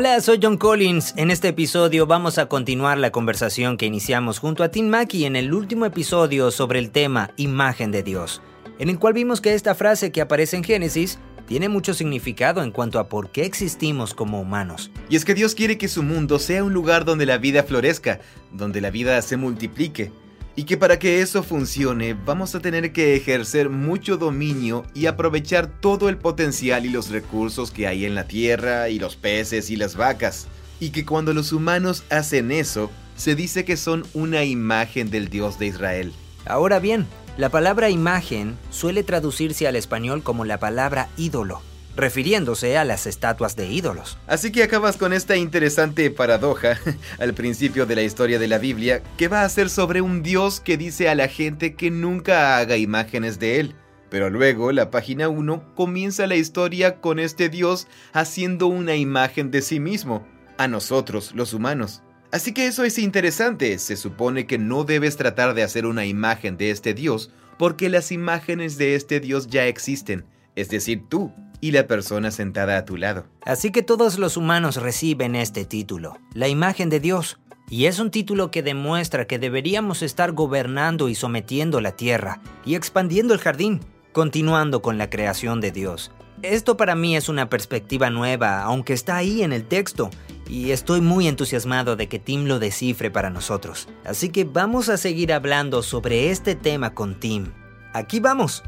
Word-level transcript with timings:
Hola, 0.00 0.20
soy 0.20 0.38
John 0.40 0.58
Collins. 0.58 1.12
En 1.16 1.28
este 1.28 1.48
episodio 1.48 2.06
vamos 2.06 2.38
a 2.38 2.46
continuar 2.46 2.98
la 2.98 3.10
conversación 3.10 3.76
que 3.76 3.86
iniciamos 3.86 4.38
junto 4.38 4.62
a 4.62 4.68
Tim 4.68 4.86
Mackey 4.86 5.24
en 5.24 5.34
el 5.34 5.52
último 5.52 5.86
episodio 5.86 6.52
sobre 6.52 6.78
el 6.78 6.92
tema 6.92 7.32
imagen 7.36 7.90
de 7.90 8.04
Dios, 8.04 8.40
en 8.78 8.90
el 8.90 9.00
cual 9.00 9.14
vimos 9.14 9.40
que 9.40 9.54
esta 9.54 9.74
frase 9.74 10.12
que 10.12 10.20
aparece 10.20 10.56
en 10.56 10.62
Génesis 10.62 11.18
tiene 11.48 11.68
mucho 11.68 11.94
significado 11.94 12.62
en 12.62 12.70
cuanto 12.70 13.00
a 13.00 13.08
por 13.08 13.32
qué 13.32 13.44
existimos 13.44 14.14
como 14.14 14.40
humanos. 14.40 14.92
Y 15.10 15.16
es 15.16 15.24
que 15.24 15.34
Dios 15.34 15.56
quiere 15.56 15.78
que 15.78 15.88
su 15.88 16.04
mundo 16.04 16.38
sea 16.38 16.62
un 16.62 16.72
lugar 16.72 17.04
donde 17.04 17.26
la 17.26 17.38
vida 17.38 17.64
florezca, 17.64 18.20
donde 18.52 18.80
la 18.80 18.90
vida 18.90 19.20
se 19.20 19.36
multiplique. 19.36 20.12
Y 20.58 20.64
que 20.64 20.76
para 20.76 20.98
que 20.98 21.20
eso 21.20 21.44
funcione 21.44 22.14
vamos 22.14 22.56
a 22.56 22.58
tener 22.58 22.92
que 22.92 23.14
ejercer 23.14 23.70
mucho 23.70 24.16
dominio 24.16 24.84
y 24.92 25.06
aprovechar 25.06 25.68
todo 25.68 26.08
el 26.08 26.16
potencial 26.16 26.84
y 26.84 26.88
los 26.88 27.10
recursos 27.10 27.70
que 27.70 27.86
hay 27.86 28.04
en 28.04 28.16
la 28.16 28.26
tierra 28.26 28.88
y 28.88 28.98
los 28.98 29.14
peces 29.14 29.70
y 29.70 29.76
las 29.76 29.94
vacas. 29.94 30.48
Y 30.80 30.90
que 30.90 31.06
cuando 31.06 31.32
los 31.32 31.52
humanos 31.52 32.02
hacen 32.10 32.50
eso, 32.50 32.90
se 33.14 33.36
dice 33.36 33.64
que 33.64 33.76
son 33.76 34.04
una 34.14 34.42
imagen 34.42 35.10
del 35.10 35.28
Dios 35.28 35.60
de 35.60 35.68
Israel. 35.68 36.12
Ahora 36.44 36.80
bien, 36.80 37.06
la 37.36 37.50
palabra 37.50 37.88
imagen 37.88 38.58
suele 38.70 39.04
traducirse 39.04 39.68
al 39.68 39.76
español 39.76 40.24
como 40.24 40.44
la 40.44 40.58
palabra 40.58 41.08
ídolo 41.16 41.62
refiriéndose 41.98 42.78
a 42.78 42.84
las 42.84 43.06
estatuas 43.06 43.56
de 43.56 43.66
ídolos. 43.66 44.18
Así 44.28 44.52
que 44.52 44.62
acabas 44.62 44.96
con 44.96 45.12
esta 45.12 45.36
interesante 45.36 46.10
paradoja 46.12 46.78
al 47.18 47.34
principio 47.34 47.86
de 47.86 47.96
la 47.96 48.02
historia 48.02 48.38
de 48.38 48.46
la 48.46 48.58
Biblia, 48.58 49.02
que 49.16 49.26
va 49.26 49.42
a 49.42 49.48
ser 49.48 49.68
sobre 49.68 50.00
un 50.00 50.22
Dios 50.22 50.60
que 50.60 50.76
dice 50.76 51.08
a 51.08 51.16
la 51.16 51.26
gente 51.26 51.74
que 51.74 51.90
nunca 51.90 52.56
haga 52.56 52.76
imágenes 52.76 53.40
de 53.40 53.58
él. 53.58 53.74
Pero 54.10 54.30
luego, 54.30 54.70
la 54.70 54.90
página 54.90 55.28
1 55.28 55.74
comienza 55.74 56.28
la 56.28 56.36
historia 56.36 57.00
con 57.00 57.18
este 57.18 57.48
Dios 57.48 57.88
haciendo 58.12 58.68
una 58.68 58.94
imagen 58.94 59.50
de 59.50 59.60
sí 59.60 59.80
mismo, 59.80 60.24
a 60.56 60.68
nosotros, 60.68 61.32
los 61.34 61.52
humanos. 61.52 62.02
Así 62.30 62.52
que 62.52 62.68
eso 62.68 62.84
es 62.84 62.98
interesante, 62.98 63.76
se 63.78 63.96
supone 63.96 64.46
que 64.46 64.56
no 64.56 64.84
debes 64.84 65.16
tratar 65.16 65.54
de 65.54 65.64
hacer 65.64 65.84
una 65.84 66.06
imagen 66.06 66.56
de 66.56 66.70
este 66.70 66.94
Dios, 66.94 67.32
porque 67.58 67.88
las 67.88 68.12
imágenes 68.12 68.78
de 68.78 68.94
este 68.94 69.18
Dios 69.18 69.48
ya 69.48 69.66
existen, 69.66 70.24
es 70.54 70.68
decir, 70.68 71.02
tú, 71.08 71.32
y 71.60 71.72
la 71.72 71.86
persona 71.86 72.30
sentada 72.30 72.76
a 72.76 72.84
tu 72.84 72.96
lado. 72.96 73.26
Así 73.44 73.70
que 73.70 73.82
todos 73.82 74.18
los 74.18 74.36
humanos 74.36 74.76
reciben 74.76 75.34
este 75.34 75.64
título, 75.64 76.18
la 76.34 76.48
imagen 76.48 76.90
de 76.90 77.00
Dios. 77.00 77.38
Y 77.70 77.84
es 77.84 77.98
un 77.98 78.10
título 78.10 78.50
que 78.50 78.62
demuestra 78.62 79.26
que 79.26 79.38
deberíamos 79.38 80.02
estar 80.02 80.32
gobernando 80.32 81.08
y 81.10 81.14
sometiendo 81.14 81.80
la 81.82 81.92
tierra 81.92 82.40
y 82.64 82.76
expandiendo 82.76 83.34
el 83.34 83.40
jardín, 83.40 83.80
continuando 84.12 84.80
con 84.80 84.96
la 84.96 85.10
creación 85.10 85.60
de 85.60 85.70
Dios. 85.70 86.10
Esto 86.42 86.76
para 86.76 86.94
mí 86.94 87.16
es 87.16 87.28
una 87.28 87.50
perspectiva 87.50 88.10
nueva, 88.10 88.62
aunque 88.62 88.92
está 88.92 89.16
ahí 89.16 89.42
en 89.42 89.52
el 89.52 89.64
texto, 89.64 90.08
y 90.48 90.70
estoy 90.70 91.00
muy 91.00 91.26
entusiasmado 91.26 91.96
de 91.96 92.08
que 92.08 92.18
Tim 92.18 92.44
lo 92.44 92.58
descifre 92.58 93.10
para 93.10 93.28
nosotros. 93.28 93.88
Así 94.04 94.28
que 94.30 94.44
vamos 94.44 94.88
a 94.88 94.96
seguir 94.96 95.32
hablando 95.32 95.82
sobre 95.82 96.30
este 96.30 96.54
tema 96.54 96.94
con 96.94 97.18
Tim. 97.18 97.52
Aquí 97.92 98.20
vamos. 98.20 98.62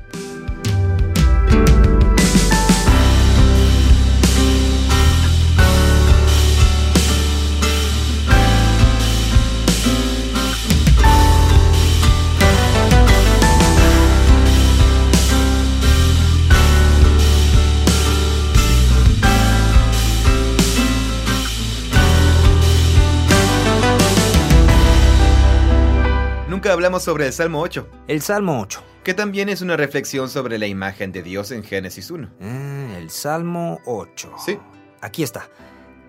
Hablamos 26.81 27.03
sobre 27.03 27.27
el 27.27 27.35
Salmo 27.35 27.61
8. 27.61 27.91
El 28.09 28.23
Salmo 28.23 28.59
8. 28.59 28.83
Que 29.05 29.13
también 29.13 29.51
es 29.51 29.61
una 29.61 29.77
reflexión 29.77 30.31
sobre 30.31 30.59
la 30.59 30.67
imagen 30.67 31.13
de 31.13 31.23
Dios 31.23 31.51
en 31.51 31.63
Génesis 31.63 32.11
1. 32.11 32.31
Ah, 32.41 32.97
el 32.97 33.11
Salmo 33.11 33.81
8. 33.85 34.33
Sí. 34.43 34.57
Aquí 35.03 35.23
está. 35.23 35.51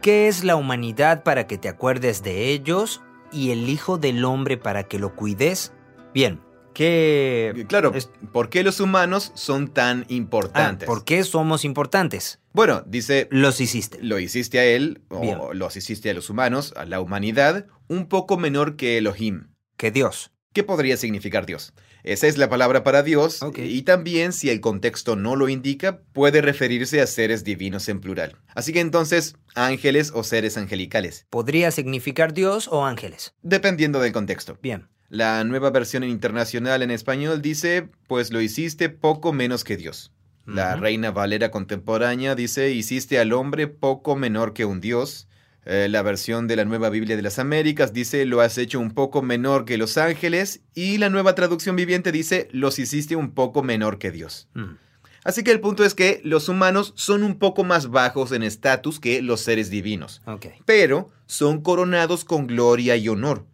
¿Qué 0.01 0.29
es 0.29 0.45
la 0.45 0.55
humanidad 0.55 1.23
para 1.23 1.45
que 1.45 1.57
te 1.57 1.67
acuerdes 1.67 2.23
de 2.23 2.51
ellos 2.51 3.01
y 3.33 3.51
el 3.51 3.67
Hijo 3.67 3.97
del 3.97 4.23
Hombre 4.23 4.55
para 4.55 4.83
que 4.83 4.97
lo 4.97 5.13
cuides? 5.13 5.73
Bien, 6.13 6.39
¿qué... 6.73 7.65
Claro, 7.67 7.91
¿por 8.31 8.47
qué 8.47 8.63
los 8.63 8.79
humanos 8.79 9.33
son 9.35 9.67
tan 9.67 10.05
importantes? 10.07 10.87
Ah, 10.87 10.89
¿Por 10.89 11.03
qué 11.03 11.25
somos 11.25 11.65
importantes? 11.65 12.39
Bueno, 12.53 12.81
dice... 12.87 13.27
Los 13.29 13.59
hiciste. 13.59 13.97
Lo 14.01 14.19
hiciste 14.19 14.57
a 14.57 14.63
él, 14.63 15.01
o 15.09 15.53
los 15.53 15.75
hiciste 15.75 16.09
a 16.09 16.13
los 16.13 16.29
humanos, 16.29 16.73
a 16.77 16.85
la 16.85 17.01
humanidad, 17.01 17.65
un 17.89 18.07
poco 18.07 18.37
menor 18.37 18.77
que 18.77 18.97
Elohim. 18.97 19.49
Que 19.75 19.91
Dios. 19.91 20.31
¿Qué 20.53 20.63
podría 20.63 20.97
significar 20.97 21.45
Dios? 21.45 21.71
Esa 22.03 22.27
es 22.27 22.37
la 22.37 22.49
palabra 22.49 22.83
para 22.83 23.03
Dios 23.03 23.39
y 23.55 23.83
también 23.83 24.33
si 24.33 24.49
el 24.49 24.59
contexto 24.59 25.15
no 25.15 25.37
lo 25.37 25.47
indica 25.47 26.01
puede 26.11 26.41
referirse 26.41 26.99
a 26.99 27.07
seres 27.07 27.45
divinos 27.45 27.87
en 27.87 28.01
plural. 28.01 28.35
Así 28.53 28.73
que 28.73 28.81
entonces 28.81 29.37
ángeles 29.55 30.11
o 30.13 30.25
seres 30.25 30.57
angelicales. 30.57 31.25
¿Podría 31.29 31.71
significar 31.71 32.33
Dios 32.33 32.67
o 32.67 32.85
ángeles? 32.85 33.33
Dependiendo 33.41 34.01
del 34.01 34.11
contexto. 34.11 34.57
Bien. 34.61 34.89
La 35.07 35.41
nueva 35.45 35.69
versión 35.69 36.03
internacional 36.03 36.81
en 36.81 36.91
español 36.91 37.41
dice, 37.41 37.87
pues 38.07 38.33
lo 38.33 38.41
hiciste 38.41 38.89
poco 38.89 39.31
menos 39.31 39.63
que 39.63 39.77
Dios. 39.77 40.11
La 40.45 40.75
Reina 40.75 41.11
Valera 41.11 41.49
contemporánea 41.49 42.35
dice, 42.35 42.71
hiciste 42.71 43.19
al 43.19 43.31
hombre 43.31 43.67
poco 43.67 44.17
menor 44.17 44.53
que 44.53 44.65
un 44.65 44.81
Dios. 44.81 45.29
Eh, 45.65 45.87
la 45.89 46.01
versión 46.01 46.47
de 46.47 46.55
la 46.55 46.65
Nueva 46.65 46.89
Biblia 46.89 47.15
de 47.15 47.21
las 47.21 47.37
Américas 47.37 47.93
dice 47.93 48.25
lo 48.25 48.41
has 48.41 48.57
hecho 48.57 48.79
un 48.79 48.91
poco 48.91 49.21
menor 49.21 49.65
que 49.65 49.77
los 49.77 49.97
ángeles 49.97 50.61
y 50.73 50.97
la 50.97 51.11
nueva 51.11 51.35
traducción 51.35 51.75
viviente 51.75 52.11
dice 52.11 52.47
los 52.51 52.79
hiciste 52.79 53.15
un 53.15 53.31
poco 53.31 53.61
menor 53.61 53.99
que 53.99 54.09
Dios. 54.09 54.47
Mm. 54.55 54.77
Así 55.23 55.43
que 55.43 55.51
el 55.51 55.59
punto 55.59 55.83
es 55.85 55.93
que 55.93 56.19
los 56.23 56.49
humanos 56.49 56.93
son 56.95 57.21
un 57.21 57.37
poco 57.37 57.63
más 57.63 57.91
bajos 57.91 58.31
en 58.31 58.41
estatus 58.41 58.99
que 58.99 59.21
los 59.21 59.41
seres 59.41 59.69
divinos, 59.69 60.21
pero 60.65 61.11
son 61.27 61.61
coronados 61.61 62.25
con 62.25 62.47
gloria 62.47 62.95
y 62.95 63.07
honor. 63.07 63.45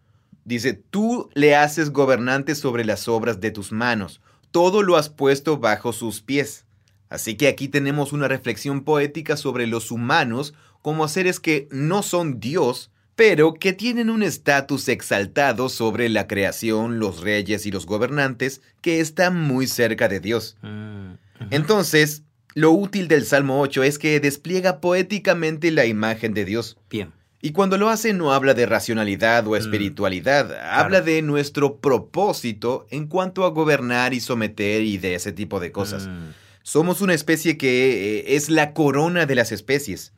Dice, 0.46 0.72
tú 0.72 1.28
le 1.34 1.56
haces 1.56 1.90
gobernante 1.90 2.54
sobre 2.54 2.86
las 2.86 3.06
obras 3.06 3.38
de 3.40 3.50
tus 3.50 3.70
manos, 3.70 4.22
todo 4.50 4.82
lo 4.82 4.96
has 4.96 5.10
puesto 5.10 5.58
bajo 5.58 5.92
sus 5.92 6.22
pies. 6.22 6.64
Así 7.10 7.36
que 7.36 7.48
aquí 7.48 7.68
tenemos 7.68 8.14
una 8.14 8.28
reflexión 8.28 8.82
poética 8.82 9.36
sobre 9.36 9.66
los 9.66 9.90
humanos 9.90 10.54
como 10.88 11.06
seres 11.06 11.38
que 11.38 11.68
no 11.70 12.02
son 12.02 12.40
Dios, 12.40 12.90
pero 13.14 13.52
que 13.52 13.74
tienen 13.74 14.08
un 14.08 14.22
estatus 14.22 14.88
exaltado 14.88 15.68
sobre 15.68 16.08
la 16.08 16.26
creación, 16.26 16.98
los 16.98 17.20
reyes 17.20 17.66
y 17.66 17.70
los 17.70 17.84
gobernantes, 17.84 18.62
que 18.80 19.00
están 19.00 19.38
muy 19.38 19.66
cerca 19.66 20.08
de 20.08 20.20
Dios. 20.20 20.56
Mm, 20.62 21.16
Entonces, 21.50 22.22
lo 22.54 22.70
útil 22.70 23.06
del 23.06 23.26
Salmo 23.26 23.60
8 23.60 23.82
es 23.82 23.98
que 23.98 24.18
despliega 24.18 24.80
poéticamente 24.80 25.70
la 25.72 25.84
imagen 25.84 26.32
de 26.32 26.46
Dios. 26.46 26.78
Bien. 26.88 27.12
Y 27.42 27.52
cuando 27.52 27.76
lo 27.76 27.90
hace 27.90 28.14
no 28.14 28.32
habla 28.32 28.54
de 28.54 28.64
racionalidad 28.64 29.46
o 29.46 29.50
mm, 29.50 29.56
espiritualidad, 29.56 30.58
habla 30.72 31.02
de 31.02 31.20
nuestro 31.20 31.76
propósito 31.76 32.86
en 32.88 33.08
cuanto 33.08 33.44
a 33.44 33.50
gobernar 33.50 34.14
y 34.14 34.20
someter 34.20 34.80
y 34.84 34.96
de 34.96 35.16
ese 35.16 35.32
tipo 35.32 35.60
de 35.60 35.70
cosas. 35.70 36.06
Mm. 36.06 36.30
Somos 36.68 37.00
una 37.00 37.14
especie 37.14 37.56
que 37.56 38.18
eh, 38.18 38.36
es 38.36 38.50
la 38.50 38.74
corona 38.74 39.24
de 39.24 39.34
las 39.34 39.52
especies. 39.52 40.12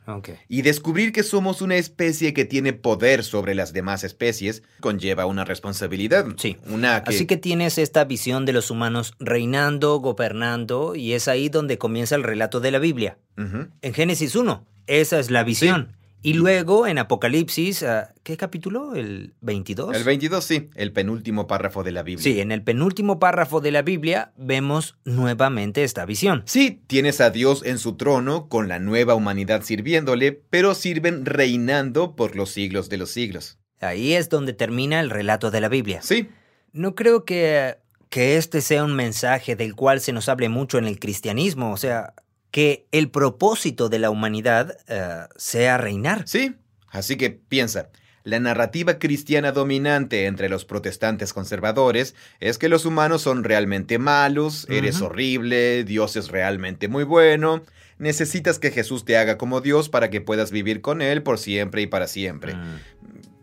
Y 0.49 0.63
descubrir 0.63 1.13
que 1.13 1.23
somos 1.23 1.61
una 1.61 1.77
especie 1.77 2.33
que 2.33 2.43
tiene 2.43 2.73
poder 2.73 3.23
sobre 3.23 3.55
las 3.55 3.71
demás 3.71 4.03
especies 4.03 4.61
conlleva 4.81 5.25
una 5.25 5.45
responsabilidad. 5.45 6.25
Sí. 6.35 6.57
Una 6.67 6.97
Así 6.97 7.25
que 7.25 7.37
tienes 7.37 7.77
esta 7.77 8.03
visión 8.03 8.45
de 8.45 8.51
los 8.51 8.69
humanos 8.69 9.13
reinando, 9.17 9.99
gobernando, 9.99 10.93
y 10.93 11.13
es 11.13 11.29
ahí 11.29 11.47
donde 11.47 11.77
comienza 11.77 12.15
el 12.15 12.23
relato 12.23 12.59
de 12.59 12.71
la 12.71 12.79
Biblia. 12.79 13.17
En 13.37 13.93
Génesis 13.93 14.35
1, 14.35 14.67
esa 14.87 15.19
es 15.21 15.31
la 15.31 15.45
visión. 15.45 15.95
Y 16.23 16.33
luego 16.33 16.85
en 16.85 16.99
Apocalipsis, 16.99 17.81
ah, 17.81 18.13
¿qué 18.21 18.37
capítulo? 18.37 18.93
¿El 18.93 19.33
22? 19.41 19.95
El 19.95 20.03
22, 20.03 20.43
sí, 20.43 20.69
el 20.75 20.91
penúltimo 20.93 21.47
párrafo 21.47 21.83
de 21.83 21.91
la 21.91 22.03
Biblia. 22.03 22.23
Sí, 22.23 22.39
en 22.39 22.51
el 22.51 22.61
penúltimo 22.61 23.19
párrafo 23.19 23.59
de 23.59 23.71
la 23.71 23.81
Biblia 23.81 24.31
vemos 24.37 24.97
nuevamente 25.03 25.83
esta 25.83 26.05
visión. 26.05 26.43
Sí, 26.45 26.83
tienes 26.85 27.21
a 27.21 27.31
Dios 27.31 27.63
en 27.65 27.79
su 27.79 27.97
trono, 27.97 28.49
con 28.49 28.67
la 28.67 28.77
nueva 28.77 29.15
humanidad 29.15 29.63
sirviéndole, 29.63 30.31
pero 30.31 30.75
sirven 30.75 31.25
reinando 31.25 32.15
por 32.15 32.35
los 32.35 32.51
siglos 32.51 32.89
de 32.89 32.97
los 32.97 33.09
siglos. 33.09 33.57
Ahí 33.79 34.13
es 34.13 34.29
donde 34.29 34.53
termina 34.53 34.99
el 34.99 35.09
relato 35.09 35.49
de 35.49 35.61
la 35.61 35.69
Biblia. 35.69 36.03
Sí. 36.03 36.29
No 36.71 36.93
creo 36.93 37.25
que, 37.25 37.79
que 38.09 38.37
este 38.37 38.61
sea 38.61 38.83
un 38.83 38.95
mensaje 38.95 39.55
del 39.55 39.73
cual 39.75 40.01
se 40.01 40.13
nos 40.13 40.29
hable 40.29 40.49
mucho 40.49 40.77
en 40.77 40.85
el 40.85 40.99
cristianismo, 40.99 41.71
o 41.71 41.77
sea, 41.77 42.13
que 42.51 42.85
el 42.91 43.09
propósito 43.09 43.89
de 43.89 43.99
la 43.99 44.09
humanidad 44.09 44.77
eh, 44.87 45.25
sea 45.37 45.77
reinar. 45.77 46.27
Sí, 46.27 46.55
así 46.89 47.15
que 47.15 47.31
piensa, 47.31 47.89
La 48.23 48.39
narrativa 48.39 48.99
cristiana 48.99 49.51
dominante 49.51 50.25
entre 50.25 50.47
los 50.47 50.63
protestantes 50.63 51.33
conservadores 51.33 52.13
es 52.39 52.59
que 52.59 52.69
los 52.69 52.85
humanos 52.85 53.23
son 53.23 53.43
realmente 53.43 53.97
malos, 53.97 54.67
eres 54.69 55.01
horrible, 55.01 55.83
Dios 55.85 56.15
es 56.15 56.27
realmente 56.27 56.87
muy 56.87 57.03
bueno, 57.03 57.63
necesitas 57.97 58.59
que 58.59 58.69
Jesús 58.69 59.05
te 59.05 59.17
haga 59.17 59.39
como 59.39 59.59
Dios 59.61 59.89
para 59.89 60.11
que 60.11 60.21
puedas 60.21 60.51
vivir 60.51 60.81
con 60.81 61.01
Él 61.01 61.23
por 61.23 61.39
siempre 61.39 61.81
y 61.81 61.87
para 61.87 62.07
siempre. 62.07 62.53
Mm. 62.53 62.79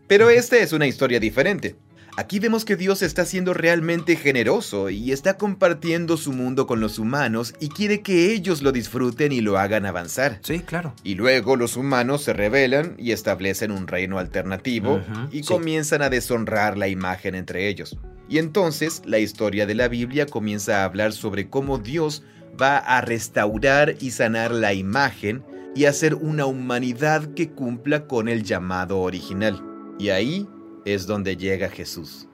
Pero 0.07 0.29
esta 0.29 0.57
es 0.57 0.71
una 0.71 0.87
historia 0.87 1.19
diferente. 1.19 1.75
Aquí 2.19 2.39
vemos 2.39 2.65
que 2.65 2.75
Dios 2.75 3.01
está 3.01 3.23
siendo 3.23 3.53
realmente 3.53 4.17
generoso 4.17 4.89
y 4.89 5.13
está 5.13 5.37
compartiendo 5.37 6.17
su 6.17 6.33
mundo 6.33 6.67
con 6.67 6.81
los 6.81 6.99
humanos 6.99 7.53
y 7.61 7.69
quiere 7.69 8.01
que 8.01 8.33
ellos 8.33 8.61
lo 8.61 8.73
disfruten 8.73 9.31
y 9.31 9.39
lo 9.39 9.57
hagan 9.57 9.85
avanzar. 9.85 10.39
Sí, 10.41 10.59
claro. 10.59 10.93
Y 11.05 11.15
luego 11.15 11.55
los 11.55 11.77
humanos 11.77 12.21
se 12.21 12.33
rebelan 12.33 12.95
y 12.97 13.13
establecen 13.13 13.71
un 13.71 13.87
reino 13.87 14.19
alternativo 14.19 14.99
y 15.31 15.43
comienzan 15.43 16.01
a 16.01 16.09
deshonrar 16.09 16.77
la 16.77 16.89
imagen 16.89 17.35
entre 17.35 17.69
ellos. 17.69 17.97
Y 18.27 18.39
entonces 18.39 19.01
la 19.05 19.19
historia 19.19 19.65
de 19.65 19.75
la 19.75 19.87
Biblia 19.87 20.25
comienza 20.25 20.81
a 20.81 20.83
hablar 20.83 21.13
sobre 21.13 21.49
cómo 21.49 21.77
Dios 21.77 22.23
va 22.61 22.79
a 22.79 22.99
restaurar 22.99 23.95
y 24.01 24.11
sanar 24.11 24.51
la 24.51 24.73
imagen 24.73 25.41
y 25.73 25.85
hacer 25.85 26.15
una 26.15 26.47
humanidad 26.47 27.33
que 27.33 27.51
cumpla 27.51 28.07
con 28.07 28.27
el 28.27 28.43
llamado 28.43 28.99
original. 28.99 29.63
Y 29.97 30.09
ahí 30.09 30.49
es 30.85 31.05
donde 31.05 31.35
llega 31.37 31.69
Jesús. 31.69 32.27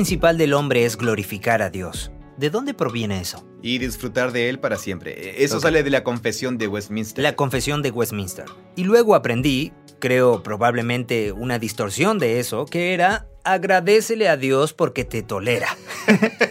Principal 0.00 0.38
del 0.38 0.54
hombre 0.54 0.86
es 0.86 0.96
glorificar 0.96 1.60
a 1.60 1.68
Dios. 1.68 2.10
¿De 2.38 2.48
dónde 2.48 2.72
proviene 2.72 3.20
eso? 3.20 3.44
Y 3.60 3.76
disfrutar 3.76 4.32
de 4.32 4.48
él 4.48 4.58
para 4.58 4.78
siempre. 4.78 5.12
E, 5.12 5.44
eso 5.44 5.60
sale 5.60 5.82
de 5.82 5.90
la 5.90 6.04
confesión 6.04 6.56
de 6.56 6.68
Westminster. 6.68 7.22
La 7.22 7.36
confesión 7.36 7.82
de 7.82 7.90
Westminster. 7.90 8.46
Y 8.76 8.84
luego 8.84 9.14
aprendí, 9.14 9.74
creo 9.98 10.42
probablemente 10.42 11.32
una 11.32 11.58
distorsión 11.58 12.18
de 12.18 12.40
eso, 12.40 12.64
que 12.64 12.94
era 12.94 13.26
agradecele 13.44 14.30
a 14.30 14.38
Dios 14.38 14.72
porque 14.72 15.04
te 15.04 15.22
tolera. 15.22 15.68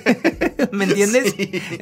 ¿Me 0.80 0.86
entiendes? 0.86 1.36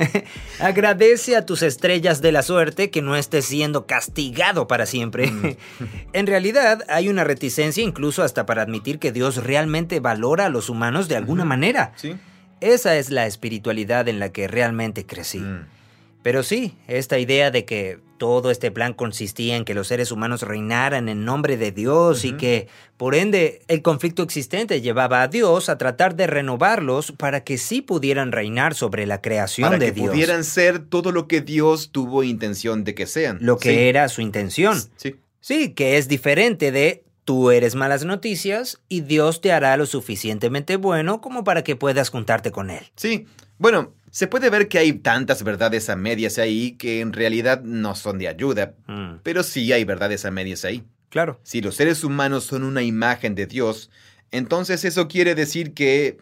Agradece 0.60 1.36
a 1.36 1.46
tus 1.46 1.62
estrellas 1.62 2.22
de 2.22 2.32
la 2.32 2.42
suerte 2.42 2.90
que 2.90 3.04
no 3.04 3.16
estés 3.16 3.46
siendo 3.46 3.86
castigado 3.86 4.68
para 4.68 4.86
siempre. 4.88 5.28
Mm. 5.28 5.56
en 6.14 6.28
realidad 6.28 6.84
hay 6.90 7.10
una 7.10 7.24
reticencia 7.24 7.84
incluso 7.84 8.24
hasta 8.24 8.46
para 8.46 8.64
admitir 8.64 8.98
que 8.98 9.12
Dios 9.12 9.44
realmente 9.44 10.00
valora 10.00 10.48
a 10.48 10.50
los 10.50 10.70
humanos 10.70 11.08
de 11.08 11.16
alguna 11.16 11.46
manera. 11.46 11.94
Sí. 11.96 12.16
Esa 12.60 12.96
es 12.98 13.12
la 13.12 13.28
espiritualidad 13.28 14.08
en 14.08 14.20
la 14.20 14.32
que 14.32 14.48
realmente 14.48 15.06
crecí. 15.06 15.40
Mm. 15.40 15.77
Pero 16.24 16.44
sí, 16.44 16.76
esta 16.88 17.20
idea 17.20 17.52
de 17.52 17.66
que 17.66 18.00
todo 18.18 18.52
este 18.52 18.72
plan 18.72 18.94
consistía 18.94 19.56
en 19.56 19.64
que 19.64 19.74
los 19.74 19.88
seres 19.88 20.12
humanos 20.12 20.42
reinaran 20.42 21.08
en 21.08 21.24
nombre 21.24 21.56
de 21.56 21.72
Dios 21.72 22.26
y 22.26 22.34
que, 22.34 22.68
por 22.98 23.16
ende, 23.16 23.62
el 23.68 23.82
conflicto 23.82 24.24
existente 24.24 24.82
llevaba 24.82 25.22
a 25.22 25.28
Dios 25.28 25.70
a 25.70 25.78
tratar 25.78 26.16
de 26.16 26.28
renovarlos 26.28 27.12
para 27.12 27.44
que 27.44 27.58
sí 27.58 27.82
pudieran 27.82 28.32
reinar 28.32 28.74
sobre 28.74 29.06
la 29.06 29.22
creación 29.22 29.72
de 29.72 29.78
Dios. 29.78 29.92
Para 29.92 30.04
que 30.04 30.10
pudieran 30.10 30.44
ser 30.44 30.80
todo 30.80 31.12
lo 31.12 31.28
que 31.28 31.42
Dios 31.42 31.92
tuvo 31.92 32.24
intención 32.24 32.84
de 32.84 32.96
que 32.96 33.06
sean. 33.06 33.38
Lo 33.42 33.58
que 33.58 33.90
era 33.90 34.10
su 34.10 34.22
intención. 34.22 34.82
Sí. 34.98 35.16
Sí, 35.40 35.74
que 35.74 35.98
es 35.98 36.08
diferente 36.08 36.72
de 36.72 37.04
tú 37.24 37.52
eres 37.52 37.76
malas 37.76 38.04
noticias 38.04 38.82
y 38.90 39.02
Dios 39.02 39.42
te 39.42 39.52
hará 39.52 39.78
lo 39.78 39.86
suficientemente 39.86 40.76
bueno 40.76 41.22
como 41.22 41.44
para 41.44 41.64
que 41.64 41.76
puedas 41.76 42.10
juntarte 42.10 42.52
con 42.52 42.70
Él. 42.70 42.86
Sí. 42.96 43.28
Bueno, 43.58 43.94
se 44.18 44.26
puede 44.26 44.50
ver 44.50 44.68
que 44.68 44.80
hay 44.80 44.94
tantas 44.94 45.44
verdades 45.44 45.92
a 45.92 45.96
medias 45.96 46.40
ahí 46.40 46.72
que 46.72 47.02
en 47.02 47.14
realidad 47.14 47.62
no 47.62 47.94
son 47.94 48.18
de 48.18 48.28
ayuda, 48.28 48.74
mm. 48.88 49.18
pero 49.22 49.44
sí 49.44 49.72
hay 49.72 49.84
verdades 49.84 50.26
a 50.26 50.32
medias 50.32 50.66
ahí. 50.66 50.84
Claro. 51.10 51.40
Si 51.44 51.62
los 51.62 51.76
seres 51.76 52.04
humanos 52.04 52.44
son 52.44 52.64
una 52.64 52.82
imagen 52.82 53.36
de 53.36 53.46
Dios, 53.46 53.92
entonces 54.32 54.86
eso 54.86 55.08
quiere 55.08 55.36
decir 55.36 55.76
que 55.76 56.18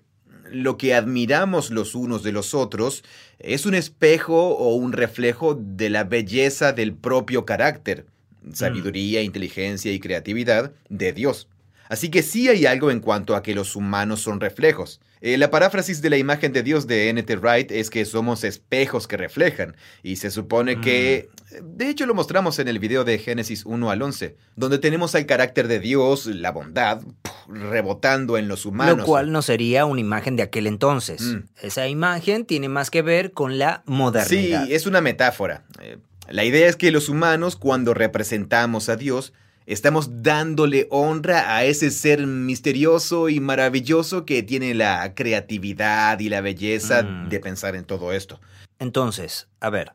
lo 0.51 0.77
que 0.77 0.93
admiramos 0.93 1.71
los 1.71 1.95
unos 1.95 2.21
de 2.21 2.33
los 2.33 2.53
otros 2.53 3.01
es 3.39 3.65
un 3.65 3.75
espejo 3.75 4.49
o 4.49 4.75
un 4.75 4.91
reflejo 4.91 5.57
de 5.57 5.89
la 5.89 6.03
belleza 6.03 6.73
del 6.73 6.93
propio 6.93 7.45
carácter, 7.45 8.07
mm. 8.41 8.55
sabiduría, 8.55 9.21
inteligencia 9.21 9.93
y 9.93 10.01
creatividad 10.01 10.73
de 10.89 11.13
Dios. 11.13 11.47
Así 11.87 12.09
que 12.09 12.23
sí 12.23 12.49
hay 12.49 12.65
algo 12.65 12.91
en 12.91 12.99
cuanto 12.99 13.37
a 13.37 13.41
que 13.41 13.55
los 13.55 13.77
humanos 13.77 14.19
son 14.19 14.41
reflejos. 14.41 14.99
Eh, 15.21 15.37
la 15.37 15.49
paráfrasis 15.49 16.01
de 16.01 16.09
la 16.09 16.17
imagen 16.17 16.53
de 16.53 16.63
Dios 16.63 16.87
de 16.87 17.09
N.T. 17.09 17.37
Wright 17.37 17.71
es 17.71 17.89
que 17.89 18.05
somos 18.05 18.43
espejos 18.43 19.07
que 19.07 19.17
reflejan, 19.17 19.75
y 20.03 20.17
se 20.17 20.31
supone 20.31 20.81
que... 20.81 21.29
Mm. 21.29 21.35
De 21.61 21.89
hecho 21.89 22.05
lo 22.05 22.13
mostramos 22.13 22.59
en 22.59 22.67
el 22.67 22.79
video 22.79 23.05
de 23.05 23.17
Génesis 23.17 23.65
1 23.65 23.89
al 23.89 24.01
11, 24.01 24.35
donde 24.55 24.77
tenemos 24.77 25.15
al 25.15 25.25
carácter 25.25 25.67
de 25.67 25.79
Dios, 25.79 26.25
la 26.25 26.51
bondad, 26.51 27.01
rebotando 27.47 28.37
en 28.37 28.47
los 28.47 28.65
humanos. 28.65 28.97
Lo 28.97 29.05
cual 29.05 29.31
no 29.31 29.41
sería 29.41 29.85
una 29.85 30.01
imagen 30.01 30.35
de 30.35 30.43
aquel 30.43 30.67
entonces. 30.67 31.21
Mm. 31.21 31.43
Esa 31.61 31.87
imagen 31.87 32.45
tiene 32.45 32.67
más 32.67 32.89
que 32.89 33.01
ver 33.01 33.31
con 33.31 33.57
la 33.57 33.83
modernidad. 33.85 34.65
Sí, 34.65 34.73
es 34.73 34.85
una 34.85 35.01
metáfora. 35.01 35.63
Eh, 35.81 35.97
la 36.29 36.43
idea 36.43 36.67
es 36.67 36.75
que 36.75 36.91
los 36.91 37.07
humanos, 37.07 37.55
cuando 37.55 37.93
representamos 37.93 38.89
a 38.89 38.95
Dios, 38.95 39.33
Estamos 39.67 40.21
dándole 40.21 40.85
honra 40.91 41.55
a 41.55 41.65
ese 41.65 41.89
ser 41.89 42.27
misterioso 42.27 43.29
y 43.29 43.39
maravilloso 43.39 44.23
que 44.23 44.43
tiene 44.43 44.75
la 44.75 45.15
creatividad 45.15 46.19
y 46.19 46.29
la 46.29 46.41
belleza 46.41 47.01
mm. 47.01 47.29
de 47.29 47.39
pensar 47.39 47.75
en 47.75 47.83
todo 47.83 48.13
esto. 48.13 48.39
Entonces, 48.77 49.47
a 49.59 49.71
ver, 49.71 49.93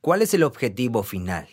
¿cuál 0.00 0.22
es 0.22 0.34
el 0.34 0.42
objetivo 0.42 1.04
final? 1.04 1.46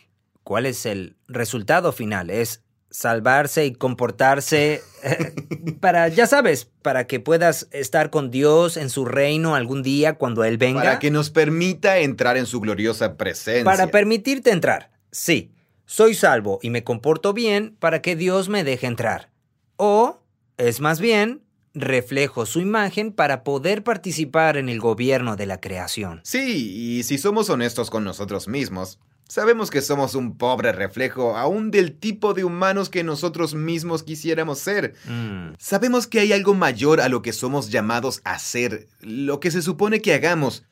¿Cuál 0.44 0.66
es 0.66 0.88
el 0.88 1.16
resultado 1.28 1.92
final? 1.92 2.32
¿Es 2.32 2.64
salvarse 2.90 3.68
y 3.68 3.74
comportarse 3.74 4.82
eh, 5.04 5.36
para, 5.80 6.08
ya 6.08 6.26
sabes, 6.26 6.70
para 6.82 7.06
que 7.06 7.20
puedas 7.20 7.68
estar 7.72 8.10
con 8.10 8.32
Dios 8.32 8.78
en 8.78 8.90
su 8.90 9.06
reino 9.06 9.54
algún 9.54 9.84
día 9.84 10.16
cuando 10.16 10.44
Él 10.44 10.58
venga? 10.58 10.82
Para 10.82 11.00
que 11.00 11.12
nos 11.12 11.30
permita 11.30 12.00
entrar 12.00 12.36
en 12.36 12.48
su 12.48 12.60
gloriosa 12.62 13.16
presencia. 13.16 13.64
Para 13.64 13.88
permitirte 13.92 14.50
entrar, 14.50 14.90
sí 15.12 15.52
soy 15.92 16.14
salvo 16.14 16.58
y 16.62 16.70
me 16.70 16.86
comporto 16.86 17.34
bien 17.34 17.76
para 17.78 18.02
que 18.02 18.16
Dios 18.16 18.48
me 18.48 18.64
deje 18.64 18.88
entrar. 18.88 19.30
O, 19.76 20.22
es 20.56 20.80
más 20.80 21.02
bien, 21.02 21.44
reflejo 21.74 22.46
su 22.46 22.62
imagen 22.62 23.12
para 23.12 23.44
poder 23.44 23.84
participar 23.84 24.56
en 24.56 24.70
el 24.70 24.80
gobierno 24.80 25.36
de 25.36 25.48
la 25.48 25.60
creación. 25.60 26.22
Sí, 26.24 26.98
y 26.98 27.04
si 27.04 27.18
somos 27.18 27.50
honestos 27.50 27.90
con 27.90 28.06
nosotros 28.06 28.48
mismos, 28.48 29.00
sabemos 29.28 29.70
que 29.70 29.82
somos 29.82 30.16
un 30.16 30.38
pobre 30.38 30.72
reflejo 30.72 31.36
aún 31.36 31.72
del 31.72 32.00
tipo 32.00 32.34
de 32.34 32.46
humanos 32.46 32.90
que 32.90 33.04
nosotros 33.04 33.54
mismos 33.54 34.04
quisiéramos 34.04 34.60
ser. 34.60 34.94
Mm. 35.10 35.56
Sabemos 35.60 36.08
que 36.08 36.22
hay 36.22 36.32
algo 36.32 36.54
mayor 36.54 37.02
a 37.02 37.10
lo 37.10 37.22
que 37.22 37.34
somos 37.34 37.70
llamados 37.70 38.22
a 38.24 38.40
ser, 38.40 38.88
lo 39.02 39.42
que 39.42 39.52
se 39.52 39.62
supone 39.62 40.02
que 40.02 40.14
hagamos, 40.14 40.64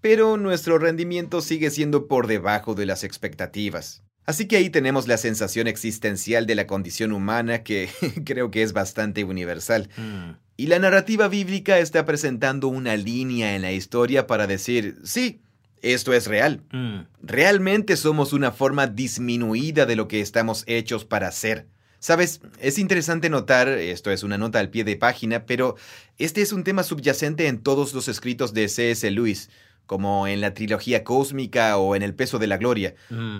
pero 0.00 0.36
nuestro 0.36 0.78
rendimiento 0.78 1.40
sigue 1.40 1.70
siendo 1.70 2.06
por 2.06 2.28
debajo 2.28 2.76
de 2.76 2.86
las 2.86 3.02
expectativas. 3.02 4.04
Así 4.24 4.46
que 4.46 4.56
ahí 4.56 4.70
tenemos 4.70 5.08
la 5.08 5.16
sensación 5.16 5.66
existencial 5.66 6.46
de 6.46 6.54
la 6.54 6.66
condición 6.66 7.12
humana 7.12 7.62
que 7.62 7.88
creo 8.24 8.50
que 8.50 8.62
es 8.62 8.72
bastante 8.72 9.24
universal. 9.24 9.88
Mm. 9.96 10.36
Y 10.56 10.66
la 10.66 10.78
narrativa 10.78 11.28
bíblica 11.28 11.78
está 11.78 12.04
presentando 12.04 12.68
una 12.68 12.96
línea 12.96 13.56
en 13.56 13.62
la 13.62 13.72
historia 13.72 14.26
para 14.26 14.46
decir, 14.46 14.98
sí, 15.02 15.40
esto 15.80 16.12
es 16.12 16.26
real. 16.28 16.62
Mm. 16.70 17.00
Realmente 17.22 17.96
somos 17.96 18.32
una 18.32 18.52
forma 18.52 18.86
disminuida 18.86 19.86
de 19.86 19.96
lo 19.96 20.06
que 20.06 20.20
estamos 20.20 20.62
hechos 20.66 21.04
para 21.04 21.32
ser. 21.32 21.66
Sabes, 21.98 22.40
es 22.58 22.78
interesante 22.78 23.30
notar, 23.30 23.68
esto 23.68 24.10
es 24.10 24.24
una 24.24 24.36
nota 24.36 24.58
al 24.58 24.70
pie 24.70 24.82
de 24.82 24.96
página, 24.96 25.46
pero 25.46 25.76
este 26.18 26.42
es 26.42 26.52
un 26.52 26.64
tema 26.64 26.82
subyacente 26.82 27.46
en 27.46 27.58
todos 27.58 27.94
los 27.94 28.08
escritos 28.08 28.52
de 28.54 28.68
C.S. 28.68 29.08
Lewis 29.10 29.50
como 29.86 30.26
en 30.26 30.40
la 30.40 30.54
trilogía 30.54 31.04
cósmica 31.04 31.76
o 31.76 31.96
en 31.96 32.02
el 32.02 32.14
peso 32.14 32.38
de 32.38 32.46
la 32.46 32.56
gloria, 32.56 32.94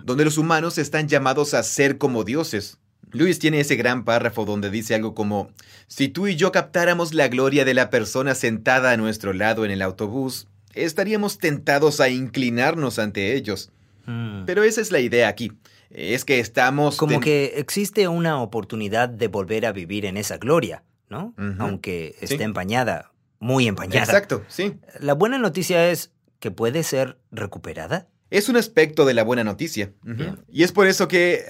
donde 0.04 0.24
los 0.24 0.38
humanos 0.38 0.78
están 0.78 1.08
llamados 1.08 1.54
a 1.54 1.62
ser 1.62 1.98
como 1.98 2.24
dioses. 2.24 2.78
Luis 3.10 3.38
tiene 3.38 3.60
ese 3.60 3.76
gran 3.76 4.04
párrafo 4.04 4.44
donde 4.44 4.70
dice 4.70 4.94
algo 4.94 5.14
como, 5.14 5.50
si 5.86 6.08
tú 6.08 6.28
y 6.28 6.36
yo 6.36 6.50
captáramos 6.50 7.12
la 7.12 7.28
gloria 7.28 7.64
de 7.64 7.74
la 7.74 7.90
persona 7.90 8.34
sentada 8.34 8.92
a 8.92 8.96
nuestro 8.96 9.32
lado 9.34 9.64
en 9.64 9.70
el 9.70 9.82
autobús, 9.82 10.48
estaríamos 10.74 11.38
tentados 11.38 12.00
a 12.00 12.08
inclinarnos 12.08 12.98
ante 12.98 13.34
ellos. 13.34 13.70
Mm. 14.06 14.44
Pero 14.46 14.64
esa 14.64 14.80
es 14.80 14.90
la 14.90 15.00
idea 15.00 15.28
aquí. 15.28 15.52
es 15.90 16.24
que 16.24 16.40
estamos... 16.40 16.96
Como 16.96 17.20
que 17.20 17.54
existe 17.56 18.08
una 18.08 18.40
oportunidad 18.40 19.08
de 19.10 19.28
volver 19.28 19.66
a 19.66 19.72
vivir 19.72 20.06
en 20.06 20.16
esa 20.16 20.38
gloria, 20.38 20.82
¿no? 21.10 21.34
Aunque 21.58 22.16
esté 22.20 22.42
empañada, 22.42 23.12
muy 23.38 23.68
empañada. 23.68 24.04
Exacto, 24.04 24.42
sí. 24.48 24.74
La 25.00 25.12
buena 25.12 25.36
noticia 25.36 25.90
es 25.90 26.12
que 26.42 26.50
puede 26.50 26.82
ser 26.82 27.18
recuperada. 27.30 28.08
Es 28.28 28.48
un 28.48 28.56
aspecto 28.56 29.04
de 29.04 29.14
la 29.14 29.22
buena 29.22 29.44
noticia. 29.44 29.92
Y 30.50 30.64
es 30.64 30.72
por 30.72 30.88
eso 30.88 31.06
que 31.06 31.44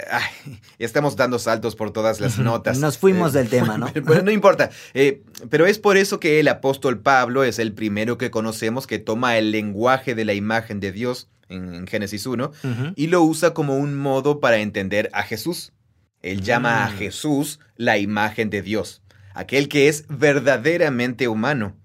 estamos 0.78 1.16
dando 1.16 1.38
saltos 1.38 1.76
por 1.76 1.92
todas 1.92 2.20
las 2.20 2.38
notas. 2.38 2.78
Nos 2.78 2.99
fuimos 2.99 3.34
eh, 3.34 3.38
del 3.38 3.49
tema, 3.49 3.78
¿no? 3.78 3.90
Bueno, 4.04 4.22
no 4.22 4.30
importa. 4.30 4.68
Eh, 4.92 5.22
pero 5.49 5.64
es 5.64 5.78
por 5.78 5.96
eso 5.96 6.20
que 6.20 6.40
el 6.40 6.49
apóstol 6.49 7.00
Pablo 7.00 7.42
es 7.42 7.58
el 7.58 7.72
primero 7.72 8.18
que 8.18 8.30
conocemos 8.30 8.87
que 8.87 8.99
toma 8.99 9.38
el 9.38 9.50
lenguaje 9.50 10.14
de 10.14 10.26
la 10.26 10.34
imagen 10.34 10.78
de 10.78 10.92
Dios 10.92 11.30
en, 11.49 11.87
Génesis 11.87 12.26
1 12.26 12.52
y 12.94 13.06
lo 13.06 13.22
usa 13.22 13.54
como 13.54 13.78
un 13.78 13.94
modo 13.94 14.40
para 14.40 14.58
entender 14.58 15.08
a 15.14 15.22
Jesús. 15.22 15.72
Él 16.20 16.42
llama 16.42 16.84
a 16.84 16.90
mm. 16.90 16.99
Jesús 16.99 17.61
la 17.76 17.96
imagen 17.96 18.50
de 18.50 18.61
Dios, 18.61 19.02
aquel 19.32 19.68
que 19.68 19.88
es 19.88 20.04
verdaderamente 20.08 21.28
humano. 21.28 21.76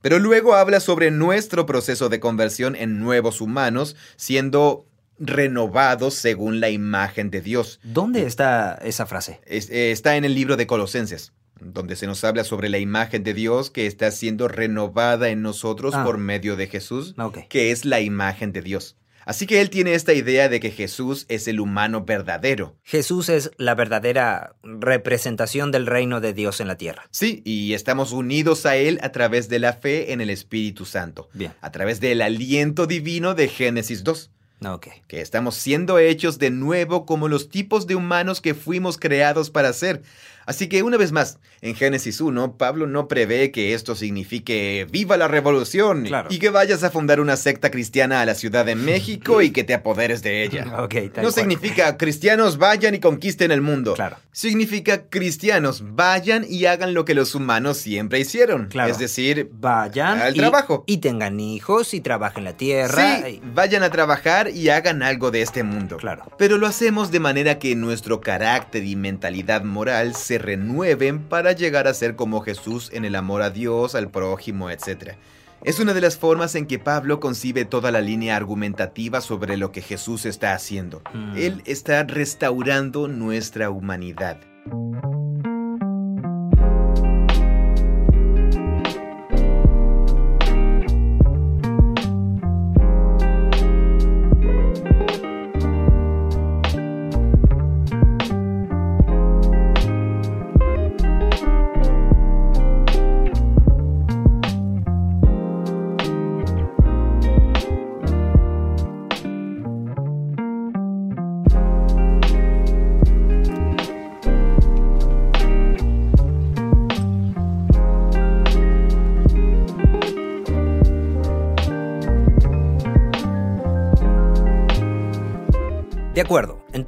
Pero 0.00 0.18
luego 0.18 0.54
habla 0.54 0.80
sobre 0.80 1.10
nuestro 1.10 1.66
proceso 1.66 2.08
de 2.08 2.20
conversión 2.20 2.76
en 2.76 3.00
nuevos 3.00 3.40
humanos, 3.40 3.96
siendo 4.16 4.86
renovados 5.18 6.14
según 6.14 6.60
la 6.60 6.70
imagen 6.70 7.30
de 7.30 7.40
Dios. 7.40 7.80
¿Dónde 7.82 8.24
está 8.24 8.74
esa 8.82 9.06
frase? 9.06 9.40
Eh, 9.46 9.90
está 9.90 10.16
en 10.16 10.24
el 10.24 10.34
libro 10.34 10.56
de 10.56 10.66
Colosenses, 10.66 11.32
donde 11.60 11.96
se 11.96 12.06
nos 12.06 12.22
habla 12.24 12.44
sobre 12.44 12.68
la 12.68 12.78
imagen 12.78 13.24
de 13.24 13.34
Dios 13.34 13.70
que 13.70 13.86
está 13.86 14.10
siendo 14.10 14.48
renovada 14.48 15.30
en 15.30 15.42
nosotros 15.42 15.94
ah. 15.96 16.04
por 16.04 16.18
medio 16.18 16.56
de 16.56 16.68
Jesús, 16.68 17.14
que 17.48 17.72
es 17.72 17.84
la 17.84 18.00
imagen 18.00 18.52
de 18.52 18.62
Dios. 18.62 18.96
Así 19.28 19.46
que 19.46 19.60
él 19.60 19.68
tiene 19.68 19.92
esta 19.92 20.14
idea 20.14 20.48
de 20.48 20.58
que 20.58 20.70
Jesús 20.70 21.26
es 21.28 21.48
el 21.48 21.60
humano 21.60 22.02
verdadero. 22.02 22.78
Jesús 22.82 23.28
es 23.28 23.50
la 23.58 23.74
verdadera 23.74 24.56
representación 24.62 25.70
del 25.70 25.86
reino 25.86 26.22
de 26.22 26.32
Dios 26.32 26.62
en 26.62 26.66
la 26.66 26.78
tierra. 26.78 27.04
Sí, 27.10 27.42
y 27.44 27.74
estamos 27.74 28.12
unidos 28.12 28.64
a 28.64 28.76
él 28.76 28.98
a 29.02 29.12
través 29.12 29.50
de 29.50 29.58
la 29.58 29.74
fe 29.74 30.14
en 30.14 30.22
el 30.22 30.30
Espíritu 30.30 30.86
Santo. 30.86 31.28
Bien. 31.34 31.52
A 31.60 31.70
través 31.70 32.00
del 32.00 32.22
aliento 32.22 32.86
divino 32.86 33.34
de 33.34 33.48
Génesis 33.48 34.02
2. 34.02 34.30
Ok. 34.64 34.88
Que 35.06 35.20
estamos 35.20 35.56
siendo 35.56 35.98
hechos 35.98 36.38
de 36.38 36.50
nuevo 36.50 37.04
como 37.04 37.28
los 37.28 37.50
tipos 37.50 37.86
de 37.86 37.96
humanos 37.96 38.40
que 38.40 38.54
fuimos 38.54 38.96
creados 38.96 39.50
para 39.50 39.74
ser. 39.74 40.00
Así 40.46 40.70
que 40.70 40.82
una 40.82 40.96
vez 40.96 41.12
más, 41.12 41.38
en 41.60 41.74
Génesis 41.74 42.20
1, 42.20 42.56
Pablo 42.56 42.86
no 42.86 43.08
prevé 43.08 43.50
que 43.50 43.74
esto 43.74 43.94
signifique 43.94 44.86
viva 44.90 45.16
la 45.16 45.28
revolución 45.28 46.06
y 46.30 46.38
que 46.38 46.50
vayas 46.50 46.84
a 46.84 46.90
fundar 46.90 47.20
una 47.20 47.36
secta 47.36 47.70
cristiana 47.70 48.20
a 48.20 48.26
la 48.26 48.34
Ciudad 48.34 48.64
de 48.64 48.74
México 48.76 49.42
y 49.42 49.50
que 49.50 49.64
te 49.64 49.74
apoderes 49.74 50.22
de 50.22 50.44
ella. 50.44 50.64
no 51.22 51.30
significa 51.30 51.96
cristianos 51.96 52.58
vayan 52.58 52.94
y 52.94 53.00
conquisten 53.00 53.50
el 53.50 53.60
mundo. 53.60 53.94
Claro. 53.94 54.16
Significa 54.30 55.08
cristianos 55.08 55.82
vayan 55.94 56.46
y 56.48 56.66
hagan 56.66 56.94
lo 56.94 57.04
que 57.04 57.14
los 57.14 57.34
humanos 57.34 57.78
siempre 57.78 58.20
hicieron. 58.20 58.66
Claro. 58.68 58.90
Es 58.90 58.98
decir, 58.98 59.50
vayan 59.52 60.20
al 60.20 60.34
trabajo. 60.34 60.84
Y 60.86 60.98
tengan 60.98 61.40
hijos 61.40 61.92
y 61.92 62.00
trabajen 62.00 62.44
la 62.44 62.56
tierra. 62.56 63.22
Sí, 63.24 63.40
vayan 63.54 63.82
a 63.82 63.90
trabajar 63.90 64.50
y 64.50 64.68
hagan 64.68 65.02
algo 65.02 65.32
de 65.32 65.42
este 65.42 65.64
mundo. 65.64 65.96
Claro. 65.96 66.24
Pero 66.38 66.56
lo 66.56 66.68
hacemos 66.68 67.10
de 67.10 67.18
manera 67.18 67.58
que 67.58 67.74
nuestro 67.74 68.20
carácter 68.20 68.84
y 68.84 68.94
mentalidad 68.94 69.64
moral 69.64 70.14
se 70.14 70.38
renueven 70.38 71.18
para 71.18 71.47
llegar 71.52 71.86
a 71.86 71.94
ser 71.94 72.16
como 72.16 72.40
Jesús 72.40 72.90
en 72.92 73.04
el 73.04 73.14
amor 73.14 73.42
a 73.42 73.50
Dios, 73.50 73.94
al 73.94 74.10
prójimo, 74.10 74.70
etc. 74.70 75.16
Es 75.64 75.80
una 75.80 75.92
de 75.92 76.00
las 76.00 76.16
formas 76.16 76.54
en 76.54 76.66
que 76.66 76.78
Pablo 76.78 77.18
concibe 77.18 77.64
toda 77.64 77.90
la 77.90 78.00
línea 78.00 78.36
argumentativa 78.36 79.20
sobre 79.20 79.56
lo 79.56 79.72
que 79.72 79.82
Jesús 79.82 80.24
está 80.24 80.52
haciendo. 80.54 81.02
Mm. 81.12 81.36
Él 81.36 81.62
está 81.66 82.04
restaurando 82.04 83.08
nuestra 83.08 83.70
humanidad. 83.70 84.38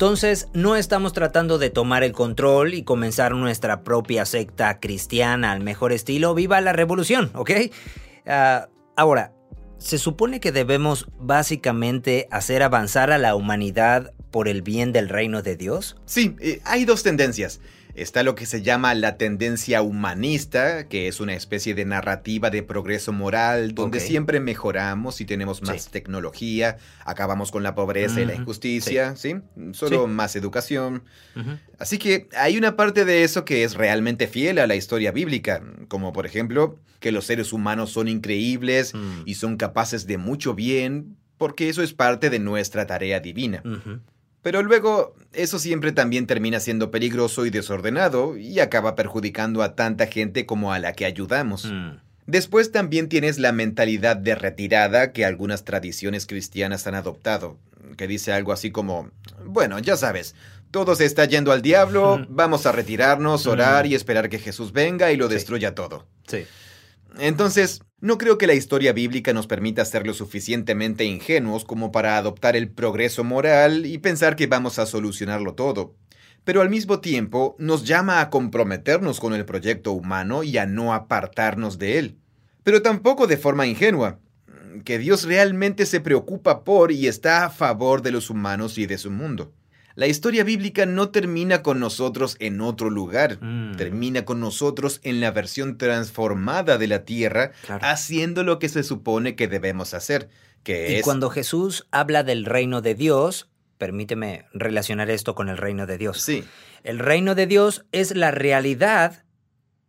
Entonces 0.01 0.49
no 0.55 0.77
estamos 0.77 1.13
tratando 1.13 1.59
de 1.59 1.69
tomar 1.69 2.05
el 2.05 2.13
control 2.13 2.73
y 2.73 2.85
comenzar 2.85 3.35
nuestra 3.35 3.85
propia 3.85 4.25
secta 4.25 4.81
cristiana 4.81 5.53
al 5.53 5.61
mejor 5.61 5.93
estilo 5.93 6.35
Viva 6.35 6.59
la 6.63 6.73
Revolución, 6.73 7.31
¿ok? 7.35 7.51
Ah, 8.27 8.71
ahora, 8.97 9.35
¿se 9.77 9.99
supone 9.99 10.41
que 10.41 10.53
debemos 10.53 11.07
básicamente 11.19 12.29
hacer 12.31 12.63
avanzar 12.63 13.11
a 13.11 13.19
la 13.19 13.35
humanidad 13.35 14.15
por 14.31 14.49
el 14.49 14.63
bien 14.63 14.93
del 14.93 15.11
reino 15.11 15.43
de 15.43 15.57
Dios? 15.57 15.99
Sí, 16.07 16.35
eh, 16.41 16.63
hay 16.65 16.87
dos 16.87 17.03
tendencias. 17.03 17.61
Está 17.95 18.23
lo 18.23 18.35
que 18.35 18.47
se 18.47 18.63
llama 18.63 18.95
la 18.95 19.17
tendencia 19.17 19.83
humanista, 19.83 20.89
que 20.89 21.09
es 21.09 21.21
una 21.21 21.35
especie 21.35 21.75
de 21.75 21.85
narrativa 21.85 22.51
de 22.51 22.63
progreso 22.63 23.13
moral, 23.13 23.75
donde 23.75 24.01
siempre 24.01 24.41
mejoramos 24.41 25.21
y 25.21 25.25
tenemos 25.25 25.63
más 25.63 25.91
tecnología, 25.91 26.79
acabamos 27.05 27.51
con 27.51 27.63
la 27.63 27.75
pobreza 27.75 28.21
y 28.21 28.27
la 28.27 28.35
injusticia, 28.35 29.17
¿sí? 29.17 29.37
Solo 29.73 30.07
más 30.07 30.37
educación. 30.37 31.03
Así 31.79 31.99
que 31.99 32.29
hay 32.37 32.57
una 32.57 32.77
parte 32.77 33.05
de 33.05 33.25
eso 33.25 33.45
que 33.45 33.65
es 33.65 33.75
realmente 33.75 34.27
fiel 34.27 34.59
a 34.59 34.67
la 34.67 34.77
historia 34.77 35.13
bíblica, 35.13 35.63
como 35.89 36.13
por 36.13 36.27
ejemplo 36.27 36.79
que 37.01 37.13
los 37.13 37.25
seres 37.25 37.53
humanos 37.53 37.91
son 37.91 38.09
increíbles 38.09 38.95
mm. 38.95 39.23
y 39.25 39.35
son 39.35 39.57
capaces 39.57 40.07
de 40.07 40.19
mucho 40.19 40.55
bien, 40.55 41.17
porque 41.39 41.69
eso 41.71 41.83
es 41.83 41.95
parte 41.95 42.29
de 42.29 42.39
nuestra 42.39 42.87
tarea 42.87 43.21
divina. 43.21 43.63
Pero 44.43 44.63
luego, 44.63 45.15
eso 45.33 45.59
siempre 45.59 45.93
también 45.93 46.27
termina 46.27 46.61
siendo 46.61 46.91
peligroso 46.91 47.45
y 47.45 47.51
desordenado 47.51 48.37
y 48.37 48.61
acaba 48.61 48.95
perjudicando 48.95 49.63
a 49.63 49.75
tanta 49.75 50.07
gente 50.07 50.47
como 50.47 50.73
a 50.73 50.79
la 50.79 50.95
que 50.95 51.05
ayudamos. 51.05 51.67
Mm. 51.67 51.99
Después 52.27 52.73
también 52.73 53.09
tienes 53.09 53.39
la 53.39 53.53
mentalidad 53.53 54.17
de 54.17 54.35
retirada 54.35 55.13
que 55.13 55.25
algunas 55.25 55.65
tradiciones 55.65 56.27
cristianas 56.27 56.87
han 56.87 56.95
adoptado, 56.95 57.59
que 57.97 58.07
dice 58.07 58.33
algo 58.33 58.53
así 58.53 58.71
como, 58.71 59.11
bueno, 59.45 59.79
ya 59.79 59.97
sabes, 59.97 60.35
todo 60.71 60.95
se 60.95 61.05
está 61.05 61.25
yendo 61.25 61.53
al 61.53 61.61
diablo, 61.61 62.25
vamos 62.31 62.67
a 62.67 62.73
retirarnos, 62.73 63.47
orar 63.47 63.87
y 63.87 63.95
esperar 63.95 64.29
que 64.29 64.39
Jesús 64.39 64.73
venga 64.73 65.11
y 65.13 65.17
lo 65.17 65.29
destruya 65.29 65.75
todo. 65.75 66.07
Sí. 66.27 66.47
Entonces, 67.19 67.83
no 68.01 68.17
creo 68.17 68.39
que 68.39 68.47
la 68.47 68.55
historia 68.55 68.93
bíblica 68.93 69.33
nos 69.33 69.47
permita 69.47 69.85
ser 69.85 70.07
lo 70.07 70.15
suficientemente 70.15 71.05
ingenuos 71.05 71.65
como 71.65 71.93
para 71.93 72.17
adoptar 72.17 72.57
el 72.57 72.71
progreso 72.71 73.25
moral 73.25 73.85
y 73.85 73.99
pensar 73.99 74.37
que 74.37 74.47
vamos 74.47 74.79
a 74.79 74.87
solucionarlo 74.87 75.55
todo. 75.55 75.97
Pero 76.45 76.63
al 76.63 76.71
mismo 76.71 77.01
tiempo 77.01 77.57
nos 77.59 77.85
llama 77.85 78.21
a 78.21 78.31
comprometernos 78.31 79.21
con 79.21 79.35
el 79.35 79.45
proyecto 79.45 79.93
humano 79.93 80.43
y 80.43 80.57
a 80.57 80.65
no 80.65 80.95
apartarnos 80.95 81.79
de 81.79 81.99
él. 81.99 82.19
Pero 82.63 82.81
tampoco 82.81 83.27
de 83.27 83.37
forma 83.37 83.67
ingenua, 83.67 84.21
que 84.85 84.99
Dios 84.99 85.25
realmente 85.25 85.85
se 85.85 86.01
preocupa 86.01 86.65
por 86.65 86.93
y 86.93 87.07
está 87.07 87.45
a 87.45 87.51
favor 87.51 88.03
de 88.03 88.13
los 88.13 88.31
humanos 88.31 88.79
y 88.79 88.87
de 88.87 88.97
su 88.97 89.11
mundo. 89.11 89.53
La 89.95 90.07
historia 90.07 90.45
bíblica 90.45 90.87
no 90.87 91.11
termina 91.11 91.63
con 91.63 91.81
nosotros 91.81 92.37
en 92.39 92.61
otro 92.61 92.91
lugar, 92.91 93.39
mm. 93.41 93.77
termina 93.77 94.25
con 94.25 94.41
nosotros 94.41 95.01
en 95.03 95.21
la 95.21 95.31
versión 95.31 95.79
transformada 95.79 96.79
de 96.79 96.87
la 96.87 97.05
tierra, 97.05 97.53
haciendo 97.81 98.45
lo 98.45 98.59
que 98.59 98.69
se 98.69 98.83
supone 98.83 99.35
que 99.35 99.49
debemos 99.49 99.95
hacer, 99.95 100.29
que 100.63 100.99
y 100.99 101.03
cuando 101.03 101.31
Jesús 101.31 101.87
habla 101.91 102.23
del 102.23 102.45
reino 102.45 102.83
de 102.83 102.95
Dios, 102.95 103.49
permíteme 103.79 104.45
relacionar 104.53 105.11
esto 105.11 105.35
con 105.35 105.49
el 105.49 105.57
reino 105.57 105.87
de 105.87 105.99
Dios. 105.99 106.21
Sí. 106.21 106.45
El 106.85 106.99
reino 106.99 107.35
de 107.35 107.47
Dios 107.47 107.85
es 107.93 108.15
la 108.15 108.31
realidad 108.31 109.25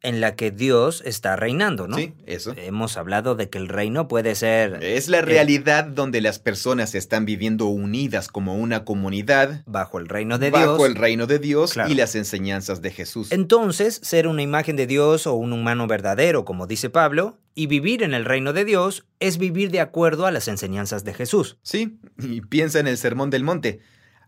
en 0.02 0.20
la 0.20 0.36
que 0.36 0.52
Dios 0.52 1.04
está 1.06 1.36
reinando, 1.36 1.88
¿no? 1.88 1.98
Sí, 1.98 2.14
eso. 2.26 2.54
Hemos 2.58 2.98
hablado 2.98 3.36
de 3.36 3.50
que 3.50 3.58
el 3.60 3.68
reino 3.68 4.08
puede 4.08 4.36
ser... 4.36 4.84
Es 4.84 5.08
la 5.08 5.22
realidad 5.22 5.86
donde 5.86 6.22
las 6.22 6.40
personas 6.40 6.96
están 6.96 7.26
viviendo 7.26 7.68
unidas 7.68 8.28
como 8.28 8.56
una 8.56 8.84
comunidad. 8.84 9.64
Bajo 9.66 10.00
el 10.00 10.08
reino 10.08 10.40
de 10.40 10.50
Dios. 10.50 10.66
Bajo 10.66 10.86
el 10.86 10.96
reino 10.96 11.28
de 11.28 11.40
Dios 11.40 11.76
y 11.88 11.94
las 11.94 12.16
enseñanzas 12.16 12.82
de 12.82 12.92
Jesús. 12.92 13.32
Entonces, 13.32 14.00
ser 14.04 14.28
una 14.28 14.42
imagen 14.42 14.76
de 14.76 14.88
Dios 14.88 15.28
o 15.28 15.34
un 15.34 15.54
humano 15.54 15.86
verdadero, 15.88 16.46
como 16.46 16.66
dice 16.66 16.90
Pablo, 16.90 17.38
y 17.54 17.68
vivir 17.68 18.02
en 18.02 18.14
el 18.14 18.26
reino 18.26 18.54
de 18.54 18.66
Dios 18.66 19.06
es 19.20 19.38
vivir 19.38 19.72
de 19.72 19.82
acuerdo 19.82 20.26
a 20.26 20.32
las 20.32 20.48
enseñanzas 20.48 21.04
de 21.04 21.14
Jesús. 21.14 21.58
Sí, 21.62 22.00
y 22.18 22.42
piensa 22.42 22.80
en 22.80 22.88
el 22.88 22.98
Sermón 22.98 23.30
del 23.30 23.44
Monte. 23.44 23.82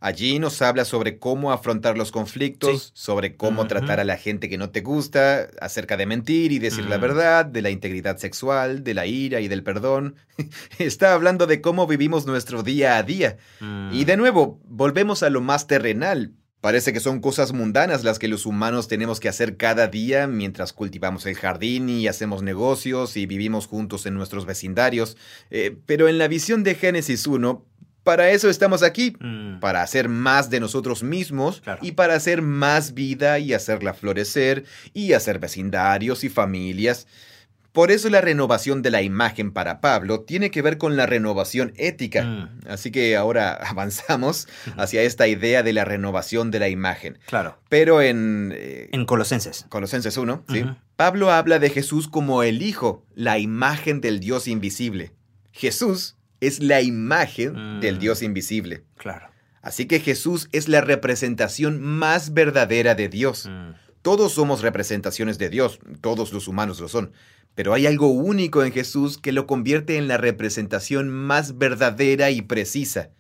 Allí 0.03 0.37
nos 0.37 0.61
habla 0.61 0.83
sobre 0.83 1.17
cómo 1.17 1.53
afrontar 1.53 1.97
los 1.97 2.11
conflictos, 2.11 2.91
sobre 2.93 3.37
cómo 3.37 3.67
tratar 3.67 4.01
a 4.01 4.03
la 4.03 4.17
gente 4.17 4.49
que 4.49 4.57
no 4.57 4.69
te 4.69 4.81
gusta, 4.81 5.47
acerca 5.61 5.95
de 5.95 6.05
mentir 6.05 6.51
y 6.51 6.59
decir 6.59 6.87
la 6.87 6.97
mm. 6.97 7.01
verdad, 7.01 7.45
de 7.45 7.61
la 7.61 7.69
integridad 7.69 8.17
sexual, 8.17 8.83
de 8.83 8.95
la 8.95 9.05
ira 9.05 9.39
y 9.39 9.47
del 9.47 9.63
perdón. 9.63 10.17
Está 10.77 11.13
hablando 11.13 11.47
de 11.47 11.61
cómo 11.61 11.87
vivimos 11.87 12.25
nuestro 12.25 12.63
día 12.63 12.97
a 12.97 13.03
día. 13.03 13.37
Y 13.61 13.63
mm. 13.63 14.05
de 14.05 14.17
nuevo, 14.17 14.59
volvemos 14.65 15.23
a 15.23 15.29
lo 15.29 15.39
más 15.39 15.67
terrenal. 15.67 16.33
Parece 16.63 16.91
que 16.91 16.99
son 16.99 17.19
cosas 17.19 17.51
mundanas 17.51 18.05
las 18.05 18.19
que 18.19 18.29
los 18.29 18.45
humanos 18.45 18.89
tenemos 18.89 19.21
que 19.21 19.27
hacer 19.27 19.55
cada 19.55 19.87
día 19.87 20.27
mientras 20.27 20.71
cultivamos 20.71 21.25
el 21.25 21.35
jardín 21.35 21.87
y 21.89 22.07
hacemos 22.07 22.41
negocios 22.41 23.17
y 23.17 23.25
vivimos 23.25 23.67
juntos 23.67 24.05
en 24.05 24.15
nuestros 24.15 24.45
vecindarios. 24.45 25.15
Eh, 25.49 25.77
pero 25.85 26.07
en 26.07 26.17
la 26.17 26.29
visión 26.29 26.63
de 26.63 26.75
Génesis 26.75 27.27
1, 27.27 27.65
para 28.03 28.31
eso 28.31 28.49
estamos 28.49 28.83
aquí, 28.83 29.15
mm. 29.19 29.59
para 29.59 29.81
hacer 29.81 30.09
más 30.09 30.49
de 30.49 30.59
nosotros 30.59 31.03
mismos 31.03 31.61
y 31.81 31.93
para 31.93 32.15
hacer 32.15 32.41
más 32.41 32.93
vida 32.93 33.39
y 33.39 33.53
hacerla 33.53 33.93
florecer 33.93 34.65
y 34.93 35.13
hacer 35.13 35.39
vecindarios 35.39 36.23
y 36.23 36.29
familias. 36.29 37.07
Por 37.71 37.89
eso 37.89 38.09
la 38.11 38.21
renovación 38.21 38.83
de 38.83 38.91
la 38.91 39.01
imagen 39.01 39.51
para 39.51 39.81
Pablo 39.81 40.21
tiene 40.21 40.51
que 40.51 40.61
ver 40.61 40.77
con 40.77 40.95
la 40.95 41.07
renovación 41.07 41.73
ética. 41.77 42.23
Mm. 42.23 42.59
Así 42.67 42.91
que 42.91 43.15
ahora 43.15 43.53
avanzamos 43.67 44.47
hacia 44.77 45.01
esta 45.01 45.27
idea 45.27 45.63
de 45.63 45.73
la 45.73 45.83
renovación 45.83 46.51
de 46.51 46.59
la 46.59 46.69
imagen. 46.69 47.17
Claro. 47.25 47.57
Pero 47.69 48.01
en... 48.01 48.53
Eh, 48.55 48.89
en 48.91 49.05
Colosenses. 49.05 49.65
Colosenses 49.69 50.17
1, 50.17 50.43
¿sí? 50.49 50.65
Pablo 50.97 51.31
habla 51.31 51.57
de 51.57 51.71
Jesús 51.71 52.07
como 52.07 52.43
el 52.43 52.61
Hijo, 52.61 53.03
la 53.15 53.39
imagen 53.39 54.01
del 54.01 54.19
Dios 54.19 54.47
invisible. 54.47 55.11
Jesús 55.51 56.17
es 56.47 56.61
la 56.61 56.81
imagen 56.81 57.79
del 57.79 57.95
mm. 57.95 57.99
Dios 57.99 58.21
invisible. 58.21 58.83
Claro. 58.97 59.29
Así 59.61 59.85
que 59.85 59.99
Jesús 59.99 60.49
es 60.51 60.67
la 60.67 60.81
representación 60.81 61.81
más 61.81 62.33
verdadera 62.33 62.95
de 62.95 63.09
Dios. 63.09 63.47
Mm. 63.49 63.71
Todos 64.01 64.33
somos 64.33 64.61
representaciones 64.61 65.37
de 65.37 65.49
Dios, 65.49 65.79
todos 66.01 66.33
los 66.33 66.49
humanos 66.49 66.81
lo 66.81 66.89
son, 66.89 67.13
pero 67.55 67.73
hay 67.73 67.87
algo 67.87 68.07
único 68.07 68.63
en 68.63 68.73
Jesús 68.73 69.17
que 69.17 69.31
lo 69.31 69.47
convierte 69.47 69.97
en 69.97 70.09
la 70.09 70.17
representación 70.17 71.07
más 71.09 71.57
verdadera 71.57 72.29
y 72.29 72.41
precisa. 72.41 73.11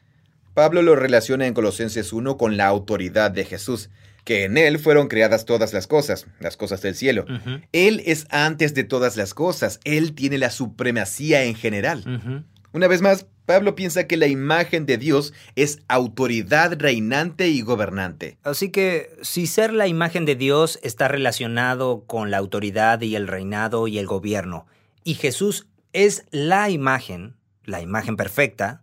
Pablo 0.53 0.81
lo 0.81 0.95
relaciona 0.97 1.47
en 1.47 1.53
Colosenses 1.53 2.11
1 2.11 2.37
con 2.37 2.57
la 2.57 2.67
autoridad 2.67 3.31
de 3.31 3.45
Jesús, 3.45 3.89
que 4.25 4.43
en 4.43 4.57
Él 4.57 4.77
fueron 4.79 5.07
creadas 5.07 5.45
todas 5.45 5.73
las 5.73 5.87
cosas, 5.87 6.27
las 6.39 6.57
cosas 6.57 6.81
del 6.81 6.95
cielo. 6.95 7.25
Él 7.71 8.03
es 8.05 8.27
antes 8.29 8.73
de 8.73 8.83
todas 8.83 9.17
las 9.17 9.33
cosas, 9.33 9.79
Él 9.83 10.13
tiene 10.13 10.37
la 10.37 10.49
supremacía 10.49 11.43
en 11.43 11.55
general. 11.55 12.45
Una 12.73 12.87
vez 12.87 13.01
más, 13.01 13.27
Pablo 13.45 13.75
piensa 13.75 14.07
que 14.07 14.17
la 14.17 14.27
imagen 14.27 14.85
de 14.85 14.97
Dios 14.97 15.33
es 15.55 15.79
autoridad 15.87 16.75
reinante 16.79 17.49
y 17.49 17.61
gobernante. 17.61 18.37
Así 18.43 18.71
que 18.71 19.15
si 19.21 19.47
ser 19.47 19.73
la 19.73 19.87
imagen 19.87 20.25
de 20.25 20.35
Dios 20.35 20.79
está 20.81 21.07
relacionado 21.07 22.03
con 22.05 22.31
la 22.31 22.37
autoridad 22.37 23.01
y 23.01 23.15
el 23.15 23.27
reinado 23.27 23.87
y 23.87 23.99
el 23.99 24.07
gobierno, 24.07 24.65
y 25.03 25.15
Jesús 25.15 25.67
es 25.91 26.25
la 26.31 26.69
imagen, 26.69 27.35
la 27.63 27.81
imagen 27.81 28.15
perfecta, 28.15 28.82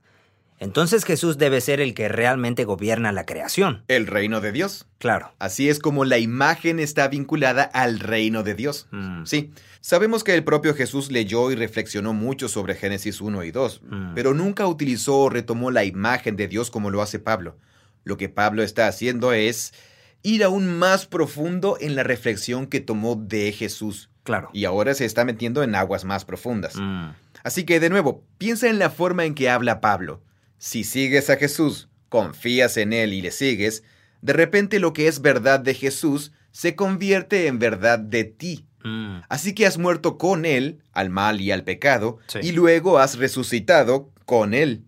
entonces 0.61 1.07
Jesús 1.07 1.39
debe 1.39 1.63
ser 1.63 1.81
el 1.81 1.95
que 1.95 2.09
realmente 2.09 2.65
gobierna 2.65 3.13
la 3.13 3.25
creación. 3.25 3.83
El 3.89 4.07
reino 4.07 4.43
de 4.43 4.53
Dios. 4.53 4.87
Claro. 4.99 5.33
Así 5.39 5.71
es 5.71 5.79
como 5.79 6.05
la 6.05 6.19
imagen 6.19 6.79
está 6.79 7.09
vinculada 7.09 7.63
al 7.63 7.99
reino 7.99 8.43
de 8.43 8.55
Dios. 8.55 8.87
Mm. 8.91 9.25
Sí. 9.25 9.53
Sabemos 9.81 10.23
que 10.23 10.35
el 10.35 10.45
propio 10.45 10.75
Jesús 10.75 11.11
leyó 11.11 11.51
y 11.51 11.55
reflexionó 11.55 12.13
mucho 12.13 12.49
sobre 12.49 12.75
Génesis 12.75 13.23
1 13.23 13.43
y 13.45 13.51
2, 13.51 13.81
mm. 13.83 14.15
pero 14.15 14.35
nunca 14.35 14.67
utilizó 14.67 15.21
o 15.21 15.31
retomó 15.31 15.71
la 15.71 15.85
imagen 15.85 16.37
de 16.37 16.47
Dios 16.47 16.71
como 16.71 16.91
lo 16.91 17.01
hace 17.01 17.19
Pablo. 17.19 17.57
Lo 18.05 18.19
que 18.19 18.29
Pablo 18.29 18.63
está 18.63 18.87
haciendo 18.87 19.33
es 19.33 19.73
ir 20.23 20.45
aún 20.45 20.79
más 20.79 21.07
profundo 21.07 21.79
en 21.81 21.97
la 21.97 22.03
reflexión 22.03 22.67
que 22.67 22.81
tomó 22.81 23.17
de 23.17 23.51
Jesús. 23.53 24.11
Claro. 24.25 24.51
Y 24.53 24.67
ahora 24.67 24.93
se 24.93 25.07
está 25.07 25.25
metiendo 25.25 25.63
en 25.63 25.75
aguas 25.75 26.05
más 26.05 26.27
profundas. 26.27 26.77
Mm. 26.77 27.13
Así 27.43 27.65
que, 27.65 27.81
de 27.81 27.89
nuevo, 27.89 28.23
piensa 28.37 28.69
en 28.69 28.79
la 28.79 28.91
forma 28.91 29.25
en 29.25 29.35
que 29.35 29.49
habla 29.49 29.81
Pablo. 29.81 30.21
Si 30.61 30.85
sigues 30.85 31.31
a 31.31 31.37
Jesús, 31.37 31.89
confías 32.11 32.77
en 32.77 32.93
Él 32.93 33.15
y 33.15 33.23
le 33.23 33.31
sigues, 33.31 33.83
de 34.21 34.35
repente 34.35 34.79
lo 34.79 34.93
que 34.93 35.09
es 35.09 35.23
verdad 35.23 35.59
de 35.59 35.73
Jesús 35.73 36.33
se 36.51 36.77
convierte 36.77 37.47
en 37.47 37.59
verdad 37.59 37.99
de 37.99 38.25
ti. 38.25 38.67
Mm. 38.85 39.21
Así 39.31 39.55
que 39.55 39.65
has 39.65 39.79
muerto 39.79 40.19
con 40.19 40.45
Él, 40.45 40.83
al 40.93 41.09
mal 41.09 41.41
y 41.41 41.51
al 41.51 41.65
pecado, 41.65 42.19
y 42.43 42.53
luego 42.53 42.99
has 42.99 43.17
resucitado 43.17 44.11
con 44.27 44.53
Él. 44.53 44.85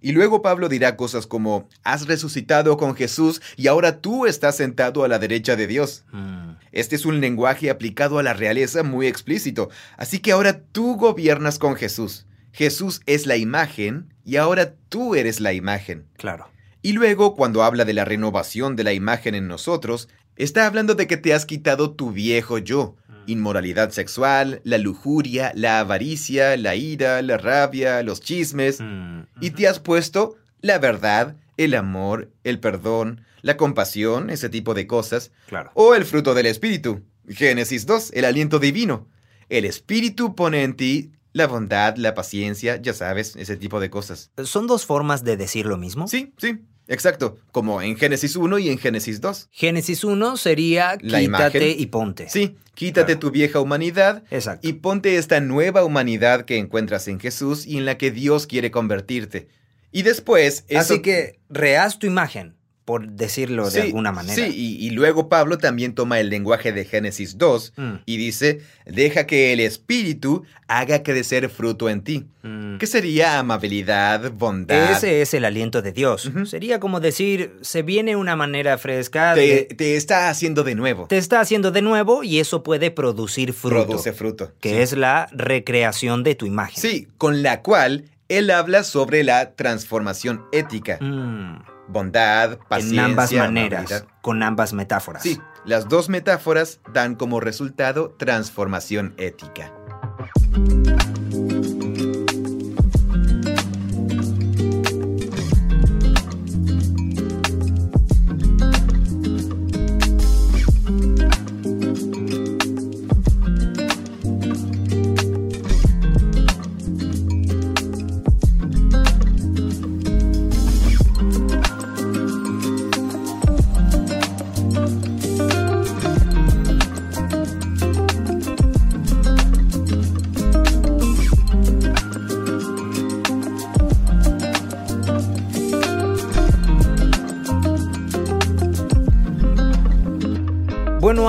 Y 0.00 0.12
luego 0.12 0.42
Pablo 0.42 0.68
dirá 0.68 0.96
cosas 0.96 1.26
como, 1.26 1.68
has 1.82 2.06
resucitado 2.06 2.76
con 2.76 2.94
Jesús 2.94 3.42
y 3.56 3.66
ahora 3.66 4.00
tú 4.00 4.26
estás 4.26 4.56
sentado 4.56 5.02
a 5.02 5.08
la 5.08 5.18
derecha 5.18 5.56
de 5.56 5.66
Dios. 5.66 6.04
Mm. 6.12 6.52
Este 6.70 6.94
es 6.94 7.04
un 7.04 7.20
lenguaje 7.20 7.68
aplicado 7.68 8.20
a 8.20 8.22
la 8.22 8.32
realeza 8.32 8.84
muy 8.84 9.08
explícito, 9.08 9.70
así 9.96 10.20
que 10.20 10.30
ahora 10.30 10.60
tú 10.60 10.94
gobiernas 10.94 11.58
con 11.58 11.74
Jesús. 11.74 12.26
Jesús 12.52 13.00
es 13.06 13.26
la 13.26 13.36
imagen 13.36 14.13
y 14.24 14.36
ahora 14.36 14.74
tú 14.88 15.14
eres 15.14 15.40
la 15.40 15.52
imagen. 15.52 16.06
Claro. 16.16 16.48
Y 16.82 16.92
luego, 16.92 17.34
cuando 17.34 17.62
habla 17.62 17.84
de 17.84 17.94
la 17.94 18.04
renovación 18.04 18.76
de 18.76 18.84
la 18.84 18.92
imagen 18.92 19.34
en 19.34 19.48
nosotros, 19.48 20.08
está 20.36 20.66
hablando 20.66 20.94
de 20.94 21.06
que 21.06 21.16
te 21.16 21.32
has 21.32 21.46
quitado 21.46 21.92
tu 21.92 22.12
viejo 22.12 22.58
yo. 22.58 22.96
Mm. 23.08 23.12
Inmoralidad 23.30 23.90
sexual, 23.90 24.60
la 24.64 24.78
lujuria, 24.78 25.52
la 25.54 25.80
avaricia, 25.80 26.56
la 26.56 26.74
ira, 26.74 27.22
la 27.22 27.38
rabia, 27.38 28.02
los 28.02 28.20
chismes. 28.20 28.80
Mm, 28.80 29.20
y 29.40 29.50
te 29.50 29.66
has 29.66 29.80
puesto 29.80 30.36
la 30.64 30.78
verdad, 30.78 31.36
el 31.58 31.74
amor, 31.74 32.32
el 32.42 32.58
perdón, 32.58 33.20
la 33.42 33.58
compasión, 33.58 34.30
ese 34.30 34.48
tipo 34.48 34.72
de 34.72 34.86
cosas. 34.86 35.30
Claro. 35.46 35.70
O 35.74 35.94
el 35.94 36.06
fruto 36.06 36.32
del 36.32 36.46
Espíritu. 36.46 37.02
Génesis 37.28 37.84
2, 37.84 38.12
el 38.14 38.24
aliento 38.24 38.58
divino. 38.58 39.06
El 39.50 39.66
Espíritu 39.66 40.34
pone 40.34 40.64
en 40.64 40.74
ti 40.74 41.12
la 41.34 41.48
bondad, 41.48 41.96
la 41.96 42.14
paciencia, 42.14 42.80
ya 42.80 42.94
sabes, 42.94 43.36
ese 43.36 43.56
tipo 43.56 43.80
de 43.80 43.90
cosas. 43.90 44.30
¿Son 44.44 44.66
dos 44.66 44.86
formas 44.86 45.24
de 45.24 45.36
decir 45.36 45.66
lo 45.66 45.76
mismo? 45.76 46.08
Sí, 46.08 46.32
sí. 46.38 46.60
Exacto, 46.86 47.38
como 47.50 47.80
en 47.82 47.96
Génesis 47.96 48.36
1 48.36 48.58
y 48.58 48.68
en 48.68 48.78
Génesis 48.78 49.20
2. 49.20 49.48
Génesis 49.50 50.04
1 50.04 50.36
sería 50.36 50.96
la 51.00 51.20
quítate 51.20 51.70
y 51.70 51.86
ponte. 51.86 52.28
Sí, 52.28 52.56
quítate 52.74 53.16
tu 53.16 53.30
vieja 53.30 53.60
humanidad 53.60 54.22
Exacto. 54.30 54.68
y 54.68 54.74
ponte 54.74 55.16
esta 55.16 55.40
nueva 55.40 55.82
humanidad 55.82 56.44
que 56.44 56.58
encuentras 56.58 57.08
en 57.08 57.18
Jesús 57.18 57.66
y 57.66 57.78
en 57.78 57.86
la 57.86 57.96
que 57.96 58.10
Dios 58.10 58.46
quiere 58.46 58.70
convertirte. 58.70 59.48
Y 59.92 60.02
después... 60.02 60.66
Así 60.76 61.00
que 61.00 61.40
rehaz 61.48 61.98
tu 61.98 62.06
imagen 62.06 62.54
por 62.84 63.08
decirlo 63.08 63.70
de 63.70 63.82
alguna 63.82 64.12
manera. 64.12 64.34
Sí, 64.34 64.78
y, 64.78 64.90
luego 64.90 65.28
Pablo 65.28 65.56
también 65.56 65.94
toma 65.94 66.20
el 66.20 66.28
lenguaje 66.28 66.72
de 66.72 66.84
Génesis 66.84 67.38
2 67.38 67.72
mm. 67.76 67.92
y 68.04 68.16
dice, 68.18 68.60
deja 68.84 69.26
que 69.26 69.54
el 69.54 69.60
Espíritu 69.60 70.44
haga 70.68 71.02
crecer 71.02 71.48
fruto 71.48 71.88
en 71.88 72.02
ti. 72.02 72.26
Mm. 72.42 72.76
¿Qué 72.76 72.86
sería 72.86 73.38
amabilidad, 73.38 74.30
bondad? 74.32 74.92
Ese 74.92 75.22
es 75.22 75.32
el 75.32 75.46
aliento 75.46 75.80
de 75.80 75.92
Dios. 75.92 76.30
Sería 76.44 76.78
como 76.78 77.00
decir, 77.00 77.56
se 77.62 77.82
viene 77.82 78.16
una 78.16 78.36
manera 78.36 78.76
fresca. 78.76 79.34
Te, 79.34 79.64
te, 79.64 79.96
está 79.96 80.28
haciendo 80.28 80.62
de 80.62 80.74
nuevo. 80.74 81.06
Te 81.06 81.16
está 81.16 81.40
haciendo 81.40 81.70
de 81.70 81.80
nuevo 81.80 82.22
y 82.22 82.38
eso 82.38 82.62
puede 82.62 82.90
producir 82.90 83.54
fruto. 83.54 83.86
Produce 83.86 84.12
fruto. 84.12 84.52
Que 84.60 84.82
es 84.82 84.92
la 84.92 85.26
recreación 85.32 86.22
de 86.22 86.34
tu 86.34 86.44
imagen. 86.44 86.80
Sí, 86.80 87.08
con 87.16 87.42
la 87.42 87.62
cual 87.62 88.04
él 88.28 88.50
habla 88.50 88.84
sobre 88.84 89.24
la 89.24 89.54
transformación 89.54 90.44
ética. 90.52 90.98
Mm 91.00 91.73
bondad, 91.88 92.58
paciencia. 92.68 93.04
En 93.04 93.10
ambas 93.10 93.32
maneras, 93.32 94.06
con 94.22 94.42
ambas 94.42 94.72
metáforas. 94.72 95.22
Sí, 95.22 95.40
las 95.64 95.88
dos 95.88 96.08
metáforas 96.08 96.80
dan 96.92 97.14
como 97.14 97.40
resultado 97.40 98.10
transformación 98.18 99.14
ética. 99.16 99.72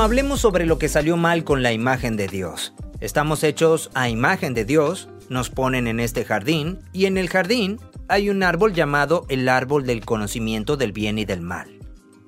Hablemos 0.05 0.39
sobre 0.39 0.67
lo 0.67 0.77
que 0.77 0.87
salió 0.87 1.17
mal 1.17 1.43
con 1.43 1.63
la 1.63 1.73
imagen 1.73 2.15
de 2.15 2.27
Dios. 2.27 2.75
Estamos 2.99 3.43
hechos 3.43 3.89
a 3.95 4.07
imagen 4.07 4.53
de 4.53 4.63
Dios, 4.63 5.09
nos 5.29 5.49
ponen 5.49 5.87
en 5.87 5.99
este 5.99 6.23
jardín 6.23 6.77
y 6.93 7.07
en 7.07 7.17
el 7.17 7.27
jardín 7.27 7.79
hay 8.07 8.29
un 8.29 8.43
árbol 8.43 8.73
llamado 8.73 9.25
el 9.29 9.49
árbol 9.49 9.83
del 9.87 10.05
conocimiento 10.05 10.77
del 10.77 10.91
bien 10.91 11.17
y 11.17 11.25
del 11.25 11.41
mal. 11.41 11.79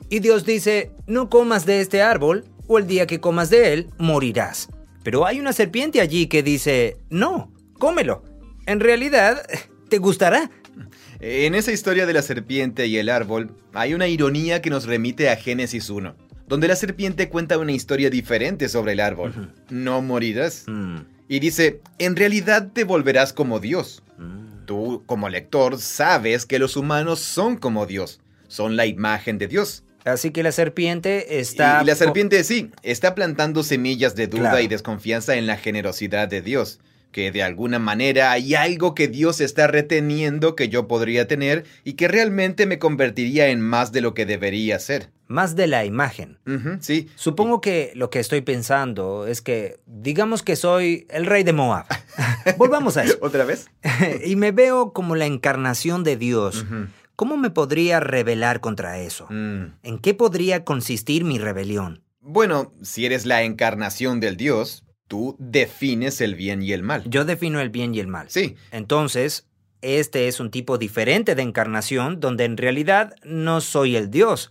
Y 0.09 0.21
Dios 0.21 0.43
dice, 0.43 0.89
no 1.05 1.29
comas 1.29 1.67
de 1.67 1.79
este 1.79 2.01
árbol, 2.01 2.45
o 2.65 2.79
el 2.79 2.87
día 2.87 3.05
que 3.05 3.19
comas 3.19 3.51
de 3.51 3.73
él, 3.73 3.91
morirás. 3.99 4.69
Pero 5.03 5.27
hay 5.27 5.39
una 5.39 5.53
serpiente 5.53 6.01
allí 6.01 6.25
que 6.25 6.41
dice, 6.41 6.97
no, 7.11 7.53
cómelo. 7.77 8.23
En 8.65 8.79
realidad, 8.79 9.39
te 9.87 9.99
gustará. 9.99 10.49
En 11.19 11.53
esa 11.53 11.71
historia 11.71 12.07
de 12.07 12.13
la 12.13 12.23
serpiente 12.23 12.87
y 12.87 12.97
el 12.97 13.09
árbol, 13.09 13.51
hay 13.73 13.93
una 13.93 14.07
ironía 14.07 14.63
que 14.63 14.71
nos 14.71 14.85
remite 14.85 15.29
a 15.29 15.35
Génesis 15.35 15.91
1, 15.91 16.15
donde 16.47 16.67
la 16.67 16.75
serpiente 16.75 17.29
cuenta 17.29 17.57
una 17.57 17.71
historia 17.73 18.09
diferente 18.09 18.69
sobre 18.69 18.93
el 18.93 18.99
árbol. 18.99 19.53
No 19.69 20.01
morirás. 20.01 20.63
Mm, 20.67 20.99
Y 21.29 21.39
dice, 21.39 21.81
en 21.99 22.15
realidad 22.15 22.69
te 22.73 22.83
volverás 22.85 23.33
como 23.33 23.59
Dios. 23.59 24.01
mm. 24.17 24.47
Tú, 24.65 25.03
como 25.05 25.29
lector, 25.29 25.77
sabes 25.79 26.45
que 26.45 26.59
los 26.59 26.75
humanos 26.75 27.19
son 27.19 27.55
como 27.57 27.85
Dios. 27.85 28.19
Son 28.49 28.75
la 28.75 28.85
imagen 28.85 29.37
de 29.37 29.47
Dios. 29.47 29.83
Así 30.05 30.31
que 30.31 30.41
la 30.43 30.51
serpiente 30.53 31.39
está... 31.39 31.79
Y 31.83 31.85
la 31.85 31.95
serpiente 31.95 32.43
sí, 32.45 32.71
está 32.83 33.13
plantando 33.15 33.63
semillas 33.63 34.15
de 34.15 34.27
duda 34.27 34.41
Claro. 34.51 34.59
y 34.61 34.67
desconfianza 34.67 35.35
en 35.35 35.47
la 35.47 35.57
generosidad 35.57 36.27
de 36.29 36.41
Dios. 36.41 36.79
Que 37.11 37.31
de 37.31 37.43
alguna 37.43 37.79
manera 37.79 38.31
hay 38.31 38.55
algo 38.55 38.93
que 38.93 39.07
Dios 39.07 39.41
está 39.41 39.67
reteniendo 39.67 40.55
que 40.55 40.69
yo 40.69 40.87
podría 40.87 41.27
tener 41.27 41.65
y 41.83 41.93
que 41.93 42.07
realmente 42.07 42.65
me 42.65 42.79
convertiría 42.79 43.47
en 43.47 43.61
más 43.61 43.91
de 43.91 44.01
lo 44.01 44.13
que 44.13 44.25
debería 44.25 44.77
ser. 44.79 45.09
Más 45.27 45.55
de 45.55 45.67
la 45.67 45.83
imagen. 45.83 46.39
Sí. 46.79 47.09
Supongo 47.15 47.59
que 47.59 47.91
lo 47.95 48.09
que 48.09 48.19
estoy 48.19 48.41
pensando 48.41 49.27
es 49.27 49.41
que, 49.41 49.79
digamos 49.85 50.41
que 50.41 50.55
soy 50.55 51.05
el 51.09 51.25
rey 51.25 51.43
de 51.43 51.53
Moab. 51.53 51.85
Volvamos 52.57 52.95
a 52.95 53.03
eso. 53.03 53.17
¿Otra 53.21 53.43
vez? 53.43 53.69
y 54.25 54.35
me 54.37 54.51
veo 54.51 54.93
como 54.93 55.15
la 55.15 55.25
encarnación 55.25 56.03
de 56.03 56.15
Dios. 56.15 56.65
¿Cómo 57.17 57.35
me 57.35 57.49
podría 57.49 57.99
rebelar 57.99 58.61
contra 58.61 58.99
eso? 58.99 59.25
Mm. 59.29 59.73
¿En 59.83 59.99
qué 59.99 60.13
podría 60.13 60.63
consistir 60.63 61.25
mi 61.25 61.39
rebelión? 61.39 62.03
Bueno, 62.21 62.73
si 62.81 63.05
eres 63.05 63.25
la 63.25 63.43
encarnación 63.43 64.19
del 64.19 64.37
Dios, 64.37 64.83
tú 65.07 65.35
defines 65.39 66.21
el 66.21 66.35
bien 66.35 66.61
y 66.61 66.71
el 66.73 66.83
mal. 66.83 67.03
Yo 67.05 67.25
defino 67.25 67.59
el 67.59 67.69
bien 67.69 67.93
y 67.95 67.99
el 67.99 68.07
mal. 68.07 68.29
Sí, 68.29 68.55
Entonces, 68.71 69.45
este 69.81 70.27
es 70.27 70.39
un 70.39 70.51
tipo 70.51 70.77
diferente 70.77 71.35
de 71.35 71.41
encarnación 71.43 72.19
donde 72.19 72.45
en 72.45 72.57
realidad 72.57 73.15
no 73.23 73.61
soy 73.61 73.95
el 73.95 74.09
Dios. 74.11 74.49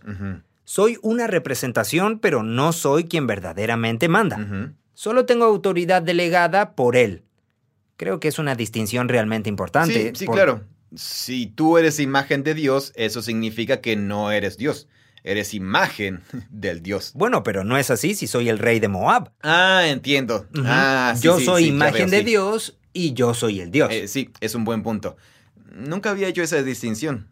Soy 0.63 0.97
una 1.01 1.27
representación, 1.27 2.19
pero 2.19 2.43
no 2.43 2.73
soy 2.73 3.05
quien 3.05 3.27
verdaderamente 3.27 4.07
manda. 4.09 4.37
ujú. 4.37 4.73
Solo 4.93 5.25
tengo 5.25 5.45
autoridad 5.45 6.01
delegada 6.01 6.73
por 6.75 6.95
Él. 6.95 7.21
Creo 7.97 8.19
que 8.19 8.27
es 8.27 8.39
una 8.39 8.55
distinción 8.55 9.07
realmente 9.09 9.47
importante. 9.49 9.93
Sí, 9.93 10.11
sí, 10.15 10.25
por- 10.25 10.35
claro. 10.35 10.63
Si 10.95 11.47
tú 11.47 11.77
eres 11.77 11.99
imagen 11.99 12.43
de 12.43 12.53
Dios, 12.53 12.93
eso 12.95 13.21
significa 13.21 13.81
que 13.81 13.95
no 13.95 14.31
eres 14.31 14.57
Dios. 14.57 14.87
Eres 15.27 15.53
imagen 15.53 16.21
del 16.49 16.81
Dios. 16.81 17.11
Bueno, 17.13 17.43
pero 17.43 17.63
no 17.63 17.77
es 17.77 17.91
así 17.91 18.15
si 18.15 18.27
soy 18.27 18.49
el 18.49 18.59
rey 18.59 18.79
de 18.79 18.87
Moab. 18.87 19.31
Ah, 19.43 19.83
entiendo. 19.85 20.47
Ah, 20.63 21.13
sí, 21.15 21.23
yo 21.23 21.37
sí, 21.37 21.45
soy 21.45 21.63
sí, 21.63 21.69
imagen 21.69 22.09
veo, 22.09 22.19
de. 22.19 22.25
Dios 22.25 22.77
y 22.93 23.13
yo 23.13 23.33
soy 23.33 23.59
el 23.59 23.71
Dios. 23.71 23.89
Eh, 23.91 24.07
sí, 24.07 24.29
es 24.39 24.55
un 24.55 24.63
buen 24.65 24.83
punto. 24.83 25.17
Nunca 25.75 26.09
había 26.09 26.27
hecho 26.27 26.41
esa 26.41 26.63
distinción, 26.63 27.27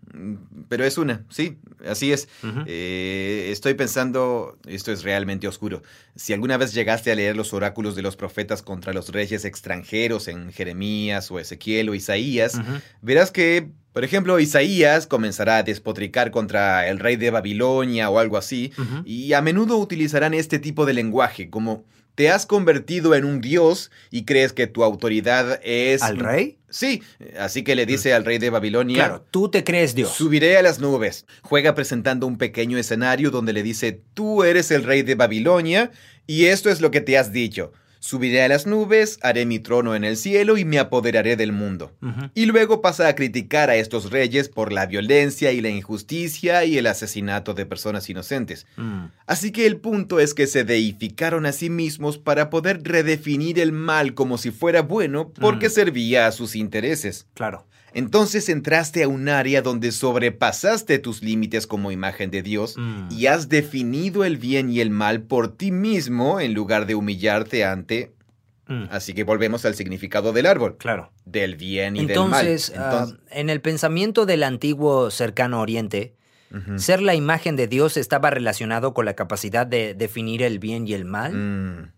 pero 0.70 0.84
es 0.86 1.00
una, 1.00 1.26
sí, 1.30 1.58
así 1.88 2.12
es. 2.12 2.28
Eh, 2.68 3.48
estoy 3.52 3.74
pensando, 3.74 4.60
esto 4.68 4.92
es 4.92 5.02
realmente 5.04 5.48
oscuro, 5.48 5.82
si 6.16 6.34
alguna 6.34 6.58
vez 6.58 6.74
llegaste 6.74 7.12
a 7.12 7.16
leer 7.16 7.36
los 7.36 7.54
oráculos 7.54 7.96
de 7.96 8.04
los 8.04 8.16
profetas 8.16 8.62
contra 8.62 8.94
los 8.94 9.10
reyes 9.10 9.46
extranjeros 9.46 10.28
en 10.28 10.52
Jeremías 10.52 11.32
o 11.32 11.40
Ezequiel 11.40 11.90
o 11.90 11.96
Isaías, 11.96 12.62
verás 13.02 13.32
que, 13.32 13.72
por 13.96 14.04
ejemplo, 14.04 14.42
Isaías 14.42 15.08
comenzará 15.08 15.56
a 15.56 15.64
despotricar 15.64 16.30
contra 16.30 16.90
el 16.90 17.00
rey 17.00 17.16
de 17.16 17.30
Babilonia 17.30 18.10
o 18.10 18.20
algo 18.20 18.36
así, 18.36 18.74
y 19.06 19.32
a 19.32 19.42
menudo 19.42 19.78
utilizarán 19.78 20.34
este 20.34 20.60
tipo 20.60 20.86
de 20.86 20.92
lenguaje, 20.92 21.50
como 21.50 21.86
te 22.14 22.30
has 22.30 22.46
convertido 22.46 23.16
en 23.16 23.24
un 23.24 23.40
dios 23.40 23.92
y 24.12 24.26
crees 24.26 24.52
que 24.52 24.68
tu 24.68 24.84
autoridad 24.84 25.62
es... 25.64 26.02
¿Al 26.02 26.18
rey? 26.18 26.58
Sí, 26.70 27.04
así 27.40 27.64
que 27.64 27.78
le 27.78 27.86
dice 27.86 28.14
al 28.14 28.26
rey 28.26 28.38
de 28.38 28.50
Babilonia... 28.50 28.98
Claro, 28.98 29.26
tú 29.32 29.48
te 29.48 29.64
crees 29.64 29.96
Dios. 29.96 30.12
Subiré 30.12 30.58
a 30.58 30.62
las 30.62 30.82
nubes. 30.82 31.26
Juega 31.42 31.74
presentando 31.74 32.28
un 32.28 32.38
pequeño 32.38 32.78
escenario 32.78 33.32
donde 33.32 33.54
le 33.54 33.64
dice, 33.64 34.02
tú 34.14 34.44
eres 34.44 34.72
el 34.72 34.84
rey 34.84 35.04
de 35.04 35.16
Babilonia 35.16 35.92
y 36.28 36.48
esto 36.48 36.70
es 36.70 36.82
lo 36.82 36.92
que 36.92 37.00
te 37.00 37.18
has 37.18 37.32
dicho. 37.32 37.72
Subiré 38.06 38.44
a 38.44 38.48
las 38.48 38.68
nubes, 38.68 39.18
haré 39.24 39.48
mi 39.48 39.58
trono 39.58 39.96
en 39.96 40.04
el 40.04 40.16
cielo 40.16 40.60
y 40.60 40.64
me 40.64 40.78
apoderaré 40.78 41.36
del 41.36 41.52
mundo. 41.52 41.92
Y 42.36 42.46
luego 42.46 42.80
pasa 42.80 43.08
a 43.08 43.16
criticar 43.16 43.72
a 43.72 43.78
estos 43.78 44.12
reyes 44.12 44.48
por 44.48 44.72
la 44.72 44.86
violencia 44.86 45.52
y 45.52 45.60
la 45.60 45.70
injusticia 45.70 46.64
y 46.66 46.78
el 46.78 46.86
asesinato 46.86 47.56
de 47.56 47.66
personas 47.66 48.08
inocentes. 48.08 48.68
Mm. 48.78 49.06
Así 49.26 49.52
que 49.52 49.66
el 49.66 49.78
punto 49.78 50.20
es 50.20 50.36
que 50.36 50.46
se 50.46 50.64
deificaron 50.64 51.48
a 51.48 51.52
sí 51.52 51.72
mismos 51.72 52.20
para 52.20 52.52
poder 52.52 52.82
redefinir 52.84 53.60
el 53.60 53.72
mal 53.72 54.14
como 54.14 54.38
si 54.38 54.52
fuera 54.52 54.84
bueno 54.84 55.32
porque 55.34 55.70
Mm. 55.70 55.72
servía 55.72 56.28
a 56.28 56.32
sus 56.32 56.56
intereses. 56.56 57.26
Claro. 57.34 57.66
Entonces 57.98 58.50
entraste 58.50 59.04
a 59.04 59.08
un 59.08 59.30
área 59.30 59.62
donde 59.62 59.94
sobrepasaste 59.94 61.00
tus 61.00 61.24
límites 61.24 61.66
como 61.66 61.92
imagen 61.94 62.30
de 62.30 62.42
Dios 62.42 62.76
Mm. 62.78 63.08
y 63.10 63.28
has 63.28 63.48
definido 63.48 64.26
el 64.26 64.36
bien 64.36 64.70
y 64.70 64.82
el 64.82 64.90
mal 64.90 65.22
por 65.22 65.56
ti 65.56 65.72
mismo 65.72 66.42
en 66.42 66.54
lugar 66.54 66.88
de 66.88 66.96
humillarte 66.96 67.64
ante... 67.64 67.95
Mm. 68.68 68.86
Así 68.90 69.14
que 69.14 69.24
volvemos 69.24 69.64
al 69.66 69.76
significado 69.76 70.34
del 70.34 70.48
árbol, 70.48 70.78
Claro. 70.78 71.12
del 71.26 71.56
bien 71.56 71.96
y 71.96 72.00
Entonces, 72.00 72.72
del 72.72 72.80
mal. 72.80 73.20
ah, 73.22 73.24
en 73.30 73.50
el 73.52 73.62
pensamiento 73.62 74.26
del 74.26 74.42
antiguo 74.44 75.12
cercano 75.12 75.62
oriente, 75.62 76.16
ser 76.78 77.02
la 77.02 77.14
imagen 77.16 77.58
de 77.58 77.68
Dios 77.68 77.98
estaba 77.98 78.30
relacionado 78.30 78.94
con 78.94 79.04
la 79.06 79.14
capacidad 79.14 79.68
de 79.68 79.94
definir 79.94 80.42
el 80.42 80.58
bien 80.60 80.88
y 80.88 80.94
el 80.94 81.04
mal, 81.04 81.34
Mm, 81.34 81.92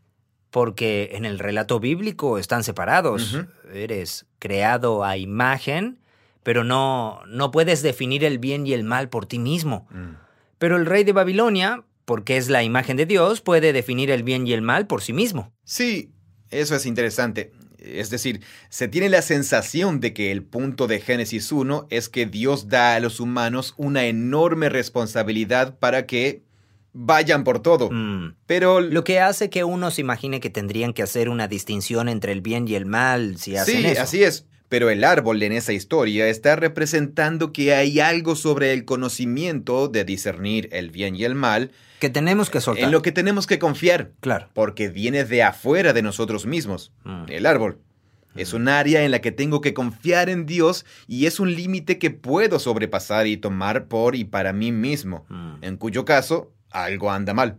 porque 0.49 1.11
en 1.13 1.25
el 1.25 1.37
relato 1.39 1.79
bíblico 1.79 2.37
están 2.39 2.63
separados. 2.63 3.37
Eres 3.73 4.25
creado 4.39 5.03
a 5.03 5.15
imagen, 5.17 5.99
pero 6.43 6.63
no, 6.63 7.19
no 7.27 7.51
puedes 7.51 7.81
definir 7.83 8.23
el 8.23 8.39
bien 8.39 8.65
y 8.65 8.73
el 8.73 8.83
mal 8.83 9.09
por 9.09 9.25
ti 9.25 9.37
mismo. 9.39 9.87
mm. 9.91 10.15
Pero 10.57 10.75
el 10.77 10.85
rey 10.87 11.03
de 11.03 11.13
Babilonia, 11.13 11.83
porque 12.05 12.35
es 12.37 12.49
la 12.49 12.63
imagen 12.63 12.97
de 12.97 13.05
Dios, 13.05 13.41
puede 13.41 13.73
definir 13.73 14.09
el 14.09 14.23
bien 14.23 14.47
y 14.47 14.53
el 14.53 14.63
mal 14.63 14.87
por 14.87 15.01
sí 15.03 15.13
mismo. 15.13 15.51
Sí, 15.67 16.11
eso 16.49 16.75
es 16.75 16.85
interesante. 16.85 17.51
Es 17.77 18.09
decir, 18.09 18.41
se 18.69 18.87
tiene 18.87 19.09
la 19.09 19.21
sensación 19.21 19.99
de 19.99 20.13
que 20.13 20.31
el 20.31 20.41
punto 20.43 20.87
de 20.87 21.01
Génesis 21.01 21.51
1 21.51 21.87
es 21.89 22.07
que 22.07 22.25
Dios 22.25 22.69
da 22.69 22.95
a 22.95 22.99
los 23.01 23.19
humanos 23.19 23.73
una 23.77 24.05
enorme 24.05 24.69
responsabilidad 24.69 25.77
para 25.77 26.05
que 26.05 26.41
vayan 26.93 27.43
por 27.43 27.61
todo. 27.61 27.91
Mm. 27.91 28.35
Pero 28.45 28.79
Lo 28.79 29.03
que 29.03 29.19
hace 29.19 29.49
que 29.49 29.65
uno 29.65 29.91
se 29.91 30.01
imagine 30.01 30.39
que 30.39 30.49
tendrían 30.49 30.93
que 30.93 31.03
hacer 31.03 31.27
una 31.27 31.49
distinción 31.49 32.07
entre 32.07 32.31
el 32.31 32.41
bien 32.41 32.65
y 32.67 32.75
el 32.75 32.85
mal 32.85 33.37
si 33.37 33.57
hacen 33.57 33.81
sí, 33.81 33.85
eso. 33.87 34.01
así 34.01 34.23
es. 34.23 34.45
Pero 34.69 34.89
el 34.89 35.03
árbol 35.03 35.43
en 35.43 35.51
esa 35.51 35.73
historia 35.73 36.27
está 36.27 36.55
representando 36.55 37.51
que 37.51 37.73
hay 37.73 37.99
algo 37.99 38.35
sobre 38.35 38.73
el 38.73 38.85
conocimiento 38.85 39.89
de 39.89 40.05
discernir 40.05 40.69
el 40.71 40.91
bien 40.91 41.15
y 41.15 41.25
el 41.25 41.35
mal 41.35 41.71
Que 41.99 42.09
tenemos 42.09 42.49
que 42.49 42.61
soltar. 42.61 42.85
en 42.85 42.91
lo 42.91 43.01
que 43.01 43.11
tenemos 43.11 43.47
que 43.47 43.59
confiar, 43.59 44.11
Claro. 44.19 44.49
porque 44.53 44.89
viene 44.89 45.23
de 45.25 45.43
afuera 45.43 45.93
de 45.93 46.01
nosotros 46.01 46.45
mismos. 46.45 46.91
Mm. 47.03 47.23
El 47.29 47.45
árbol. 47.45 47.79
Es 48.35 48.53
un 48.53 48.67
área 48.67 49.03
en 49.03 49.09
la 49.09 49.19
que 49.19 49.31
tengo 49.31 49.61
que 49.61 49.73
confiar 49.73 50.29
en 50.29 50.45
Dios 50.45 50.85
y 51.07 51.25
es 51.25 51.39
un 51.39 51.55
límite 51.55 51.97
que 51.97 52.11
puedo 52.11 52.59
sobrepasar 52.59 53.25
y 53.25 53.37
tomar 53.37 53.87
por 53.87 54.15
y 54.15 54.25
para 54.25 54.53
mí 54.53 54.71
mismo, 54.71 55.25
Mm. 55.29 55.55
en 55.63 55.77
cuyo 55.77 56.05
caso 56.05 56.53
algo 56.69 57.09
anda 57.11 57.33
mal. 57.33 57.57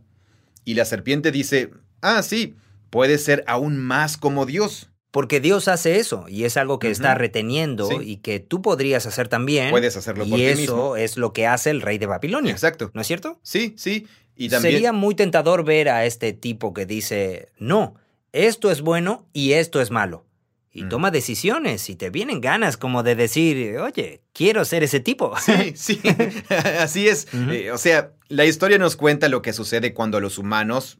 Y 0.65 0.75
la 0.75 0.85
serpiente 0.85 1.33
dice, 1.33 1.71
ah, 2.01 2.23
sí, 2.23 2.55
puede 2.91 3.19
ser 3.19 3.43
aún 3.49 3.77
más 3.79 4.17
como 4.17 4.47
Dios. 4.47 4.89
Porque 5.11 5.41
Dios 5.41 5.67
hace 5.69 5.99
eso 5.99 6.27
y 6.29 6.45
es 6.45 6.57
algo 6.59 6.79
que 6.79 6.91
está 6.91 7.15
reteniendo 7.15 7.89
Sí. 7.89 7.97
y 8.03 8.17
que 8.19 8.39
tú 8.41 8.61
podrías 8.63 9.07
hacer 9.07 9.27
también. 9.27 9.71
Puedes 9.71 9.97
hacerlo 9.97 10.25
por 10.29 10.39
y 10.39 10.43
ti 10.43 10.47
eso 10.49 10.61
mismo. 10.61 10.97
es 10.97 11.17
lo 11.17 11.33
que 11.33 11.47
hace 11.47 11.71
el 11.71 11.81
rey 11.81 11.97
de 11.99 12.07
Babilonia. 12.07 12.53
Exacto. 12.53 12.91
¿No 12.95 13.01
es 13.01 13.07
cierto? 13.07 13.41
Sí, 13.43 13.75
sí. 13.79 14.07
Y 14.39 14.49
también... 14.49 14.73
Sería 14.75 14.93
muy 14.93 15.15
tentador 15.15 15.65
ver 15.65 15.89
a 15.91 16.07
este 16.07 16.33
tipo 16.33 16.73
que 16.73 16.87
dice, 16.87 17.49
no, 17.59 17.97
esto 18.33 18.71
es 18.71 18.81
bueno 18.81 19.27
y 19.35 19.53
esto 19.53 19.81
es 19.83 19.91
malo. 19.91 20.25
Y 20.73 20.85
Mm. 20.85 20.89
toma 20.91 21.11
decisiones 21.11 21.91
y 21.91 21.97
te 21.97 22.09
vienen 22.11 22.41
ganas 22.41 22.77
como 22.77 23.03
de 23.03 23.17
decir, 23.17 23.79
oye, 23.79 24.21
quiero 24.33 24.65
ser 24.65 24.83
ese 24.85 25.01
tipo. 25.01 25.35
Sí, 25.45 25.73
sí, 25.75 26.01
así 26.79 27.09
es. 27.09 27.27
Eh, 27.51 27.73
o 27.73 27.79
sea, 27.79 28.13
la 28.29 28.45
historia 28.45 28.79
nos 28.79 28.95
cuenta 28.97 29.29
lo 29.29 29.43
que 29.43 29.53
sucede 29.53 29.93
cuando 29.93 30.21
los 30.21 30.39
humanos 30.39 30.99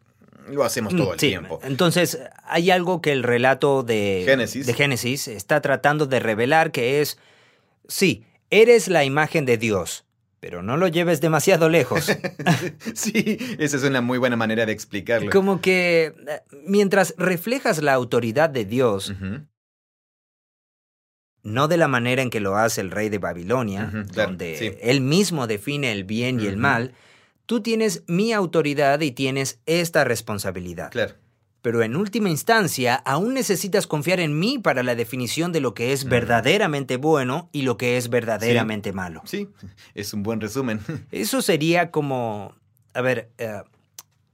lo 0.51 0.65
hacemos 0.65 0.97
todo 0.97 1.13
el 1.13 1.17
Mm, 1.17 1.21
Sí, 1.21 1.29
tiempo. 1.29 1.61
Entonces, 1.63 2.19
hay 2.45 2.71
algo 2.71 3.01
que 3.03 3.13
el 3.13 3.23
relato 3.23 3.83
de 3.85 4.23
Génesis. 4.27 4.67
de 4.67 4.73
Génesis 4.75 5.29
está 5.29 5.61
tratando 5.61 6.07
de 6.07 6.19
revelar 6.21 6.73
que 6.73 7.01
es, 7.03 7.19
sí, 7.87 8.25
eres 8.51 8.89
la 8.89 9.05
imagen 9.05 9.45
de 9.45 9.59
Dios, 9.59 10.07
pero 10.41 10.63
no 10.63 10.77
lo 10.77 10.89
lleves 10.89 11.21
demasiado 11.21 11.69
lejos. 11.69 12.07
sí, 12.95 13.39
esa 13.59 13.77
es 13.77 13.83
una 13.83 14.01
muy 14.01 14.19
buena 14.19 14.37
manera 14.37 14.67
de 14.67 14.73
explicarlo. 14.73 15.31
Como 15.31 15.61
que 15.61 16.15
eh, 16.29 16.41
mientras 16.65 17.15
reflejas 17.19 17.83
la 17.83 17.93
autoridad 17.93 18.51
de 18.51 18.65
Dios, 18.65 19.13
no 21.43 21.69
de 21.69 21.77
la 21.77 21.89
manera 21.89 22.23
en 22.23 22.31
que 22.31 22.41
lo 22.41 22.57
hace 22.57 22.81
el 22.81 22.91
rey 22.91 23.09
de 23.09 23.19
Babilonia, 23.19 23.91
donde 24.15 24.79
él 24.83 25.01
mismo 25.01 25.47
define 25.47 25.93
el 25.93 26.05
bien 26.05 26.41
y 26.41 26.47
el 26.47 26.57
mal, 26.57 26.95
tú 27.47 27.61
tienes 27.61 28.05
mi 28.07 28.33
autoridad 28.33 29.01
y 29.01 29.11
tienes 29.11 29.61
esta 29.67 30.05
responsabilidad. 30.05 30.91
Claro. 30.91 31.15
Pero 31.61 31.83
en 31.83 31.97
última 31.97 32.31
instancia, 32.31 32.95
aún 32.95 33.35
necesitas 33.35 33.87
confiar 33.87 34.21
en 34.21 34.39
mí 34.39 34.59
para 34.59 34.83
la 34.83 34.95
definición 34.95 35.51
de 35.51 35.61
lo 35.61 35.75
que 35.75 35.93
es 35.93 36.05
verdaderamente 36.05 36.97
bueno 36.97 37.49
y 37.53 37.63
lo 37.63 37.77
que 37.77 37.97
es 37.97 38.11
verdaderamente 38.11 38.93
malo. 38.93 39.23
Sí, 39.25 39.49
es 39.95 40.13
un 40.15 40.23
buen 40.23 40.41
resumen. 40.41 40.81
Eso 41.11 41.43
sería 41.43 41.91
como, 41.91 42.55
a 42.95 43.01
ver, 43.01 43.31
eh, 43.39 43.63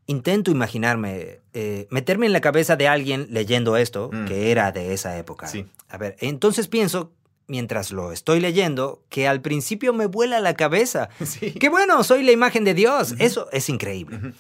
intento 0.07 0.51
imaginarme, 0.51 1.41
eh, 1.53 1.87
meterme 1.91 2.27
en 2.27 2.33
la 2.33 2.41
cabeza 2.41 2.77
de 2.77 2.89
alguien 2.89 3.29
leyendo 3.31 3.77
esto, 3.77 4.11
mm. 4.13 4.27
que 4.27 4.51
era 4.51 4.73
de 4.73 4.93
esa 4.93 5.17
época. 5.17 5.47
Sí. 5.47 5.67
A 5.89 5.97
ver, 5.97 6.17
entonces 6.21 6.69
pienso, 6.69 7.13
mientras 7.47 7.91
lo 7.91 8.13
estoy 8.13 8.41
leyendo, 8.41 9.03
que 9.09 9.27
al 9.29 9.41
principio 9.41 9.93
me 9.93 10.07
vuela 10.07 10.41
la 10.41 10.55
cabeza. 10.55 11.09
Sí. 11.25 11.53
Que 11.53 11.69
bueno, 11.69 12.05
soy 12.05 12.23
la 12.23 12.33
imagen 12.33 12.65
de 12.65 12.75
Dios. 12.75 13.15
Eso 13.19 13.49
es 13.51 13.69
increíble. 13.69 14.35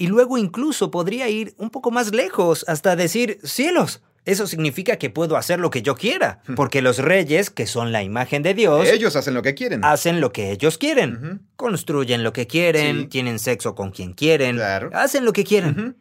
Y 0.00 0.06
luego 0.06 0.38
incluso 0.38 0.90
podría 0.90 1.28
ir 1.28 1.52
un 1.58 1.68
poco 1.68 1.90
más 1.90 2.14
lejos 2.14 2.64
hasta 2.66 2.96
decir, 2.96 3.38
cielos, 3.44 4.00
eso 4.24 4.46
significa 4.46 4.96
que 4.96 5.10
puedo 5.10 5.36
hacer 5.36 5.60
lo 5.60 5.68
que 5.68 5.82
yo 5.82 5.94
quiera, 5.94 6.40
porque 6.56 6.80
los 6.80 6.96
reyes, 6.96 7.50
que 7.50 7.66
son 7.66 7.92
la 7.92 8.02
imagen 8.02 8.42
de 8.42 8.54
Dios, 8.54 8.88
ellos 8.88 9.14
hacen 9.14 9.34
lo 9.34 9.42
que 9.42 9.54
quieren. 9.54 9.84
Hacen 9.84 10.22
lo 10.22 10.32
que 10.32 10.52
ellos 10.52 10.78
quieren. 10.78 11.42
Construyen 11.54 12.24
lo 12.24 12.32
que 12.32 12.46
quieren, 12.46 13.10
tienen 13.10 13.38
sexo 13.38 13.74
con 13.74 13.90
quien 13.90 14.14
quieren, 14.14 14.58
hacen 14.94 15.26
lo 15.26 15.34
que 15.34 15.44
quieren. 15.44 15.98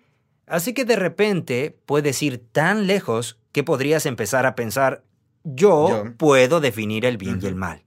Así 0.48 0.72
que 0.72 0.86
de 0.86 0.96
repente 0.96 1.78
puedes 1.86 2.24
ir 2.24 2.42
tan 2.54 2.88
lejos 2.88 3.38
que 3.52 3.66
podrías 3.66 4.06
empezar 4.06 4.46
a 4.46 4.56
pensar, 4.56 5.04
yo, 5.44 6.06
puedo 6.16 6.62
definir 6.62 7.04
el 7.04 7.18
bien 7.18 7.40
y 7.44 7.48
el 7.48 7.56
mal. 7.56 7.84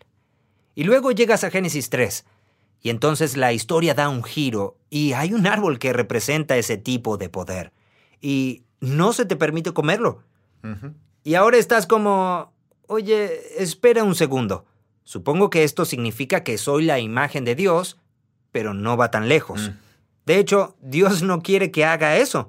Y 0.75 0.85
luego 0.85 1.11
llegas 1.13 1.43
a 1.43 1.51
Génesis 1.51 1.89
3, 1.89 2.27
y 2.83 2.91
entonces 2.91 3.37
la 3.37 3.53
historia 3.53 3.95
da 3.95 4.09
un 4.09 4.25
giro, 4.25 4.77
y 4.91 5.13
hay 5.13 5.33
un 5.33 5.47
árbol 5.47 5.79
que 5.79 5.93
representa 5.93 6.57
ese 6.57 6.77
tipo 6.77 7.17
de 7.17 7.29
poder. 7.29 7.73
Y 8.21 8.65
no 8.81 9.13
se 9.13 9.25
te 9.25 9.37
permite 9.37 9.73
comerlo. 9.73 10.23
Y 11.25 11.35
ahora 11.35 11.57
estás 11.57 11.87
como, 11.87 12.53
oye, 12.89 13.63
espera 13.63 14.05
un 14.05 14.15
segundo. 14.15 14.67
Supongo 15.05 15.51
que 15.51 15.65
esto 15.65 15.85
significa 15.85 16.45
que 16.45 16.59
soy 16.59 16.85
la 16.85 16.99
imagen 16.99 17.45
de 17.45 17.55
Dios, 17.55 17.99
pero 18.51 18.75
no 18.75 18.97
va 18.97 19.11
tan 19.11 19.29
lejos. 19.29 19.71
Mm. 19.71 19.79
De 20.27 20.39
hecho, 20.39 20.77
Dios 20.81 21.23
no 21.23 21.43
quiere 21.43 21.71
que 21.71 21.85
haga 21.85 22.17
eso. 22.17 22.49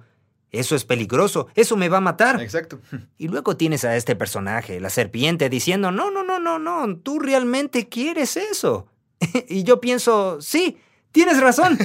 Eso 0.51 0.75
es 0.75 0.85
peligroso, 0.85 1.47
eso 1.55 1.75
me 1.75 1.89
va 1.89 1.97
a 1.97 2.01
matar. 2.01 2.39
Exacto. 2.39 2.79
Y 3.17 3.27
luego 3.27 3.57
tienes 3.57 3.85
a 3.85 3.95
este 3.95 4.15
personaje, 4.15 4.79
la 4.79 4.91
serpiente, 4.91 5.49
diciendo, 5.49 5.91
no, 5.91 6.11
no, 6.11 6.23
no, 6.23 6.37
no, 6.39 6.59
no, 6.59 6.97
tú 6.97 7.17
realmente 7.17 7.89
quieres 7.89 8.37
eso. 8.37 8.87
y 9.49 9.63
yo 9.63 9.79
pienso, 9.81 10.41
sí, 10.41 10.77
tienes 11.11 11.39
razón. 11.39 11.77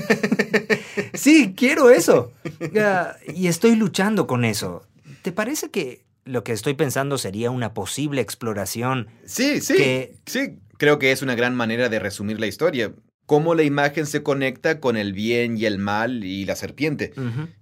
sí, 1.15 1.55
quiero 1.57 1.91
eso. 1.91 2.33
Y 3.35 3.47
estoy 3.47 3.77
luchando 3.77 4.27
con 4.27 4.45
eso. 4.45 4.87
¿Te 5.23 5.33
parece 5.33 5.71
que 5.71 6.05
lo 6.25 6.45
que 6.45 6.53
estoy 6.53 6.75
pensando 6.75 7.19
sería 7.19 7.51
una 7.51 7.75
posible 7.75 8.21
exploración? 8.21 9.09
Sí, 9.25 9.61
sí. 9.61 10.11
Sí, 10.27 10.59
creo 10.77 10.99
que 10.99 11.13
es 11.13 11.23
una 11.23 11.35
gran 11.35 11.55
manera 11.55 11.89
de 11.89 11.99
resumir 11.99 12.41
la 12.41 12.47
historia. 12.47 12.93
Cómo 13.27 13.55
la 13.55 13.63
imagen 13.63 14.07
se 14.07 14.23
conecta 14.23 14.81
con 14.81 14.97
el 14.97 15.13
bien 15.13 15.59
y 15.59 15.67
el 15.67 15.79
mal 15.79 16.25
y 16.25 16.45
la 16.47 16.57
serpiente. 16.57 17.13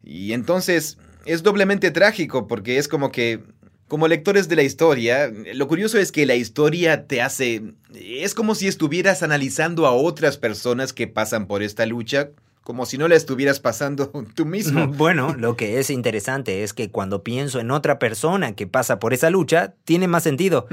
Y 0.04 0.32
entonces 0.32 0.98
es 1.24 1.42
doblemente 1.42 1.90
trágico 1.90 2.46
porque 2.46 2.78
es 2.78 2.86
como 2.86 3.10
que 3.10 3.42
como 3.88 4.08
lectores 4.08 4.48
de 4.48 4.56
la 4.56 4.62
historia, 4.62 5.30
lo 5.54 5.68
curioso 5.68 5.98
es 5.98 6.10
que 6.10 6.26
la 6.26 6.34
historia 6.34 7.06
te 7.06 7.22
hace... 7.22 7.62
Es 7.94 8.34
como 8.34 8.54
si 8.54 8.66
estuvieras 8.66 9.22
analizando 9.22 9.86
a 9.86 9.92
otras 9.92 10.38
personas 10.38 10.92
que 10.92 11.06
pasan 11.06 11.46
por 11.46 11.62
esta 11.62 11.86
lucha, 11.86 12.30
como 12.64 12.84
si 12.84 12.98
no 12.98 13.06
la 13.06 13.14
estuvieras 13.14 13.60
pasando 13.60 14.10
tú 14.34 14.44
mismo. 14.44 14.88
Bueno, 14.96 15.36
lo 15.38 15.56
que 15.56 15.78
es 15.78 15.90
interesante 15.90 16.64
es 16.64 16.72
que 16.72 16.90
cuando 16.90 17.22
pienso 17.22 17.60
en 17.60 17.70
otra 17.70 17.98
persona 17.98 18.54
que 18.54 18.66
pasa 18.66 18.98
por 18.98 19.14
esa 19.14 19.30
lucha, 19.30 19.74
tiene 19.84 20.08
más 20.08 20.24
sentido. 20.24 20.66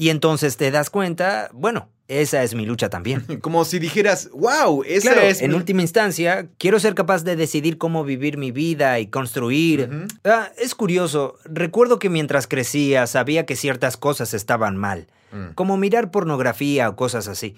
Y 0.00 0.10
entonces 0.10 0.56
te 0.56 0.70
das 0.70 0.90
cuenta, 0.90 1.50
bueno, 1.52 1.90
esa 2.06 2.44
es 2.44 2.54
mi 2.54 2.64
lucha 2.64 2.88
también. 2.88 3.24
Como 3.42 3.64
si 3.64 3.80
dijeras, 3.80 4.30
wow, 4.32 4.84
esa 4.86 5.24
es. 5.24 5.42
En 5.42 5.54
última 5.54 5.82
instancia, 5.82 6.48
quiero 6.56 6.78
ser 6.78 6.94
capaz 6.94 7.24
de 7.24 7.34
decidir 7.34 7.78
cómo 7.78 8.04
vivir 8.04 8.38
mi 8.38 8.52
vida 8.52 9.00
y 9.00 9.08
construir. 9.08 10.06
Ah, 10.24 10.52
es 10.56 10.76
curioso, 10.76 11.36
recuerdo 11.44 11.98
que 11.98 12.10
mientras 12.10 12.46
crecía 12.46 13.08
sabía 13.08 13.44
que 13.44 13.56
ciertas 13.56 13.96
cosas 13.96 14.34
estaban 14.34 14.76
mal, 14.76 15.08
mm. 15.32 15.54
como 15.54 15.76
mirar 15.76 16.12
pornografía 16.12 16.88
o 16.88 16.94
cosas 16.94 17.26
así. 17.26 17.56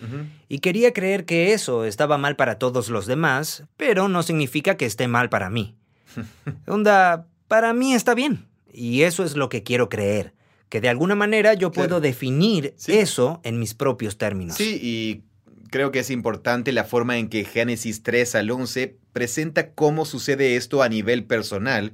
Y 0.48 0.60
quería 0.60 0.94
creer 0.94 1.26
que 1.26 1.52
eso 1.52 1.84
estaba 1.84 2.16
mal 2.16 2.36
para 2.36 2.58
todos 2.58 2.88
los 2.88 3.04
demás, 3.04 3.64
pero 3.76 4.08
no 4.08 4.22
significa 4.22 4.78
que 4.78 4.86
esté 4.86 5.08
mal 5.08 5.28
para 5.28 5.50
mí. 5.50 5.76
Onda, 6.66 7.26
para 7.48 7.74
mí 7.74 7.92
está 7.92 8.14
bien. 8.14 8.48
Y 8.72 9.02
eso 9.02 9.24
es 9.24 9.36
lo 9.36 9.50
que 9.50 9.62
quiero 9.62 9.90
creer 9.90 10.39
que 10.70 10.80
de 10.80 10.88
alguna 10.88 11.16
manera 11.16 11.52
yo 11.54 11.72
puedo 11.72 12.00
definir 12.00 12.74
eso 12.86 13.40
en 13.42 13.58
mis 13.58 13.74
propios 13.74 14.16
términos. 14.16 14.56
Sí, 14.56 14.78
y 14.80 15.24
creo 15.68 15.90
que 15.90 15.98
es 15.98 16.10
importante 16.10 16.72
la 16.72 16.84
forma 16.84 17.18
en 17.18 17.28
que 17.28 17.44
Génesis 17.44 18.04
3 18.04 18.36
al 18.36 18.50
11 18.50 18.96
presenta 19.12 19.72
cómo 19.72 20.04
sucede 20.04 20.54
esto 20.54 20.82
a 20.82 20.88
nivel 20.88 21.24
personal, 21.24 21.92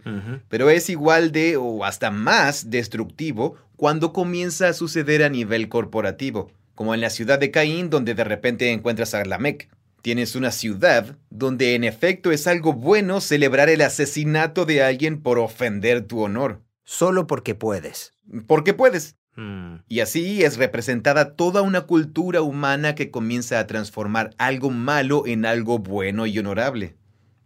pero 0.48 0.68
es 0.68 0.90
igual 0.90 1.32
de 1.32 1.56
o 1.56 1.84
hasta 1.84 2.10
más 2.10 2.70
destructivo 2.70 3.56
cuando 3.76 4.12
comienza 4.12 4.68
a 4.68 4.74
suceder 4.74 5.22
a 5.22 5.30
nivel 5.30 5.68
corporativo, 5.70 6.52
como 6.74 6.92
en 6.94 7.00
la 7.00 7.10
ciudad 7.10 7.38
de 7.38 7.50
Caín 7.50 7.88
donde 7.88 8.14
de 8.14 8.24
repente 8.24 8.70
encuentras 8.70 9.14
a 9.14 9.24
Lamec. 9.24 9.70
Tienes 10.02 10.36
una 10.36 10.52
ciudad 10.52 11.16
donde 11.30 11.74
en 11.74 11.82
efecto 11.82 12.30
es 12.30 12.46
algo 12.46 12.74
bueno 12.74 13.20
celebrar 13.20 13.70
el 13.70 13.80
asesinato 13.80 14.64
de 14.64 14.82
alguien 14.82 15.20
por 15.20 15.38
ofender 15.38 16.02
tu 16.02 16.20
honor. 16.20 16.62
Solo 16.84 17.26
porque 17.26 17.56
puedes 17.56 18.15
porque 18.46 18.74
puedes. 18.74 19.16
Mm. 19.36 19.76
Y 19.88 20.00
así 20.00 20.44
es 20.44 20.56
representada 20.56 21.34
toda 21.34 21.62
una 21.62 21.82
cultura 21.82 22.42
humana 22.42 22.94
que 22.94 23.10
comienza 23.10 23.58
a 23.58 23.66
transformar 23.66 24.30
algo 24.38 24.70
malo 24.70 25.26
en 25.26 25.44
algo 25.44 25.78
bueno 25.78 26.26
y 26.26 26.38
honorable. 26.38 26.96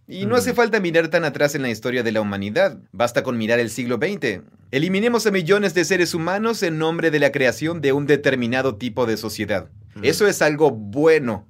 Y 0.07 0.27
no 0.27 0.35
hace 0.35 0.53
mm. 0.53 0.57
falta 0.57 0.81
mirar 0.81 1.09
tan 1.09 1.25
atrás 1.25 1.55
en 1.55 1.63
la 1.63 1.71
historia 1.71 2.03
de 2.03 2.13
la 2.13 2.21
humanidad, 2.21 2.79
basta 2.91 3.23
con 3.23 3.39
mirar 3.39 3.61
el 3.61 3.71
siglo 3.71 3.97
XX. 3.97 4.43
Eliminemos 4.73 5.27
a 5.27 5.31
millones 5.31 5.75
de 5.75 5.85
seres 5.85 6.15
humanos 6.15 6.63
en 6.63 6.79
nombre 6.79 7.11
de 7.11 7.21
la 7.21 7.31
creación 7.31 7.81
de 7.81 7.93
un 7.93 8.07
determinado 8.07 8.77
tipo 8.77 9.07
de 9.07 9.17
sociedad. 9.17 9.69
Mm. 9.95 10.05
Eso 10.05 10.27
es 10.27 10.43
algo 10.43 10.71
bueno. 10.71 11.50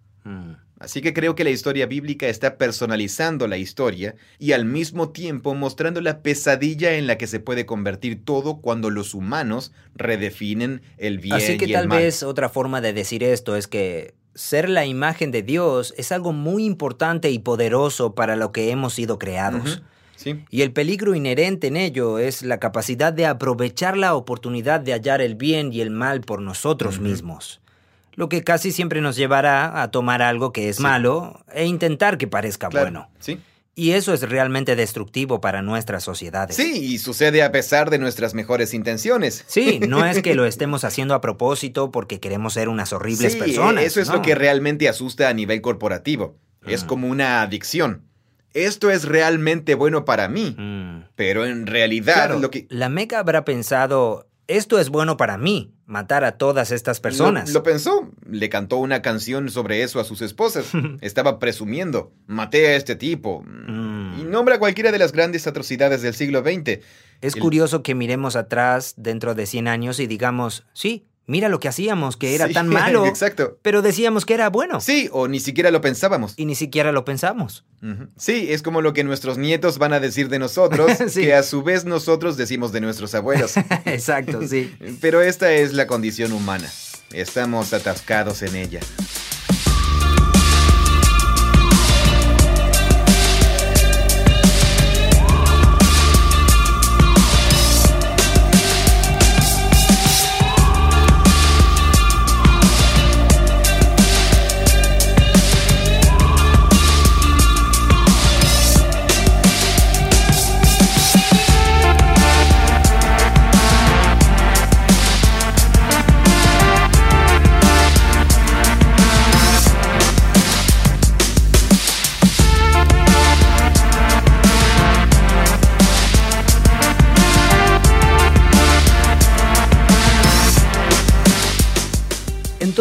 Así 0.81 1.03
que 1.03 1.13
creo 1.13 1.35
que 1.35 1.45
la 1.45 1.51
historia 1.51 1.85
bíblica 1.85 2.27
está 2.27 2.57
personalizando 2.57 3.47
la 3.47 3.59
historia 3.59 4.17
y 4.39 4.53
al 4.53 4.65
mismo 4.65 5.11
tiempo 5.11 5.55
mostrando 5.55 6.01
la 6.01 6.23
pesadilla 6.23 6.95
en 6.95 7.07
la 7.07 7.19
que 7.19 7.27
se 7.27 7.39
puede 7.39 7.67
convertir 7.67 8.25
todo 8.25 8.63
cuando 8.63 8.89
los 8.89 9.13
humanos 9.13 9.73
redefinen 9.95 10.81
el 10.97 11.19
bien 11.19 11.37
Así 11.37 11.59
que 11.59 11.69
tal 11.69 11.87
vez 11.87 12.23
otra 12.23 12.49
forma 12.49 12.81
de 12.81 12.95
decir 12.95 13.23
esto 13.23 13.57
es 13.57 13.69
que 13.69 14.15
ser 14.35 14.71
la 14.71 14.87
imagen 14.87 15.31
de 15.31 15.43
Dios 15.43 15.93
es 15.99 16.13
algo 16.13 16.33
muy 16.33 16.65
importante 16.65 17.31
y 17.31 17.41
poderoso 17.41 18.15
para 18.15 18.35
lo 18.35 18.51
que 18.51 18.71
hemos 18.71 18.95
sido 18.95 19.19
creados. 19.19 19.83
Sí. 20.17 20.45
Y 20.49 20.63
el 20.63 20.73
peligro 20.73 21.15
inherente 21.15 21.67
en 21.67 21.77
ello 21.77 22.19
es 22.19 22.43
la 22.43 22.59
capacidad 22.59 23.13
de 23.13 23.27
aprovechar 23.27 23.99
la 23.99 24.15
oportunidad 24.15 24.81
de 24.81 24.93
hallar 24.93 25.21
el 25.21 25.35
bien 25.35 25.75
y 25.75 25.83
el 25.83 25.91
mal 25.91 26.23
por 26.23 26.41
nosotros 26.41 27.01
mismos 27.01 27.61
lo 28.21 28.29
que 28.29 28.45
casi 28.45 28.71
siempre 28.71 29.01
nos 29.01 29.17
llevará 29.17 29.81
a 29.83 29.91
tomar 29.91 30.21
algo 30.21 30.53
que 30.53 30.69
es 30.69 30.79
malo 30.79 31.43
e 31.55 31.65
intentar 31.65 32.19
que 32.19 32.29
parezca 32.29 32.69
bueno. 32.69 33.09
Sí. 33.19 33.41
Y 33.75 33.93
eso 33.93 34.13
es 34.13 34.29
realmente 34.29 34.77
destructivo 34.77 35.41
para 35.41 35.63
nuestras 35.63 36.05
sociedades. 36.05 36.55
Sí, 36.55 36.85
y 36.85 36.99
sucede 36.99 37.43
a 37.43 37.51
pesar 37.51 37.89
de 37.89 37.99
nuestras 37.99 38.35
mejores 38.35 38.75
intenciones. 38.75 39.43
Sí, 39.47 39.81
no 39.89 40.05
es 40.05 40.21
que 40.21 40.35
lo 40.35 40.45
estemos 40.45 40.85
haciendo 40.85 41.15
a 41.15 41.23
propósito 41.23 41.91
porque 41.91 42.21
queremos 42.21 42.53
ser 42.53 42.69
unas 42.69 42.93
horribles 42.93 43.37
personas. 43.37 43.85
Eso 43.85 44.03
es 44.03 44.09
lo 44.11 44.21
que 44.21 44.35
realmente 44.35 44.87
asusta 44.87 45.31
a 45.31 45.33
nivel 45.33 45.63
corporativo. 45.63 46.37
Es 46.67 46.85
mm. 46.85 46.87
como 46.89 47.09
una 47.09 47.41
adicción. 47.41 48.03
Esto 48.53 48.91
es 48.91 49.07
realmente 49.07 49.75
bueno 49.75 50.05
para 50.05 50.29
mí. 50.29 50.55
Mm. 50.59 51.05
Pero 51.17 51.47
en 51.47 51.67
realidad 51.67 52.39
lo 52.39 52.51
que... 52.51 52.67
La 52.69 52.91
Meca 52.91 53.19
habrá 53.19 53.47
pensado, 53.47 54.29
esto 54.47 54.79
es 54.79 54.91
bueno 54.91 55.17
para 55.17 55.39
mí, 55.39 55.73
matar 55.91 56.25
a 56.25 56.39
todas 56.39 56.71
estas 56.71 57.01
personas. 57.01 57.53
Lo, 57.53 57.63
pensó, 57.63 58.09
le 58.31 58.49
cantó 58.49 58.77
una 58.77 59.03
canción 59.03 59.51
sobre 59.51 59.83
eso 59.83 59.99
a 60.01 60.05
sus 60.05 60.23
esposas. 60.23 60.67
Estaba 61.01 61.39
presumiendo, 61.39 62.13
maté 62.27 62.69
a 62.69 62.77
este 62.77 62.95
tipo. 62.95 63.43
Mm. 63.43 64.21
Y 64.21 64.25
nombra 64.25 64.59
cualquiera 64.59 64.93
de 64.93 64.99
las 64.99 65.13
grandes 65.13 65.47
atrocidades 65.47 66.01
del 66.03 66.15
siglo 66.15 66.43
XX. 66.43 66.79
Es 67.21 67.37
curioso 67.37 67.83
que 67.83 67.95
miremos 67.95 68.37
atrás 68.37 68.95
dentro 68.97 69.35
de 69.35 69.45
100 69.45 69.69
años 69.69 70.01
y 70.01 70.07
digamos, 70.07 70.65
sí, 70.73 71.07
Mira 71.31 71.49
lo 71.49 71.61
que 71.61 71.69
hacíamos, 71.69 72.17
que 72.17 72.35
era 72.35 72.49
Sí, 72.49 72.55
tan 72.55 72.67
malo. 72.81 73.07
Exacto. 73.07 73.57
Pero 73.63 73.83
decíamos 73.83 74.27
que 74.27 74.35
era 74.35 74.51
bueno. 74.51 74.81
Sí, 74.81 75.09
o 75.13 75.29
ni 75.29 75.39
siquiera 75.39 75.71
lo 75.71 75.81
pensábamos. 75.81 76.35
Y 76.37 76.45
ni 76.45 76.57
siquiera 76.57 76.91
lo 76.91 77.05
pensamos. 77.05 77.65
Sí, 78.17 78.49
es 78.51 78.63
como 78.63 78.83
lo 78.83 78.93
que 78.95 79.05
nuestros 79.05 79.39
nietos 79.39 79.79
van 79.79 79.93
a 79.93 80.01
decir 80.01 80.29
de 80.29 80.41
nosotros, 80.41 80.91
Sí. 81.09 81.21
que 81.23 81.35
a 81.35 81.45
su 81.45 81.63
vez 81.63 81.85
nosotros 81.85 82.37
decimos 82.37 82.73
de 82.73 82.81
nuestros 82.81 83.15
abuelos. 83.15 83.57
Exacto, 83.85 84.41
sí. 84.49 84.75
Pero 85.01 85.23
esta 85.23 85.53
es 85.53 85.73
la 85.73 85.87
condición 85.87 86.33
humana. 86.33 86.69
Estamos 87.13 87.73
atascados 87.73 88.43
en 88.43 88.57
ella. 88.57 88.81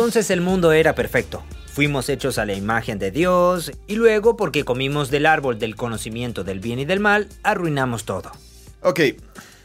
Entonces 0.09 0.31
el 0.31 0.41
mundo 0.41 0.71
era 0.71 0.95
perfecto. 0.95 1.43
Fuimos 1.71 2.09
hechos 2.09 2.39
a 2.39 2.45
la 2.47 2.55
imagen 2.55 2.97
de 2.97 3.11
Dios 3.11 3.71
y 3.85 3.93
luego 3.93 4.35
porque 4.37 4.65
comimos 4.65 5.11
del 5.11 5.27
árbol 5.27 5.59
del 5.59 5.75
conocimiento 5.75 6.43
del 6.43 6.59
bien 6.59 6.79
y 6.79 6.85
del 6.85 6.99
mal, 6.99 7.27
arruinamos 7.43 8.05
todo. 8.05 8.31
Ok, 8.81 9.01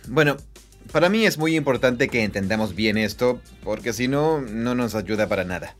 bueno, 0.08 0.36
para 0.92 1.08
mí 1.08 1.24
es 1.24 1.38
muy 1.38 1.56
importante 1.56 2.08
que 2.08 2.24
entendamos 2.24 2.74
bien 2.74 2.98
esto, 2.98 3.40
porque 3.62 3.94
si 3.94 4.06
no, 4.06 4.42
no 4.42 4.74
nos 4.74 4.94
ayuda 4.94 5.28
para 5.28 5.44
nada. 5.44 5.76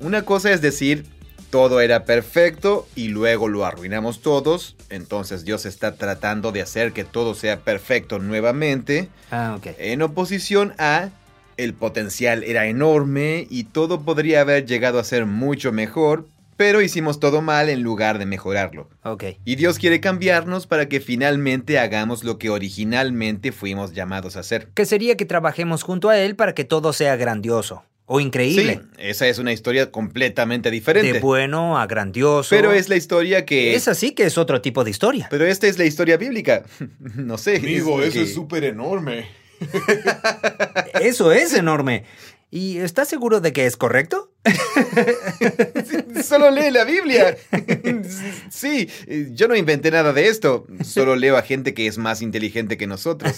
Una 0.00 0.22
cosa 0.22 0.50
es 0.50 0.60
decir, 0.60 1.06
todo 1.50 1.80
era 1.80 2.04
perfecto 2.04 2.88
y 2.96 3.06
luego 3.08 3.46
lo 3.46 3.64
arruinamos 3.64 4.22
todos, 4.22 4.74
entonces 4.90 5.44
Dios 5.44 5.66
está 5.66 5.94
tratando 5.94 6.50
de 6.50 6.62
hacer 6.62 6.92
que 6.92 7.04
todo 7.04 7.36
sea 7.36 7.60
perfecto 7.60 8.18
nuevamente, 8.18 9.08
Ah, 9.30 9.54
ok. 9.56 9.68
en 9.78 10.02
oposición 10.02 10.74
a 10.78 11.10
el 11.56 11.74
potencial 11.74 12.42
era 12.44 12.66
enorme 12.66 13.46
y 13.50 13.64
todo 13.64 14.00
podría 14.02 14.40
haber 14.40 14.66
llegado 14.66 14.98
a 14.98 15.04
ser 15.04 15.26
mucho 15.26 15.72
mejor, 15.72 16.26
pero 16.56 16.82
hicimos 16.82 17.18
todo 17.20 17.42
mal 17.42 17.68
en 17.68 17.82
lugar 17.82 18.18
de 18.18 18.26
mejorarlo. 18.26 18.88
Ok. 19.02 19.24
Y 19.44 19.56
Dios 19.56 19.78
quiere 19.78 20.00
cambiarnos 20.00 20.66
para 20.66 20.88
que 20.88 21.00
finalmente 21.00 21.78
hagamos 21.78 22.22
lo 22.24 22.38
que 22.38 22.50
originalmente 22.50 23.50
fuimos 23.52 23.92
llamados 23.92 24.36
a 24.36 24.40
hacer. 24.40 24.68
Que 24.74 24.86
sería 24.86 25.16
que 25.16 25.24
trabajemos 25.24 25.82
junto 25.82 26.08
a 26.10 26.18
Él 26.18 26.36
para 26.36 26.54
que 26.54 26.64
todo 26.64 26.92
sea 26.92 27.16
grandioso 27.16 27.82
o 28.06 28.20
increíble. 28.20 28.80
Sí, 28.82 28.88
esa 28.98 29.26
es 29.28 29.38
una 29.38 29.52
historia 29.52 29.90
completamente 29.90 30.70
diferente. 30.70 31.14
de 31.14 31.20
bueno 31.20 31.78
a 31.78 31.86
grandioso. 31.86 32.50
Pero 32.50 32.72
es 32.72 32.88
la 32.88 32.96
historia 32.96 33.46
que... 33.46 33.74
Es 33.74 33.88
así 33.88 34.12
que 34.12 34.24
es 34.24 34.36
otro 34.36 34.60
tipo 34.60 34.84
de 34.84 34.90
historia. 34.90 35.26
Pero 35.30 35.46
esta 35.46 35.66
es 35.66 35.78
la 35.78 35.86
historia 35.86 36.16
bíblica. 36.18 36.64
no 37.16 37.38
sé. 37.38 37.56
Amigo, 37.56 38.02
eso 38.02 38.12
que- 38.12 38.22
es 38.22 38.34
súper 38.34 38.64
enorme. 38.64 39.26
Eso 41.00 41.32
es 41.32 41.54
enorme. 41.54 42.04
¿Y 42.50 42.78
estás 42.78 43.08
seguro 43.08 43.40
de 43.40 43.52
que 43.52 43.66
es 43.66 43.76
correcto? 43.76 44.30
Solo 46.24 46.52
lee 46.52 46.70
la 46.70 46.84
Biblia. 46.84 47.36
sí, 48.48 48.88
yo 49.32 49.48
no 49.48 49.56
inventé 49.56 49.90
nada 49.90 50.12
de 50.12 50.28
esto. 50.28 50.64
Solo 50.84 51.16
leo 51.16 51.36
a 51.36 51.42
gente 51.42 51.74
que 51.74 51.88
es 51.88 51.98
más 51.98 52.22
inteligente 52.22 52.76
que 52.76 52.86
nosotros. 52.86 53.34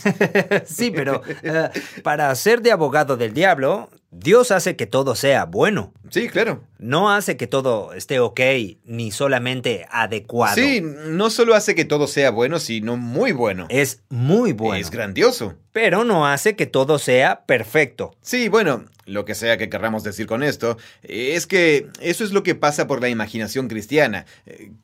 sí, 0.67 0.91
pero 0.91 1.23
eh, 1.43 1.71
para 2.03 2.35
ser 2.35 2.61
de 2.61 2.73
abogado 2.73 3.17
del 3.17 3.33
diablo, 3.33 3.89
Dios 4.11 4.51
hace 4.51 4.77
que 4.77 4.87
todo 4.87 5.15
sea 5.15 5.45
bueno. 5.45 5.93
Sí, 6.11 6.29
claro. 6.29 6.63
No 6.79 7.11
hace 7.11 7.37
que 7.37 7.47
todo 7.47 7.93
esté 7.93 8.21
ok, 8.21 8.41
ni 8.85 9.11
solamente 9.11 9.87
adecuado. 9.91 10.55
Sí, 10.55 10.81
no 10.83 11.31
solo 11.31 11.55
hace 11.55 11.75
que 11.75 11.85
todo 11.85 12.07
sea 12.07 12.31
bueno, 12.31 12.59
sino 12.59 12.97
muy 12.97 13.33
bueno. 13.33 13.67
Es 13.69 14.03
muy 14.09 14.53
bueno. 14.53 14.81
Es 14.81 14.91
grandioso. 14.91 15.55
pero 15.73 16.05
no 16.05 16.27
hace 16.27 16.57
que 16.57 16.67
todo 16.67 16.99
sea 16.99 17.45
perfecto. 17.47 18.15
Sí, 18.23 18.49
bueno, 18.49 18.85
lo 19.07 19.25
que 19.25 19.35
sea 19.35 19.57
que 19.57 19.69
querramos 19.71 20.03
decir 20.05 20.27
con 20.27 20.43
esto, 20.43 20.77
es 21.03 21.47
que 21.47 21.87
eso 22.01 22.25
es 22.25 22.33
lo 22.33 22.43
que 22.43 22.55
pasa 22.55 22.87
por 22.87 23.01
la 23.01 23.09
imaginación 23.09 23.69
cristiana, 23.69 24.27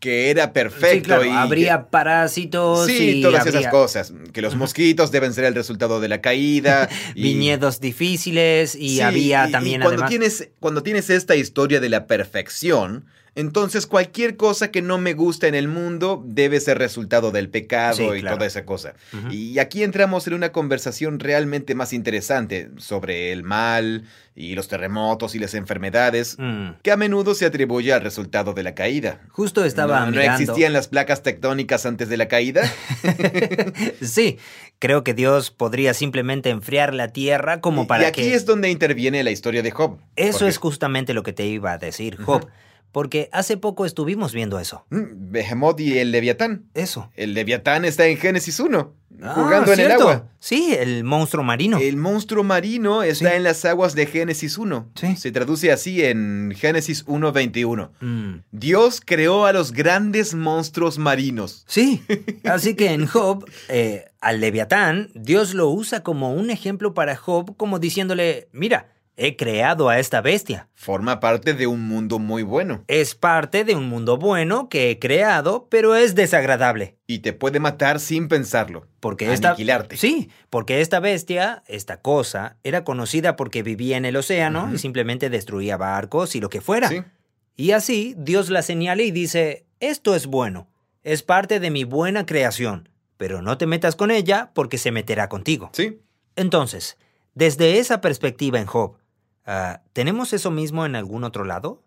que 0.01 0.31
era 0.31 0.53
perfecto 0.53 0.95
sí, 0.95 1.03
claro, 1.03 1.25
y... 1.25 1.29
habría 1.31 1.91
parásitos 1.91 2.87
Sí, 2.87 3.19
y 3.19 3.23
todas 3.23 3.43
habría 3.43 3.61
esas 3.61 3.71
cosas, 3.73 4.13
que 4.33 4.41
los 4.41 4.55
mosquitos 4.55 5.11
deben 5.11 5.35
ser 5.35 5.45
el 5.45 5.55
resultado 5.55 6.01
de 6.01 6.09
la 6.09 6.21
caída. 6.21 6.89
y- 7.15 7.23
viñedos 7.23 7.81
difíciles 7.81 8.75
y 8.75 8.91
Sí, 8.97 9.01
había 9.01 9.49
y- 9.49 9.53
también 9.53 9.81
y 9.81 9.85
cuando 9.85 10.05
además... 10.05 10.11
tienes 10.11 10.49
cuando 10.61 10.83
tienes 10.83 11.11
esta 11.11 11.35
historia 11.37 11.81
de 11.81 11.89
la 11.89 12.07
perfección, 12.07 13.05
entonces 13.35 13.87
cualquier 13.87 14.37
cosa 14.37 14.71
que 14.71 14.83
no 14.83 14.99
me 14.99 15.15
gusta 15.15 15.49
en 15.49 15.55
el 15.55 15.69
mundo 15.69 16.23
debe 16.27 16.61
ser 16.61 16.79
resultado 16.79 17.31
del 17.31 17.49
pecado 17.49 17.97
Sí, 17.97 18.05
y 18.05 18.21
claro. 18.21 18.37
toda 18.37 18.47
esa 18.47 18.65
cosa. 18.67 18.95
Y 19.31 19.59
aquí 19.59 19.83
entramos 19.83 20.27
en 20.27 20.35
una 20.35 20.53
conversación 20.53 21.19
realmente 21.19 21.75
más 21.75 21.93
interesante 21.93 22.71
sobre 22.77 23.33
el 23.33 23.43
mal 23.43 24.05
y 24.35 24.55
los 24.55 24.69
terremotos 24.69 25.35
y 25.35 25.39
las 25.39 25.55
enfermedades. 25.55 26.37
Mm, 26.39 26.71
que 26.83 26.91
a 26.91 26.97
menudo 26.97 27.35
se 27.35 27.45
atribuye 27.47 27.93
al 27.93 28.01
resultado 28.03 28.55
de 28.55 28.63
la 28.63 28.75
caída. 28.75 29.21
Justo 29.31 29.65
estaba 29.65 30.07
¿No, 30.07 30.13
¿no 30.13 30.21
existían 30.21 30.73
las 30.73 30.89
placas 30.89 31.23
tectónicas 31.23 31.85
antes 31.87 32.09
de 32.09 32.17
la 32.17 32.29
caída? 32.29 32.63
sí, 34.03 34.39
creo 34.79 35.05
que 35.05 35.15
Dios 35.15 35.51
podría 35.51 35.95
simplemente 35.95 36.51
enfriar 36.51 36.95
la 36.95 37.09
tierra 37.09 37.61
como 37.61 37.83
y 37.85 37.87
para 37.87 38.09
aquí 38.09 38.23
que... 38.23 38.35
es 38.35 38.47
donde 38.47 38.71
interviene 38.71 39.23
la 39.25 39.31
historia 39.31 39.63
de 39.63 39.71
Job. 39.71 39.99
Eso 40.17 40.39
Porque- 40.41 40.49
es 40.51 40.59
justamente 40.59 41.15
lo 41.15 41.23
que 41.23 41.33
te 41.33 41.47
iba 41.47 41.73
a 41.73 41.79
decir, 41.79 42.17
Job. 42.23 42.47
Porque 42.93 43.29
hace 43.33 43.57
poco 43.57 43.87
estuvimos 43.87 44.33
viendo 44.33 44.59
eso. 44.61 44.85
Mm, 44.91 45.31
Behemoth 45.33 45.81
y 45.81 45.99
el 45.99 46.11
Leviatán. 46.13 46.67
Eso. 46.75 47.11
El 47.17 47.33
Leviatán 47.35 47.85
está 47.87 48.07
en 48.07 48.19
Génesis 48.19 48.61
1, 48.61 48.95
Ah, 49.25 49.33
jugando 49.35 49.73
en 49.73 49.81
el 49.81 49.93
agua. 49.93 50.27
Sí, 50.41 50.75
el 50.77 51.05
monstruo 51.05 51.45
marino. 51.45 51.79
El 51.79 51.97
monstruo 51.97 52.43
marino 52.43 53.03
está 53.03 53.31
Sí. 53.31 53.37
en 53.37 53.45
las 53.45 53.65
aguas 53.65 53.95
de 53.95 54.07
Génesis 54.07 54.59
1. 54.59 54.91
Sí. 54.95 55.17
Se 55.17 55.31
traduce 55.31 55.71
así 55.71 56.03
en 56.05 56.53
Génesis 56.57 57.05
1.21. 57.07 57.93
Mm, 58.01 58.41
Dios 58.51 59.01
creó 59.05 59.47
a 59.47 59.53
los 59.53 59.73
grandes 59.73 60.35
monstruos 60.35 60.99
marinos. 60.99 61.65
Sí, 61.69 62.03
así 62.45 62.75
que 62.75 62.93
en 62.93 63.07
Job, 63.07 63.45
eh, 63.69 64.07
al 64.21 64.41
leviatán, 64.41 65.11
Dios 65.15 65.55
lo 65.55 65.69
usa 65.69 66.03
como 66.03 66.35
un 66.35 66.51
ejemplo 66.51 66.93
para 66.93 67.15
Job, 67.17 67.57
como 67.57 67.79
diciéndole, 67.79 68.49
mira, 68.53 68.89
he 69.17 69.37
creado 69.37 69.89
a 69.89 69.99
esta 69.99 70.21
bestia. 70.21 70.69
Forma 70.75 71.21
parte 71.21 71.55
de 71.55 71.67
un 71.67 71.87
mundo 71.87 72.19
muy 72.19 72.43
bueno 72.43 72.85
Es 72.89 73.15
parte 73.15 73.65
de 73.65 73.75
un 73.77 73.89
mundo 73.89 74.17
bueno 74.17 74.69
que 74.69 74.91
he 74.91 74.99
creado, 74.99 75.69
pero 75.71 75.95
es 75.95 76.15
desagradable. 76.15 76.97
y 77.07 77.19
te 77.19 77.33
puede 77.33 77.61
matar 77.61 78.01
sin 78.01 78.29
pensarlo. 78.29 78.87
Porque 79.01 79.33
esta, 79.33 79.49
Aniquilarte. 79.49 79.97
Sí, 79.97 80.31
porque 80.49 80.81
esta 80.81 80.99
bestia, 81.01 81.63
esta 81.67 82.01
cosa, 82.01 82.57
era 82.63 82.85
conocida 82.85 83.37
porque 83.37 83.63
vivía 83.63 83.97
en 83.97 84.05
el 84.05 84.17
océano 84.17 84.71
y 84.73 84.79
simplemente 84.79 85.29
destruía 85.29 85.77
barcos 85.77 86.35
y 86.35 86.41
lo 86.41 86.49
que 86.49 86.61
fuera. 86.61 86.89
Sí. 86.89 87.03
Y 87.55 87.73
así 87.73 88.15
Dios 88.17 88.49
la 88.49 88.63
señala 88.63 89.03
y 89.03 89.11
dice, 89.11 89.67
esto 89.81 90.15
es 90.15 90.27
bueno, 90.27 90.69
es 91.03 91.23
parte 91.23 91.61
de 91.61 91.71
mi 91.71 91.85
buena 91.85 92.25
creación, 92.25 92.89
pero 93.19 93.43
no 93.43 93.59
te 93.59 93.67
metas 93.67 93.95
con 93.95 94.11
ella 94.11 94.53
porque 94.55 94.79
se 94.79 94.91
meterá 94.91 95.29
contigo. 95.29 95.71
Sí. 95.75 96.01
Entonces, 96.35 96.97
desde 97.35 97.79
esa 97.79 98.01
perspectiva 98.01 98.59
en 98.59 98.67
Job, 98.67 98.97
ah, 99.47 99.83
¿tenemos 99.93 100.33
eso 100.33 100.51
mismo 100.51 100.87
en 100.87 100.97
algún 100.97 101.25
otro 101.25 101.45
lado? 101.45 101.83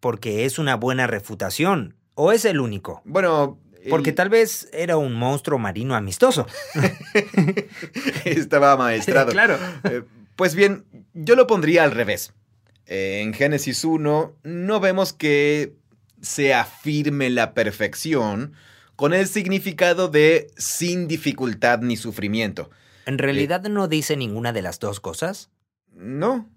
Porque 0.00 0.44
es 0.44 0.58
una 0.58 0.76
buena 0.76 1.06
refutación, 1.06 1.96
o 2.14 2.32
es 2.32 2.44
el 2.44 2.60
único. 2.60 3.02
Bueno. 3.04 3.58
Porque 3.90 4.12
tal 4.12 4.28
vez 4.28 4.68
era 4.72 4.96
un 4.96 5.14
monstruo 5.14 5.58
marino 5.58 5.94
amistoso. 5.94 6.46
Estaba 8.24 8.76
maestrado. 8.76 9.30
claro. 9.32 9.56
Eh, 9.84 10.02
Pues 10.36 10.54
bien, 10.54 10.84
yo 11.14 11.36
lo 11.36 11.46
pondría 11.46 11.84
al 11.84 11.92
revés. 11.92 12.32
En 12.86 13.34
Génesis 13.34 13.84
1 13.84 14.36
no 14.42 14.80
vemos 14.80 15.12
que 15.12 15.76
se 16.20 16.54
afirme 16.54 17.30
la 17.30 17.54
perfección 17.54 18.54
con 18.96 19.14
el 19.14 19.26
significado 19.26 20.08
de 20.08 20.50
sin 20.56 21.06
dificultad 21.06 21.80
ni 21.80 21.96
sufrimiento. 21.96 22.70
¿En 23.06 23.18
realidad 23.18 23.62
no 23.62 23.88
dice 23.88 24.16
ninguna 24.16 24.52
de 24.52 24.62
las 24.62 24.78
dos 24.80 25.00
cosas? 25.00 25.50
No, 25.92 26.48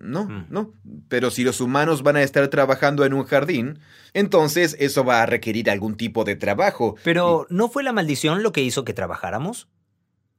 no, 0.00 0.24
Mm. 0.26 0.46
no. 0.50 0.72
Pero 1.08 1.30
si 1.30 1.44
los 1.44 1.60
humanos 1.60 2.02
van 2.02 2.16
a 2.16 2.22
estar 2.22 2.46
trabajando 2.48 3.04
en 3.04 3.12
un 3.14 3.24
jardín, 3.24 3.78
entonces 4.12 4.76
eso 4.78 5.04
va 5.04 5.22
a 5.22 5.26
requerir 5.26 5.70
algún 5.70 5.96
tipo 5.96 6.24
de 6.24 6.36
trabajo. 6.36 6.96
Pero 7.04 7.46
¿no 7.50 7.68
fue 7.68 7.82
la 7.82 7.92
maldición 7.92 8.42
lo 8.42 8.52
que 8.52 8.62
hizo 8.62 8.84
que 8.84 8.94
trabajáramos? 8.94 9.68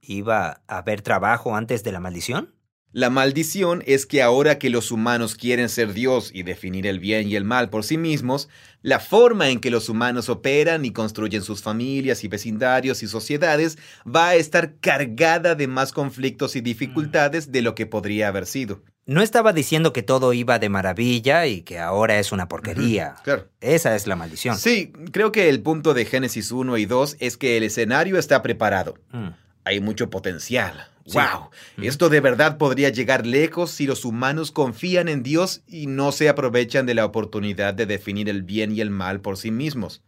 ¿Iba 0.02 0.62
a 0.68 0.78
haber 0.78 1.02
trabajo 1.02 1.56
antes 1.56 1.84
de 1.84 1.92
la 1.92 2.00
maldición? 2.00 2.54
La 2.92 3.10
maldición 3.10 3.84
es 3.86 4.06
que 4.06 4.22
ahora 4.22 4.58
que 4.58 4.70
los 4.70 4.90
humanos 4.90 5.36
quieren 5.36 5.68
ser 5.68 5.92
Dios 5.92 6.32
y 6.34 6.44
definir 6.44 6.88
el 6.88 7.00
bien 7.00 7.28
y 7.28 7.36
el 7.36 7.44
mal 7.44 7.70
por 7.70 7.84
sí 7.84 7.98
mismos, 7.98 8.48
la 8.82 9.00
forma 9.02 9.50
en 9.50 9.60
que 9.60 9.70
los 9.70 9.90
humanos 9.90 10.30
operan 10.30 10.86
y 10.86 10.92
construyen 10.94 11.42
sus 11.42 11.62
familias 11.62 12.24
y 12.24 12.30
vecindarios 12.30 13.04
y 13.04 13.08
sociedades 13.08 13.78
va 14.08 14.30
a 14.30 14.36
estar 14.36 14.76
cargada 14.80 15.56
de 15.56 15.68
más 15.68 15.92
conflictos 15.92 16.56
y 16.56 16.62
dificultades 16.62 17.52
de 17.52 17.62
lo 17.64 17.76
que 17.76 17.86
podría 17.86 18.30
haber 18.30 18.46
sido. 18.46 18.82
No 19.08 19.22
estaba 19.22 19.54
diciendo 19.54 19.94
que 19.94 20.02
todo 20.02 20.34
iba 20.34 20.58
de 20.58 20.70
maravilla 20.70 21.46
y 21.46 21.62
que 21.62 21.80
ahora 21.80 22.20
es 22.20 22.32
una 22.32 22.48
porquería. 22.48 23.16
claro. 23.24 23.48
Esa 23.62 23.96
es 23.96 24.08
la 24.08 24.16
maldición. 24.16 24.58
Sí, 24.58 24.92
creo 25.12 25.32
que 25.32 25.48
el 25.50 25.62
punto 25.62 25.94
de 25.94 26.06
Génesis 26.06 26.52
1 26.52 26.78
y 26.78 26.86
2 26.86 27.18
es 27.20 27.38
que 27.38 27.58
el 27.58 27.64
escenario 27.64 28.18
está 28.18 28.42
preparado. 28.42 28.96
Mm. 29.12 29.30
Hay 29.64 29.80
mucho 29.80 30.10
potencial. 30.10 30.88
Sí. 31.06 31.20
¡Wow! 31.20 31.50
Esto 31.86 32.10
de 32.10 32.20
verdad 32.20 32.58
podría 32.58 32.90
llegar 32.90 33.28
lejos 33.28 33.70
si 33.70 33.86
los 33.86 34.06
humanos 34.06 34.52
confían 34.52 35.08
en 35.08 35.22
Dios 35.22 35.62
y 35.68 35.86
no 35.86 36.12
se 36.12 36.28
aprovechan 36.28 36.88
de 36.88 36.96
la 36.96 37.06
oportunidad 37.06 37.76
de 37.76 37.86
definir 37.86 38.28
el 38.28 38.42
bien 38.42 38.72
y 38.72 38.82
el 38.82 38.90
mal 38.90 39.22
por 39.22 39.38
sí 39.38 39.52
mismos. 39.52 40.02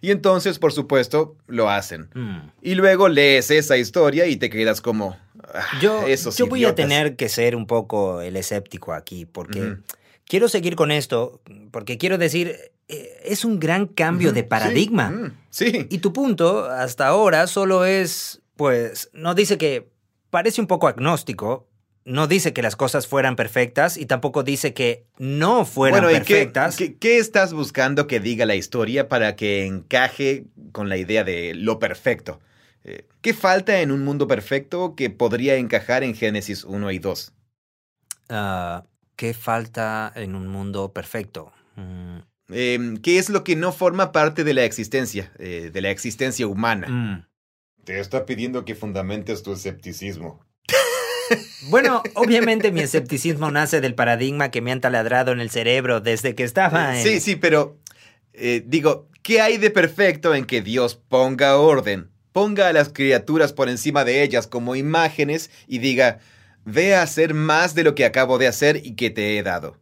Y 0.00 0.10
entonces, 0.12 0.58
por 0.60 0.72
supuesto, 0.72 1.36
lo 1.48 1.70
hacen. 1.70 2.08
Mm. 2.14 2.50
Y 2.62 2.74
luego 2.76 3.08
lees 3.08 3.50
esa 3.50 3.76
historia 3.76 4.26
y 4.26 4.36
te 4.36 4.50
quedas 4.50 4.80
como... 4.80 5.16
"Ah, 5.52 5.66
Yo, 5.80 6.06
esos 6.06 6.36
yo 6.36 6.46
voy 6.46 6.60
a 6.60 6.68
idiotas". 6.68 6.76
tener 6.76 7.16
que 7.16 7.28
ser 7.28 7.56
un 7.56 7.66
poco 7.66 8.20
el 8.20 8.36
escéptico 8.36 8.92
aquí, 8.92 9.26
porque 9.26 9.76
quiero 10.26 10.48
seguir 10.48 10.76
con 10.76 10.90
esto, 10.90 11.40
porque 11.70 11.98
quiero 11.98 12.18
decir, 12.18 12.56
eh, 12.88 13.20
es 13.24 13.44
un 13.44 13.58
gran 13.60 13.86
cambio 13.86 14.32
de 14.32 14.44
paradigma. 14.44 15.34
Sí. 15.50 15.86
Y 15.90 15.98
tu 15.98 16.12
punto, 16.12 16.64
hasta 16.66 17.06
ahora, 17.06 17.46
solo 17.46 17.84
es, 17.84 18.40
pues, 18.56 19.10
no 19.12 19.34
dice 19.34 19.58
que 19.58 19.88
parece 20.30 20.60
un 20.60 20.66
poco 20.66 20.88
agnóstico, 20.88 21.68
no 22.06 22.26
dice 22.26 22.52
que 22.52 22.60
las 22.60 22.76
cosas 22.76 23.06
fueran 23.06 23.34
perfectas 23.34 23.96
y 23.96 24.04
tampoco 24.04 24.42
dice 24.42 24.74
que 24.74 25.06
no 25.16 25.64
fueran 25.64 26.02
bueno, 26.02 26.10
¿y 26.10 26.22
qué, 26.24 26.34
perfectas. 26.34 26.76
qué- 26.76 26.96
qué 26.96 27.16
estás 27.16 27.54
buscando 27.54 28.06
que 28.06 28.20
diga 28.20 28.44
la 28.44 28.54
historia 28.54 29.08
para 29.08 29.36
que 29.36 29.64
encaje 29.64 30.44
con 30.72 30.90
la 30.90 30.98
idea 30.98 31.24
de 31.24 31.54
lo 31.54 31.78
perfecto? 31.78 32.40
Eh, 32.84 33.06
¿Qué 33.22 33.32
falta 33.34 33.80
en 33.80 33.90
un 33.90 34.04
mundo 34.04 34.26
perfecto 34.28 34.94
que 34.94 35.10
podría 35.10 35.56
encajar 35.56 36.02
en 36.02 36.14
Génesis 36.14 36.64
1 36.64 36.90
y 36.90 36.98
2? 36.98 37.32
Ah, 38.28 38.84
¿Qué 39.16 39.32
falta 39.34 40.12
en 40.14 40.34
un 40.34 40.48
mundo 40.48 40.92
perfecto? 40.92 41.52
Mm, 41.76 42.18
Eh, 42.50 42.94
¿Qué 43.02 43.18
es 43.18 43.30
lo 43.30 43.42
que 43.42 43.56
no 43.56 43.72
forma 43.72 44.12
parte 44.12 44.44
de 44.44 44.52
la 44.52 44.64
existencia, 44.64 45.32
eh, 45.38 45.70
de 45.72 45.80
la 45.80 45.90
existencia 45.90 46.46
humana? 46.46 46.86
mm. 46.88 47.26
Te 47.84 48.00
está 48.00 48.24
pidiendo 48.26 48.64
que 48.64 48.74
fundamentes 48.74 49.42
tu 49.42 49.52
escepticismo. 49.52 50.40
Bueno, 51.70 52.02
obviamente 52.16 52.70
mi 52.70 52.80
escepticismo 52.80 53.50
nace 53.50 53.80
del 53.80 53.94
paradigma 53.94 54.50
que 54.50 54.60
me 54.60 54.72
han 54.72 54.82
taladrado 54.82 55.32
en 55.32 55.40
el 55.40 55.48
cerebro 55.48 56.02
desde 56.02 56.34
que 56.34 56.44
estaba 56.44 56.98
en... 56.98 57.02
Sí, 57.02 57.18
sí, 57.20 57.36
pero 57.36 57.78
eh, 58.34 58.62
digo, 58.66 59.08
¿qué 59.22 59.40
hay 59.40 59.56
de 59.56 59.70
perfecto 59.70 60.34
en 60.34 60.44
que 60.44 60.60
Dios 60.60 60.96
ponga 60.96 61.56
orden, 61.56 62.10
ponga 62.34 62.66
a 62.66 62.72
las 62.72 62.88
criaturas 62.88 63.52
por 63.52 63.68
encima 63.68 64.04
de 64.04 64.24
ellas 64.24 64.48
como 64.48 64.74
imágenes 64.74 65.52
y 65.68 65.78
diga, 65.78 66.18
ve 66.64 66.96
a 66.96 67.02
hacer 67.02 67.32
más 67.32 67.76
de 67.76 67.84
lo 67.84 67.94
que 67.94 68.04
acabo 68.04 68.38
de 68.38 68.48
hacer 68.48 68.84
y 68.84 68.96
que 68.96 69.10
te 69.10 69.38
he 69.38 69.42
dado? 69.44 69.78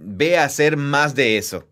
Ve 0.00 0.36
a 0.36 0.44
hacer 0.44 0.76
más 0.76 1.14
de 1.14 1.38
eso. 1.38 1.68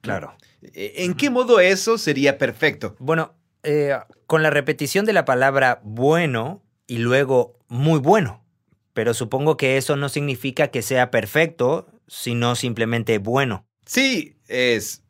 Claro. 0.00 0.36
Eh, 0.62 0.92
¿En 0.98 1.14
qué 1.14 1.28
modo 1.28 1.58
eso 1.58 1.98
sería 1.98 2.38
perfecto? 2.38 2.94
Bueno, 3.00 3.34
eh, 3.64 3.98
con 4.28 4.44
la 4.44 4.50
repetición 4.50 5.06
de 5.06 5.12
la 5.12 5.24
palabra 5.24 5.80
bueno 5.82 6.62
y 6.86 6.98
luego 6.98 7.58
muy 7.66 7.98
bueno. 7.98 8.44
Pero 8.92 9.12
supongo 9.12 9.56
que 9.56 9.76
eso 9.76 9.96
no 9.96 10.08
significa 10.08 10.68
que 10.68 10.82
sea 10.82 11.10
perfecto, 11.10 11.88
sino 12.06 12.54
simplemente 12.54 13.18
bueno. 13.18 13.66
Sí, 13.86 14.36
es 14.46 15.02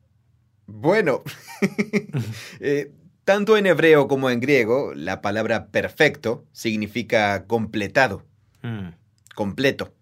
bueno. 0.65 1.21
Eh, 2.59 2.91
tanto 3.25 3.57
en 3.57 3.65
hebreo 3.65 4.07
como 4.07 4.29
en 4.29 4.39
griego, 4.39 4.93
la 4.95 5.21
palabra 5.21 5.67
perfecto 5.67 6.45
significa 6.53 7.45
completado. 7.45 8.23
Mm, 8.61 8.89
completo. 9.35 9.93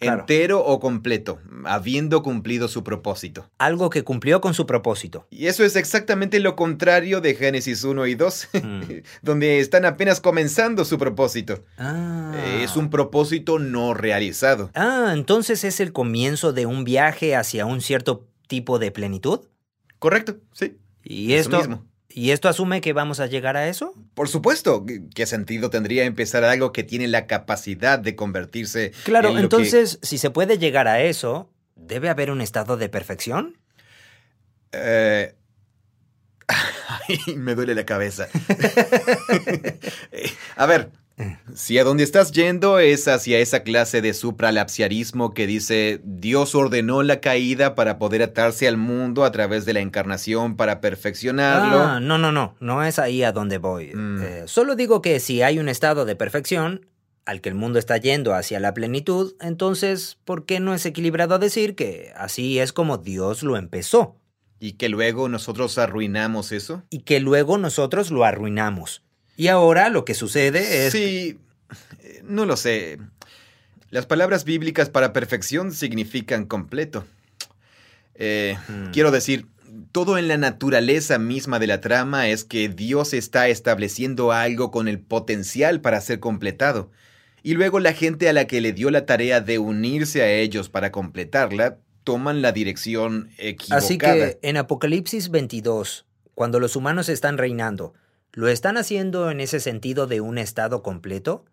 Claro. 0.00 0.20
Entero 0.20 0.64
o 0.64 0.78
completo, 0.78 1.40
habiendo 1.64 2.22
cumplido 2.22 2.68
su 2.68 2.84
propósito. 2.84 3.50
Algo 3.58 3.90
que 3.90 4.04
cumplió 4.04 4.40
con 4.40 4.54
su 4.54 4.64
propósito. 4.64 5.26
Y 5.28 5.46
eso 5.46 5.64
es 5.64 5.74
exactamente 5.74 6.38
lo 6.38 6.54
contrario 6.54 7.20
de 7.20 7.34
Génesis 7.34 7.82
1 7.82 8.06
y 8.06 8.14
2, 8.14 8.48
Mm. 8.62 8.80
donde 9.22 9.58
están 9.58 9.84
apenas 9.84 10.20
comenzando 10.20 10.84
su 10.84 10.98
propósito. 10.98 11.64
Ah. 11.78 12.32
Es 12.62 12.76
un 12.76 12.90
propósito 12.90 13.58
no 13.58 13.92
realizado. 13.92 14.70
Ah, 14.76 15.10
entonces 15.14 15.64
es 15.64 15.80
el 15.80 15.92
comienzo 15.92 16.52
de 16.52 16.66
un 16.66 16.84
viaje 16.84 17.34
hacia 17.34 17.66
un 17.66 17.80
cierto 17.80 18.24
tipo 18.46 18.78
de 18.78 18.92
plenitud. 18.92 19.40
¿Correcto? 19.98 20.36
Sí. 20.52 20.78
¿Y 21.02 21.32
Eso 21.32 21.48
esto, 21.50 21.58
mismo. 21.58 21.84
¿Y 22.10 22.30
esto 22.30 22.48
asume 22.48 22.80
que 22.80 22.92
vamos 22.94 23.20
a 23.20 23.26
llegar 23.26 23.56
a 23.56 23.68
eso? 23.68 23.94
Por 24.14 24.28
supuesto. 24.28 24.84
¿Qué- 24.86 25.02
¿Qué 25.14 25.26
sentido 25.26 25.68
tendría 25.70 26.04
empezar 26.04 26.42
algo 26.44 26.72
que 26.72 26.82
tiene 26.82 27.06
la 27.06 27.26
capacidad 27.26 27.98
de 27.98 28.16
convertirse 28.16 28.92
Claro, 29.04 29.28
en 29.28 29.34
que- 29.36 29.40
entonces, 29.42 29.98
si 30.02 30.16
se 30.18 30.30
puede 30.30 30.56
llegar 30.58 30.88
a 30.88 31.02
eso, 31.02 31.50
¿debe 31.76 32.08
haber 32.08 32.30
un 32.30 32.40
estado 32.40 32.76
de 32.78 32.88
perfección? 32.88 33.58
Eh, 34.72 35.34
ay, 36.48 37.36
me 37.36 37.54
duele 37.54 37.74
la 37.74 37.84
cabeza. 37.84 38.28
Eh, 40.12 40.30
a 40.56 40.66
ver, 40.66 40.90
si 41.54 41.78
a 41.78 41.84
donde 41.84 42.04
estás 42.04 42.32
yendo 42.32 42.78
es 42.78 43.08
hacia 43.08 43.38
esa 43.38 43.62
clase 43.62 44.00
de 44.00 44.14
supralapsiarismo 44.14 45.34
que 45.34 45.46
dice 45.46 46.00
Dios 46.04 46.54
ordenó 46.54 47.02
la 47.02 47.20
caída 47.20 47.74
para 47.74 47.98
poder 47.98 48.22
atarse 48.22 48.68
al 48.68 48.76
mundo 48.76 49.24
a 49.24 49.32
través 49.32 49.64
de 49.64 49.72
la 49.72 49.80
encarnación 49.80 50.56
para 50.56 50.80
perfeccionarlo. 50.80 51.80
Ah, 51.80 52.00
no, 52.00 52.18
no, 52.18 52.32
no, 52.32 52.54
no 52.60 52.84
es 52.84 52.98
ahí 52.98 53.22
a 53.22 53.32
donde 53.32 53.58
voy. 53.58 53.92
Mm. 53.94 54.22
Eh, 54.22 54.42
solo 54.46 54.76
digo 54.76 55.02
que 55.02 55.20
si 55.20 55.42
hay 55.42 55.58
un 55.58 55.68
estado 55.68 56.04
de 56.04 56.16
perfección 56.16 56.86
al 57.24 57.40
que 57.40 57.48
el 57.50 57.54
mundo 57.54 57.78
está 57.78 57.96
yendo 57.98 58.34
hacia 58.34 58.58
la 58.60 58.72
plenitud, 58.72 59.34
entonces, 59.40 60.18
¿por 60.24 60.46
qué 60.46 60.60
no 60.60 60.72
es 60.72 60.86
equilibrado 60.86 61.38
decir 61.38 61.74
que 61.74 62.12
así 62.16 62.58
es 62.58 62.72
como 62.72 62.96
Dios 62.96 63.42
lo 63.42 63.56
empezó 63.56 64.16
Y 64.60 64.72
que 64.72 64.88
luego 64.88 65.28
nosotros 65.28 65.76
arruinamos 65.78 66.52
eso. 66.52 66.84
y 66.90 67.00
que 67.00 67.20
luego 67.20 67.58
nosotros 67.58 68.10
lo 68.10 68.24
arruinamos? 68.24 69.02
Y 69.38 69.46
ahora 69.46 69.88
lo 69.88 70.04
que 70.04 70.14
sucede 70.14 70.86
es... 70.86 70.92
Sí, 70.92 71.38
no 72.24 72.44
lo 72.44 72.56
sé. 72.56 72.98
Las 73.88 74.04
palabras 74.04 74.44
bíblicas 74.44 74.90
para 74.90 75.12
perfección 75.12 75.70
significan 75.70 76.44
completo. 76.44 77.06
Eh, 78.16 78.58
Mm. 78.68 78.90
Quiero 78.90 79.12
decir, 79.12 79.46
todo 79.92 80.18
en 80.18 80.26
la 80.26 80.38
naturaleza 80.38 81.20
misma 81.20 81.60
de 81.60 81.68
la 81.68 81.80
trama 81.80 82.26
es 82.26 82.42
que 82.42 82.68
Dios 82.68 83.14
está 83.14 83.46
estableciendo 83.46 84.32
algo 84.32 84.72
con 84.72 84.88
el 84.88 84.98
potencial 84.98 85.80
para 85.80 86.00
ser 86.00 86.18
completado. 86.18 86.90
Y 87.44 87.54
luego 87.54 87.78
la 87.78 87.92
gente 87.92 88.28
a 88.28 88.32
la 88.32 88.48
que 88.48 88.60
le 88.60 88.72
dio 88.72 88.90
la 88.90 89.06
tarea 89.06 89.40
de 89.40 89.60
unirse 89.60 90.20
a 90.22 90.32
ellos 90.32 90.68
para 90.68 90.90
completarla 90.90 91.78
toman 92.02 92.42
la 92.42 92.50
dirección 92.50 93.30
equivocada. 93.38 93.78
Así 93.78 93.98
que 93.98 94.40
en 94.42 94.56
Apocalipsis 94.56 95.30
22, 95.30 96.06
cuando 96.34 96.58
los 96.58 96.74
humanos 96.74 97.08
están 97.08 97.38
reinando, 97.38 97.94
¿lo 98.32 98.48
están 98.48 98.76
haciendo 98.76 99.30
en 99.30 99.40
ese 99.40 99.60
sentido 99.60 100.06
de 100.06 100.20
un 100.20 100.38
estado 100.38 100.82
completo? 100.82 101.44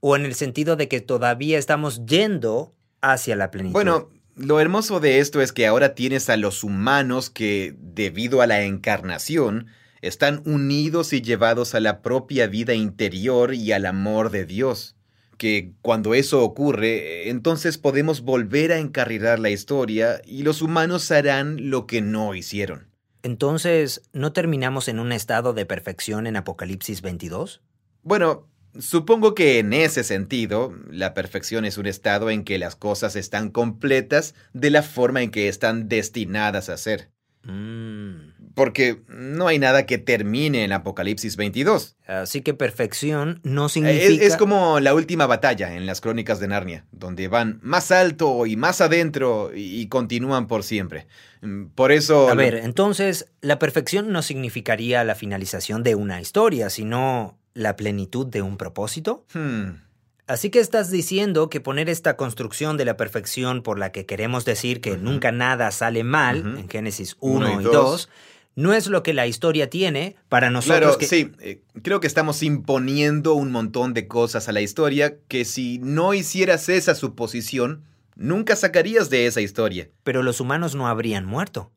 ¿O 0.00 0.16
en 0.16 0.24
el 0.24 0.34
sentido 0.34 0.76
de 0.76 0.88
que 0.88 1.00
todavía 1.00 1.58
estamos 1.58 2.04
yendo 2.06 2.74
hacia 3.00 3.36
la 3.36 3.50
plenitud? 3.50 3.72
Bueno, 3.72 4.10
lo 4.34 4.60
hermoso 4.60 4.98
de 4.98 5.18
esto 5.18 5.40
es 5.40 5.52
que 5.52 5.66
ahora 5.66 5.94
tienes 5.94 6.30
a 6.30 6.36
los 6.36 6.64
humanos 6.64 7.30
que, 7.30 7.76
debido 7.78 8.40
a 8.40 8.46
la 8.46 8.62
encarnación, 8.62 9.66
están 10.00 10.42
unidos 10.46 11.12
y 11.12 11.22
llevados 11.22 11.74
a 11.74 11.80
la 11.80 12.02
propia 12.02 12.46
vida 12.46 12.74
interior 12.74 13.54
y 13.54 13.72
al 13.72 13.86
amor 13.86 14.30
de 14.30 14.44
Dios. 14.44 14.96
Que 15.38 15.72
cuando 15.82 16.14
eso 16.14 16.42
ocurre, 16.42 17.28
entonces 17.28 17.78
podemos 17.78 18.22
volver 18.22 18.72
a 18.72 18.78
encarrilar 18.78 19.38
la 19.38 19.50
historia 19.50 20.20
y 20.24 20.42
los 20.42 20.62
humanos 20.62 21.10
harán 21.10 21.70
lo 21.70 21.86
que 21.86 22.00
no 22.00 22.34
hicieron. 22.34 22.91
Entonces, 23.22 24.02
¿no 24.12 24.32
terminamos 24.32 24.88
en 24.88 24.98
un 24.98 25.12
estado 25.12 25.52
de 25.52 25.66
perfección 25.66 26.26
en 26.26 26.36
Apocalipsis 26.36 27.02
22? 27.02 27.62
Bueno, 28.02 28.48
supongo 28.78 29.34
que 29.34 29.58
en 29.58 29.72
ese 29.72 30.02
sentido, 30.02 30.74
la 30.90 31.14
perfección 31.14 31.64
es 31.64 31.78
un 31.78 31.86
estado 31.86 32.30
en 32.30 32.44
que 32.44 32.58
las 32.58 32.74
cosas 32.74 33.14
están 33.14 33.50
completas 33.50 34.34
de 34.52 34.70
la 34.70 34.82
forma 34.82 35.22
en 35.22 35.30
que 35.30 35.48
están 35.48 35.88
destinadas 35.88 36.68
a 36.68 36.76
ser. 36.76 37.10
Mm, 37.44 38.31
Porque 38.54 39.02
no 39.08 39.48
hay 39.48 39.58
nada 39.58 39.86
que 39.86 39.98
termine 39.98 40.64
en 40.64 40.72
Apocalipsis 40.72 41.36
22. 41.36 41.96
Así 42.06 42.42
que 42.42 42.54
perfección 42.54 43.40
no 43.42 43.68
significa... 43.68 44.24
Es, 44.24 44.32
es 44.32 44.36
como 44.36 44.80
la 44.80 44.94
última 44.94 45.26
batalla 45.26 45.74
en 45.74 45.86
las 45.86 46.00
crónicas 46.00 46.40
de 46.40 46.48
Narnia, 46.48 46.84
donde 46.92 47.28
van 47.28 47.60
más 47.62 47.90
alto 47.90 48.44
y 48.46 48.56
más 48.56 48.80
adentro 48.80 49.50
y, 49.54 49.86
continúan 49.88 50.46
por 50.46 50.64
siempre. 50.64 51.06
Mm, 51.40 51.66
Por 51.74 51.92
eso... 51.92 52.28
A 52.28 52.34
ver, 52.34 52.56
entonces, 52.56 53.26
la 53.40 53.58
perfección 53.58 54.12
no 54.12 54.22
significaría 54.22 55.04
la 55.04 55.14
finalización 55.14 55.82
de 55.82 55.94
una 55.94 56.20
historia, 56.20 56.68
sino 56.70 57.38
la 57.54 57.76
plenitud 57.76 58.26
de 58.26 58.42
un 58.42 58.56
propósito. 58.56 59.24
Hmm, 59.32 59.70
Así 60.32 60.50
que 60.50 60.60
estás 60.60 60.90
diciendo 60.90 61.50
que 61.50 61.60
poner 61.60 61.88
esta 61.88 62.16
construcción 62.16 62.76
de 62.76 62.84
la 62.84 62.96
perfección 62.96 63.62
por 63.62 63.78
la 63.78 63.90
que 63.90 64.06
queremos 64.06 64.44
decir 64.44 64.80
que 64.80 64.96
nunca 64.96 65.32
nada 65.32 65.70
sale 65.72 66.04
mal, 66.04 66.58
en 66.58 66.70
Génesis 66.70 67.16
Uno 67.20 67.52
1 67.52 67.60
y 67.60 67.64
y 67.64 67.64
dos. 67.64 67.74
2, 67.74 68.08
no 68.54 68.74
es 68.74 68.86
lo 68.86 69.02
que 69.02 69.14
la 69.14 69.26
historia 69.26 69.70
tiene 69.70 70.16
para 70.28 70.50
nosotros 70.50 70.78
Claro, 70.78 70.98
que... 70.98 71.06
sí, 71.06 71.32
eh, 71.40 71.62
creo 71.82 72.00
que 72.00 72.06
estamos 72.06 72.42
imponiendo 72.42 73.34
un 73.34 73.50
montón 73.50 73.94
de 73.94 74.06
cosas 74.06 74.48
a 74.48 74.52
la 74.52 74.60
historia 74.60 75.16
que 75.28 75.44
si 75.44 75.78
no 75.78 76.14
hicieras 76.14 76.68
esa 76.68 76.94
suposición, 76.94 77.84
nunca 78.14 78.56
sacarías 78.56 79.10
de 79.10 79.26
esa 79.26 79.40
historia. 79.40 79.88
Pero 80.04 80.22
los 80.22 80.40
humanos 80.40 80.74
no 80.74 80.86
habrían 80.86 81.24
muerto. 81.24 81.72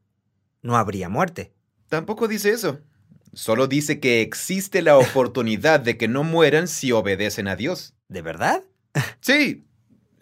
No 0.62 0.76
habría 0.78 1.10
muerte. 1.10 1.52
Tampoco 1.90 2.28
dice 2.28 2.50
eso. 2.50 2.80
Solo 3.34 3.68
dice 3.68 4.00
que 4.00 4.22
existe 4.22 4.82
la 4.82 4.98
oportunidad 4.98 5.80
de 5.80 5.98
que 5.98 6.08
no 6.08 6.24
mueran 6.24 6.68
si 6.68 6.92
obedecen 6.92 7.48
a 7.48 7.56
Dios. 7.56 7.94
¿De 8.08 8.22
verdad? 8.22 8.64
Sí, 9.22 9.66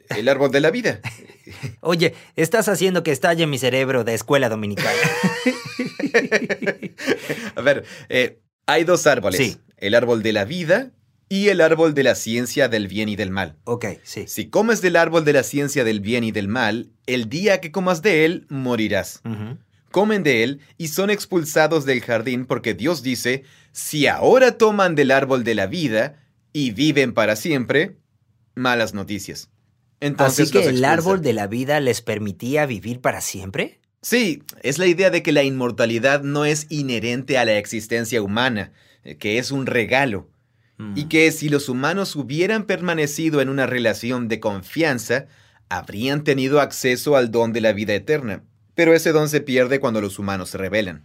el 0.10 0.28
árbol 0.30 0.52
de 0.52 0.62
la 0.62 0.72
vida. 0.72 1.00
Oye, 1.82 2.14
estás 2.36 2.70
haciendo 2.70 3.04
que 3.04 3.12
estalle 3.12 3.48
mi 3.48 3.58
cerebro 3.58 4.04
de 4.04 4.14
escuela 4.14 4.50
dominical. 4.50 4.96
A 7.56 7.62
ver, 7.62 7.86
eh, 8.10 8.40
hay 8.66 8.84
dos 8.84 9.08
árboles. 9.08 9.40
Sí. 9.40 9.58
El 9.78 9.96
árbol 9.96 10.24
de 10.24 10.34
la 10.34 10.46
vida 10.46 10.92
y 11.30 11.50
el 11.50 11.62
árbol 11.62 11.94
de 11.94 12.04
la 12.04 12.16
ciencia 12.16 12.68
del 12.68 12.88
bien 12.88 13.10
y 13.10 13.16
del 13.16 13.32
mal. 13.32 13.58
ok, 13.64 13.86
sí. 14.04 14.26
Si 14.28 14.50
comes 14.50 14.82
del 14.82 14.96
árbol 14.96 15.26
de 15.26 15.34
la 15.34 15.44
ciencia 15.44 15.84
del 15.84 16.00
bien 16.00 16.24
y 16.24 16.32
del 16.32 16.48
mal, 16.48 16.92
el 17.08 17.30
día 17.30 17.60
que 17.60 17.72
comas 17.72 18.02
de 18.02 18.26
él, 18.26 18.46
morirás. 18.50 19.22
Comen 19.92 20.24
de 20.24 20.44
él 20.44 20.62
y 20.78 20.90
son 20.90 21.10
expulsados 21.10 21.86
del 21.86 22.02
jardín 22.02 22.46
porque 22.46 22.74
Dios 22.74 23.04
dice, 23.04 23.44
si 23.72 24.08
ahora 24.08 24.58
toman 24.58 24.96
del 24.96 25.12
árbol 25.12 25.44
de 25.44 25.56
la 25.56 25.68
vida 25.68 26.20
y 26.52 26.72
viven 26.72 27.14
para 27.14 27.36
siempre, 27.36 27.98
malas 28.56 28.94
noticias. 28.94 29.50
Entonces 30.04 30.50
Así 30.50 30.60
que 30.60 30.70
el 30.70 30.84
árbol 30.86 31.22
de 31.22 31.34
la 31.34 31.48
vida 31.48 31.80
les 31.80 32.02
permitía 32.02 32.66
vivir 32.66 33.00
para 33.00 33.22
siempre. 33.22 33.80
Sí, 34.02 34.44
es 34.62 34.80
la 34.80 34.88
idea 34.88 35.10
de 35.10 35.24
que 35.24 35.32
la 35.32 35.44
inmortalidad 35.44 36.24
no 36.24 36.44
es 36.44 36.68
inherente 36.70 37.38
a 37.38 37.46
la 37.46 37.58
existencia 37.58 38.22
humana, 38.22 38.74
eh, 39.04 39.16
que 39.16 39.38
es 39.38 39.52
un 39.52 39.66
regalo. 39.66 40.30
Mm. 40.78 40.94
y 40.96 41.04
que 41.06 41.32
si 41.32 41.50
los 41.50 41.70
humanos 41.70 42.16
hubieran 42.16 42.64
permanecido 42.64 43.42
en 43.42 43.50
una 43.50 43.68
relación 43.68 44.28
de 44.28 44.40
confianza, 44.40 45.28
habrían 45.70 46.24
tenido 46.24 46.60
acceso 46.62 47.16
al 47.16 47.30
don 47.30 47.54
de 47.54 47.62
la 47.62 47.74
vida 47.74 47.94
eterna. 47.94 48.44
Pero 48.76 48.94
ese 48.94 49.12
don 49.12 49.30
se 49.30 49.40
pierde 49.40 49.80
cuando 49.80 50.02
los 50.02 50.18
humanos 50.18 50.50
se 50.50 50.58
rebelan. 50.58 51.04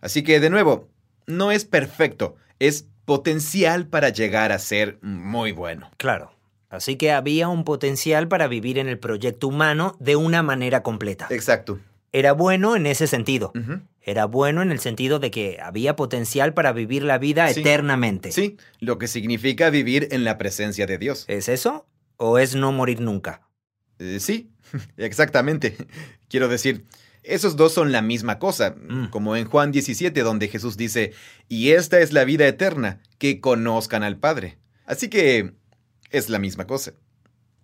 Así 0.00 0.22
que, 0.22 0.40
de 0.40 0.48
nuevo, 0.48 0.88
no 1.26 1.52
es 1.52 1.66
perfecto, 1.66 2.36
es 2.58 2.86
potencial 3.04 3.86
para 3.86 4.08
llegar 4.08 4.50
a 4.50 4.58
ser 4.58 4.98
muy 5.02 5.52
bueno. 5.52 5.90
Claro. 5.98 6.32
Así 6.72 6.96
que 6.96 7.12
había 7.12 7.48
un 7.48 7.64
potencial 7.64 8.28
para 8.28 8.48
vivir 8.48 8.78
en 8.78 8.88
el 8.88 8.98
proyecto 8.98 9.46
humano 9.48 9.94
de 10.00 10.16
una 10.16 10.42
manera 10.42 10.82
completa. 10.82 11.26
Exacto. 11.30 11.78
Era 12.12 12.32
bueno 12.32 12.76
en 12.76 12.86
ese 12.86 13.06
sentido. 13.06 13.52
Era 14.00 14.24
bueno 14.24 14.62
en 14.62 14.72
el 14.72 14.80
sentido 14.80 15.18
de 15.18 15.30
que 15.30 15.58
había 15.62 15.96
potencial 15.96 16.54
para 16.54 16.72
vivir 16.72 17.02
la 17.04 17.18
vida 17.18 17.48
Sí. 17.52 17.60
eternamente. 17.60 18.32
Sí, 18.32 18.56
lo 18.80 18.98
que 18.98 19.06
significa 19.06 19.70
vivir 19.70 20.08
en 20.12 20.24
la 20.24 20.38
presencia 20.38 20.86
de 20.86 20.98
Dios. 20.98 21.24
¿Es 21.28 21.48
eso? 21.48 21.86
¿O 22.16 22.38
es 22.38 22.54
no 22.54 22.72
morir 22.72 23.00
nunca? 23.00 23.42
Eh, 23.98 24.18
sí, 24.18 24.50
exactamente. 24.96 25.76
Quiero 26.28 26.48
decir, 26.48 26.84
esos 27.22 27.56
dos 27.56 27.72
son 27.74 27.92
la 27.92 28.02
misma 28.02 28.38
cosa, 28.38 28.74
Mm. 28.76 29.10
como 29.10 29.36
en 29.36 29.44
Juan 29.46 29.72
17, 29.72 30.22
donde 30.22 30.48
Jesús 30.48 30.76
dice, 30.76 31.12
y 31.48 31.70
esta 31.72 32.00
es 32.00 32.12
la 32.12 32.24
vida 32.24 32.46
eterna, 32.46 33.00
que 33.18 33.40
conozcan 33.40 34.02
al 34.02 34.16
Padre. 34.18 34.58
Así 34.84 35.08
que 35.08 35.52
es 36.12 36.28
la 36.28 36.38
misma 36.38 36.66
cosa. 36.66 36.92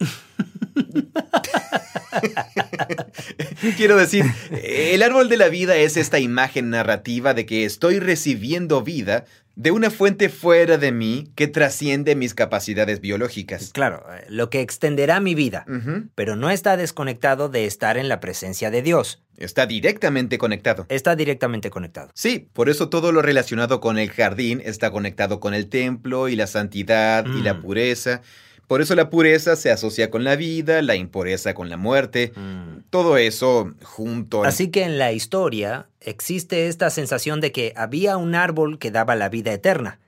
Quiero 3.77 3.97
decir, 3.97 4.25
el 4.63 5.03
árbol 5.03 5.29
de 5.29 5.37
la 5.37 5.49
vida 5.49 5.77
es 5.77 5.97
esta 5.97 6.19
imagen 6.19 6.71
narrativa 6.71 7.35
de 7.35 7.47
que 7.47 7.65
estoy 7.65 7.99
recibiendo 7.99 8.83
vida 8.83 9.25
de 9.59 9.73
una 9.73 9.91
fuente 9.91 10.29
fuera 10.29 10.79
de 10.79 10.93
mí 10.93 11.33
que 11.35 11.49
trasciende 11.49 12.15
mis 12.15 12.33
capacidades 12.33 13.01
biológicas. 13.01 13.71
Claro, 13.73 14.05
eh, 14.15 14.25
lo 14.29 14.51
que 14.51 14.61
extenderá 14.61 15.19
mi 15.19 15.35
vida, 15.35 15.67
pero 16.15 16.37
no 16.37 16.49
está 16.49 16.77
desconectado 16.77 17.49
de 17.49 17.67
estar 17.67 17.97
en 17.97 18.09
la 18.09 18.21
presencia 18.21 18.71
de 18.71 18.83
Dios. 18.83 19.21
Está 19.37 19.67
directamente 19.67 20.39
conectado. 20.39 20.87
Está 20.89 21.17
directamente 21.17 21.71
conectado. 21.71 22.11
Sí, 22.15 22.49
por 22.53 22.69
eso 22.69 22.89
todo 22.89 23.11
lo 23.11 23.21
relacionado 23.21 23.81
con 23.81 23.99
el 23.99 24.11
jardín 24.11 24.63
está 24.65 24.93
conectado 24.93 25.41
con 25.41 25.55
el 25.55 25.69
templo 25.69 26.29
y 26.29 26.37
la 26.37 26.47
santidad 26.47 27.27
y 27.27 27.43
la 27.43 27.55
Mm. 27.55 27.61
pureza. 27.63 28.23
Por 28.69 28.83
eso 28.83 28.95
la 28.95 29.09
pureza 29.09 29.57
se 29.57 29.71
asocia 29.71 30.11
con 30.11 30.25
la 30.25 30.37
vida, 30.37 30.83
la 30.83 30.95
impureza 30.95 31.55
con 31.55 31.71
la 31.71 31.79
muerte. 31.79 32.33
Mm. 32.37 32.83
Todo 32.91 33.17
eso 33.17 33.73
junto. 33.83 34.45
Así 34.45 34.69
que 34.69 34.85
en 34.85 34.99
la 34.99 35.11
historia 35.13 35.89
existe 36.01 36.69
esta 36.69 36.91
sensación 36.91 37.41
de 37.41 37.51
que 37.51 37.73
había 37.77 38.19
un 38.19 38.35
árbol 38.35 38.79
que 38.79 38.91
daba 38.91 39.17
la 39.17 39.31
vida 39.31 39.53
eterna. 39.53 39.99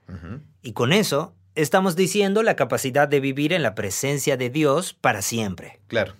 Y 0.61 0.73
con 0.73 0.93
eso 0.93 1.33
estamos 1.55 1.95
diciendo 1.95 2.43
la 2.43 2.55
capacidad 2.55 3.07
de 3.07 3.19
vivir 3.19 3.51
en 3.51 3.63
la 3.63 3.73
presencia 3.73 4.37
de 4.37 4.49
Dios 4.49 4.93
para 4.93 5.21
siempre. 5.21 5.79
Claro. 5.87 6.13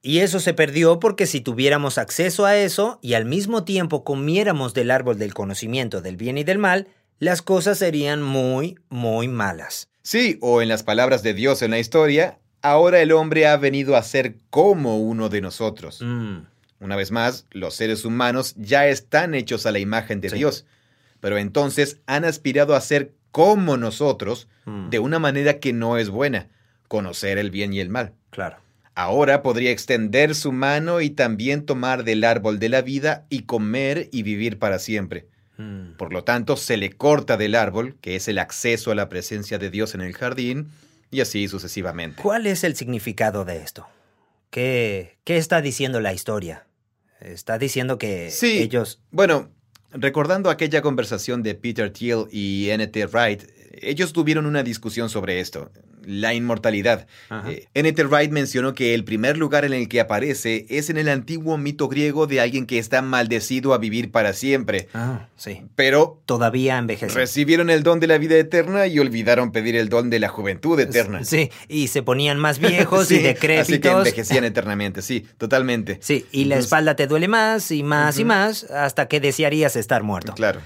Y 0.00 0.20
eso 0.20 0.38
se 0.38 0.54
perdió 0.54 1.00
porque 1.00 1.26
si 1.26 1.40
tuviéramos 1.40 1.98
acceso 1.98 2.46
a 2.46 2.56
eso 2.56 3.00
y 3.02 3.14
al 3.14 3.24
mismo 3.24 3.64
tiempo 3.64 4.04
comiéramos 4.04 4.72
del 4.72 4.92
árbol 4.92 5.18
del 5.18 5.34
conocimiento 5.34 6.00
del 6.00 6.16
bien 6.16 6.38
y 6.38 6.44
del 6.44 6.58
mal, 6.58 6.86
las 7.18 7.42
cosas 7.42 7.78
serían 7.78 8.22
muy, 8.22 8.78
muy 8.88 9.26
malas. 9.26 9.88
Sí, 10.08 10.38
o 10.40 10.62
en 10.62 10.70
las 10.70 10.84
palabras 10.84 11.22
de 11.22 11.34
Dios 11.34 11.60
en 11.60 11.70
la 11.70 11.78
historia, 11.78 12.38
ahora 12.62 13.02
el 13.02 13.12
hombre 13.12 13.46
ha 13.46 13.58
venido 13.58 13.94
a 13.94 14.02
ser 14.02 14.36
como 14.48 14.96
uno 14.96 15.28
de 15.28 15.42
nosotros. 15.42 16.00
Mm, 16.00 16.46
Una 16.80 16.96
vez 16.96 17.10
más, 17.10 17.44
los 17.50 17.74
seres 17.74 18.06
humanos 18.06 18.54
ya 18.56 18.86
están 18.86 19.34
hechos 19.34 19.66
a 19.66 19.70
la 19.70 19.80
imagen 19.80 20.22
de 20.22 20.30
Sí. 20.30 20.36
Dios, 20.36 20.64
pero 21.20 21.36
entonces 21.36 22.00
han 22.06 22.24
aspirado 22.24 22.74
a 22.74 22.80
ser 22.80 23.12
como 23.32 23.76
nosotros 23.76 24.48
mm, 24.64 24.88
de 24.88 24.98
una 24.98 25.18
manera 25.18 25.58
que 25.58 25.74
no 25.74 25.98
es 25.98 26.08
buena, 26.08 26.48
conocer 26.88 27.36
el 27.36 27.50
bien 27.50 27.74
y 27.74 27.80
el 27.80 27.90
mal. 27.90 28.14
Claro. 28.30 28.56
Ahora 28.94 29.42
podría 29.42 29.72
extender 29.72 30.34
su 30.34 30.52
mano 30.52 31.02
y 31.02 31.10
también 31.10 31.66
tomar 31.66 32.02
del 32.04 32.24
árbol 32.24 32.58
de 32.58 32.70
la 32.70 32.80
vida 32.80 33.26
y 33.28 33.42
comer 33.42 34.08
y 34.10 34.22
vivir 34.22 34.58
para 34.58 34.78
siempre. 34.78 35.26
Mm. 35.58 35.96
Por 35.98 36.12
lo 36.12 36.24
tanto, 36.24 36.56
se 36.56 36.76
le 36.76 36.90
corta 36.92 37.36
del 37.36 37.54
árbol, 37.54 37.96
que 38.00 38.16
es 38.16 38.26
el 38.28 38.38
acceso 38.38 38.90
a 38.90 38.94
la 38.94 39.08
presencia 39.08 39.58
de 39.58 39.70
Dios 39.70 39.94
en 39.94 40.00
el 40.00 40.14
jardín, 40.14 40.68
y 41.10 41.20
así 41.20 41.46
sucesivamente. 41.48 42.22
¿Cuál 42.22 42.46
es 42.46 42.64
el 42.64 42.74
significado 42.76 43.44
de 43.44 43.58
esto? 43.58 43.86
¿Qué, 44.50 45.18
qué 45.24 45.36
está 45.36 45.60
diciendo 45.60 46.00
la 46.00 46.12
historia? 46.14 46.66
Está 47.20 47.58
diciendo 47.58 47.98
que 47.98 48.30
Sí. 48.30 48.58
ellos... 48.60 49.00
Bueno, 49.10 49.50
recordando 49.90 50.50
aquella 50.50 50.80
conversación 50.82 51.42
de 51.42 51.54
Peter 51.54 51.92
Thiel 51.92 52.26
y 52.30 52.70
N.T. 52.70 53.06
Wright, 53.06 53.42
ellos 53.72 54.12
tuvieron 54.12 54.46
una 54.46 54.62
discusión 54.62 55.10
sobre 55.10 55.40
esto, 55.40 55.70
la 56.04 56.32
inmortalidad. 56.32 57.06
Eh, 57.46 57.66
N.T. 57.74 58.02
Wright 58.04 58.30
mencionó 58.30 58.74
que 58.74 58.94
el 58.94 59.04
primer 59.04 59.36
lugar 59.36 59.64
en 59.64 59.72
el 59.74 59.88
que 59.88 60.00
aparece 60.00 60.64
es 60.70 60.88
en 60.90 60.96
el 60.96 61.08
antiguo 61.08 61.58
mito 61.58 61.88
griego 61.88 62.26
de 62.26 62.40
alguien 62.40 62.66
que 62.66 62.78
está 62.78 63.02
maldecido 63.02 63.74
a 63.74 63.78
vivir 63.78 64.10
para 64.10 64.32
siempre. 64.32 64.88
Ah, 64.94 65.28
sí. 65.36 65.62
Pero 65.76 66.22
Todavía 66.24 66.78
envejece. 66.78 67.14
recibieron 67.14 67.68
el 67.68 67.82
don 67.82 68.00
de 68.00 68.06
la 68.06 68.16
vida 68.18 68.36
eterna 68.36 68.86
y 68.86 68.98
olvidaron 68.98 69.52
pedir 69.52 69.76
el 69.76 69.88
don 69.88 70.08
de 70.08 70.18
la 70.18 70.28
juventud 70.28 70.80
eterna. 70.80 71.24
Sí, 71.24 71.50
y 71.68 71.88
se 71.88 72.02
ponían 72.02 72.38
más 72.38 72.58
viejos 72.58 73.08
Sí, 73.08 73.16
y 73.16 73.18
decrépitos. 73.22 73.68
Así 73.68 73.80
que 73.80 73.90
envejecían 73.90 74.44
eternamente, 74.44 75.02
sí, 75.02 75.26
totalmente. 75.36 75.98
Sí, 76.00 76.26
y 76.32 76.46
la 76.46 76.56
espalda 76.56 76.96
te 76.96 77.06
duele 77.06 77.28
más 77.28 77.70
y 77.70 77.82
más 77.82 78.18
y 78.18 78.24
más 78.24 78.64
hasta 78.64 79.08
que 79.08 79.20
desearías 79.20 79.76
estar 79.76 80.02
muerto. 80.02 80.32
Claro. 80.32 80.60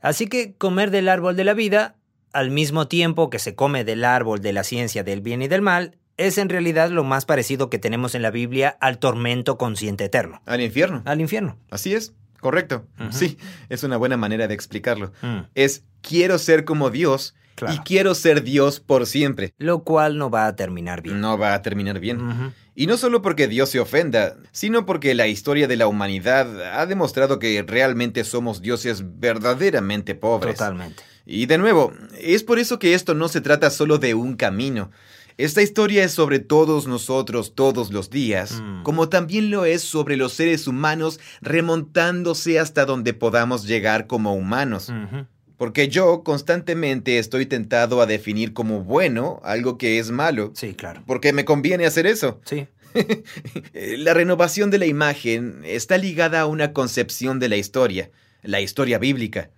Así 0.00 0.26
que 0.26 0.54
comer 0.56 0.90
del 0.90 1.08
árbol 1.08 1.36
de 1.36 1.44
la 1.44 1.52
vida, 1.54 1.96
al 2.32 2.50
mismo 2.50 2.88
tiempo 2.88 3.30
que 3.30 3.38
se 3.38 3.54
come 3.54 3.84
del 3.84 4.04
árbol 4.04 4.40
de 4.40 4.52
la 4.52 4.64
ciencia 4.64 5.02
del 5.04 5.20
bien 5.20 5.42
y 5.42 5.48
del 5.48 5.62
mal, 5.62 5.96
es 6.16 6.38
en 6.38 6.48
realidad 6.48 6.90
lo 6.90 7.04
más 7.04 7.24
parecido 7.26 7.68
que 7.70 7.78
tenemos 7.78 8.14
en 8.14 8.22
la 8.22 8.30
Biblia 8.30 8.76
al 8.80 8.98
tormento 8.98 9.58
consciente 9.58 10.04
eterno, 10.04 10.40
Al 10.46 10.60
infierno. 10.60 11.02
al 11.04 11.20
infierno. 11.20 11.58
Así 11.70 11.94
es, 11.94 12.14
correcto. 12.40 12.86
Sí, 13.10 13.36
es 13.68 13.82
una 13.84 13.96
buena 13.98 14.16
manera 14.16 14.48
de 14.48 14.54
explicarlo. 14.54 15.12
Mm, 15.22 15.40
Es 15.54 15.84
quiero 16.00 16.38
ser 16.38 16.64
como 16.64 16.90
Dios 16.90 17.34
Claro. 17.54 17.74
y 17.74 17.78
quiero 17.78 18.14
ser 18.14 18.42
Dios 18.42 18.80
por 18.80 19.06
siempre. 19.06 19.54
Lo 19.56 19.82
cual 19.82 20.18
no 20.18 20.28
va 20.30 20.46
a 20.46 20.56
terminar 20.56 21.00
bien. 21.02 21.20
No 21.22 21.38
va 21.38 21.54
a 21.54 21.62
terminar 21.62 22.00
bien. 22.00 22.52
Y 22.74 22.86
no 22.86 22.98
solo 22.98 23.22
porque 23.22 23.48
Dios 23.48 23.70
se 23.70 23.80
ofenda, 23.80 24.36
sino 24.52 24.84
porque 24.84 25.14
la 25.14 25.26
historia 25.26 25.66
de 25.66 25.76
la 25.76 25.86
humanidad 25.86 26.78
ha 26.78 26.84
demostrado 26.84 27.38
que 27.38 27.62
realmente 27.66 28.24
somos 28.24 28.60
dioses 28.60 29.02
verdaderamente 29.18 30.14
pobres. 30.14 30.56
Totalmente. 30.56 31.02
Y 31.26 31.46
de 31.46 31.58
nuevo, 31.58 31.92
es 32.20 32.44
por 32.44 32.58
eso 32.58 32.78
que 32.78 32.94
esto 32.94 33.14
no 33.14 33.28
se 33.28 33.40
trata 33.40 33.70
solo 33.70 33.98
de 33.98 34.14
un 34.14 34.36
camino. 34.36 34.90
Esta 35.38 35.60
historia 35.60 36.02
es 36.04 36.12
sobre 36.12 36.38
todos 36.38 36.86
nosotros 36.86 37.54
todos 37.54 37.92
los 37.92 38.08
días, 38.08 38.60
Mm. 38.62 38.84
como 38.84 39.08
también 39.10 39.50
lo 39.50 39.64
es 39.66 39.82
sobre 39.82 40.16
los 40.16 40.32
seres 40.32 40.66
humanos 40.66 41.20
remontándose 41.42 42.58
hasta 42.58 42.86
donde 42.86 43.12
podamos 43.12 43.66
llegar 43.66 44.06
como 44.06 44.34
humanos. 44.34 44.90
Porque 45.58 45.88
yo 45.88 46.22
constantemente 46.22 47.18
estoy 47.18 47.44
tentado 47.46 48.00
a 48.00 48.06
definir 48.06 48.52
como 48.52 48.82
bueno 48.82 49.40
algo 49.42 49.78
que 49.78 49.98
es 49.98 50.10
malo. 50.10 50.52
Sí, 50.54 50.74
claro. 50.74 51.02
Porque 51.06 51.32
me 51.32 51.44
conviene 51.44 51.86
hacer 51.86 52.06
eso. 52.06 52.40
Sí. 52.44 52.66
la 53.74 54.14
renovación 54.14 54.70
de 54.70 54.78
la 54.78 54.86
imagen 54.86 55.60
está 55.64 55.98
ligada 55.98 56.40
a 56.40 56.46
una 56.46 56.72
concepción 56.72 57.38
de 57.40 57.48
la 57.48 57.56
historia, 57.56 58.10
la 58.42 58.60
historia 58.60 58.98
bíblica, 58.98 59.50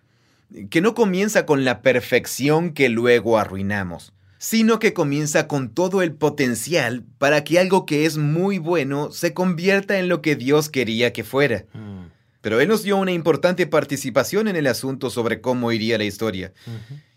que 0.71 0.81
no 0.81 0.95
comienza 0.95 1.47
con 1.47 1.65
la 1.65 1.83
perfección 1.83 2.73
que 2.73 2.89
luego 2.89 3.39
arruinamos, 3.39 4.13
sino 4.39 4.79
que 4.79 4.95
comienza 4.95 5.49
con 5.49 5.71
todo 5.71 6.03
el 6.03 6.13
potencial 6.13 7.05
para 7.19 7.45
que 7.45 7.59
algo 7.59 7.87
que 7.87 8.07
es 8.07 8.17
muy 8.17 8.59
bueno 8.59 9.11
se 9.11 9.35
convierta 9.35 9.99
en 9.99 10.09
lo 10.09 10.23
que 10.23 10.37
Dios 10.37 10.69
quería 10.69 11.13
que 11.13 11.25
fuera. 11.25 11.65
Mm. 11.75 12.07
Pero 12.41 12.61
Él 12.61 12.69
nos 12.69 12.83
dio 12.83 12.97
una 12.97 13.13
importante 13.13 13.67
participación 13.67 14.49
en 14.49 14.57
el 14.57 14.67
asunto 14.69 15.11
sobre 15.11 15.41
cómo 15.41 15.73
iría 15.73 15.99
la 15.99 16.05
historia. 16.05 16.53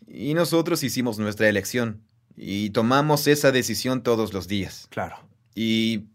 Y 0.08 0.34
nosotros 0.34 0.84
hicimos 0.84 1.20
nuestra 1.20 1.48
elección. 1.48 2.02
Y 2.36 2.72
tomamos 2.72 3.28
esa 3.28 3.52
decisión 3.52 4.02
todos 4.02 4.34
los 4.34 4.48
días. 4.48 4.88
Claro. 4.90 5.18
Y 5.54 6.06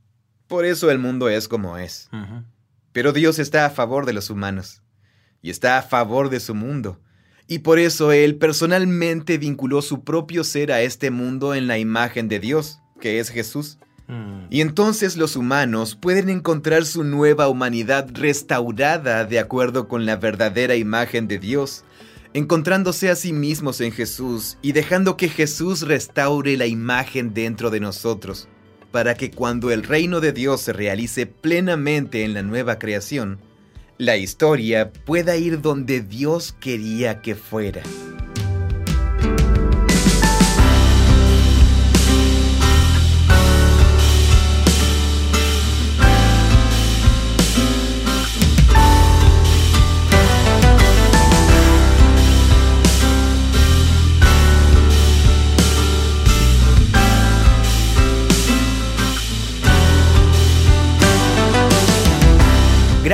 por 0.48 0.64
eso 0.64 0.90
el 0.90 0.98
mundo 0.98 1.28
es 1.28 1.46
como 1.46 1.78
es. 1.78 2.10
Pero 2.92 3.12
Dios 3.12 3.38
está 3.38 3.64
a 3.64 3.70
favor 3.70 4.06
de 4.06 4.12
los 4.12 4.28
humanos. 4.28 4.82
Y 5.40 5.50
está 5.50 5.78
a 5.78 5.82
favor 5.82 6.28
de 6.28 6.40
su 6.40 6.54
mundo. 6.54 7.00
Y 7.48 7.60
por 7.60 7.78
eso 7.78 8.12
Él 8.12 8.36
personalmente 8.36 9.38
vinculó 9.38 9.82
su 9.82 10.02
propio 10.02 10.42
ser 10.42 10.72
a 10.72 10.82
este 10.82 11.10
mundo 11.10 11.54
en 11.54 11.66
la 11.68 11.78
imagen 11.78 12.28
de 12.28 12.40
Dios, 12.40 12.80
que 13.00 13.20
es 13.20 13.30
Jesús. 13.30 13.78
Mm. 14.08 14.46
Y 14.50 14.60
entonces 14.60 15.16
los 15.16 15.36
humanos 15.36 15.94
pueden 15.94 16.28
encontrar 16.28 16.84
su 16.84 17.04
nueva 17.04 17.48
humanidad 17.48 18.08
restaurada 18.12 19.24
de 19.24 19.38
acuerdo 19.38 19.86
con 19.86 20.06
la 20.06 20.16
verdadera 20.16 20.74
imagen 20.74 21.28
de 21.28 21.38
Dios, 21.38 21.84
encontrándose 22.34 23.10
a 23.10 23.16
sí 23.16 23.32
mismos 23.32 23.80
en 23.80 23.92
Jesús 23.92 24.58
y 24.60 24.72
dejando 24.72 25.16
que 25.16 25.28
Jesús 25.28 25.82
restaure 25.82 26.56
la 26.56 26.66
imagen 26.66 27.32
dentro 27.32 27.70
de 27.70 27.80
nosotros, 27.80 28.48
para 28.90 29.14
que 29.14 29.30
cuando 29.30 29.70
el 29.70 29.84
reino 29.84 30.20
de 30.20 30.32
Dios 30.32 30.62
se 30.62 30.72
realice 30.72 31.26
plenamente 31.26 32.24
en 32.24 32.34
la 32.34 32.42
nueva 32.42 32.78
creación, 32.78 33.38
la 33.98 34.16
historia 34.16 34.92
pueda 34.92 35.36
ir 35.36 35.60
donde 35.60 36.00
Dios 36.00 36.54
quería 36.60 37.22
que 37.22 37.34
fuera. 37.34 37.82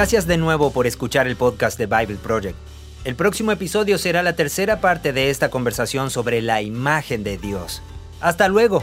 Gracias 0.03 0.26
de 0.26 0.36
nuevo 0.36 0.72
por 0.72 0.88
escuchar 0.88 1.28
el 1.28 1.36
podcast 1.36 1.78
de 1.78 1.86
Bible 1.86 2.16
Project. 2.20 2.57
El 3.05 3.14
próximo 3.14 3.53
episodio 3.53 3.98
será 3.98 4.24
la 4.24 4.34
tercera 4.34 4.80
parte 4.80 5.12
de 5.12 5.30
esta 5.30 5.48
conversación 5.48 6.11
sobre 6.11 6.42
la 6.42 6.61
imagen 6.61 7.22
de 7.22 7.38
Dios. 7.38 7.82
Hasta 8.20 8.48
luego. 8.48 8.82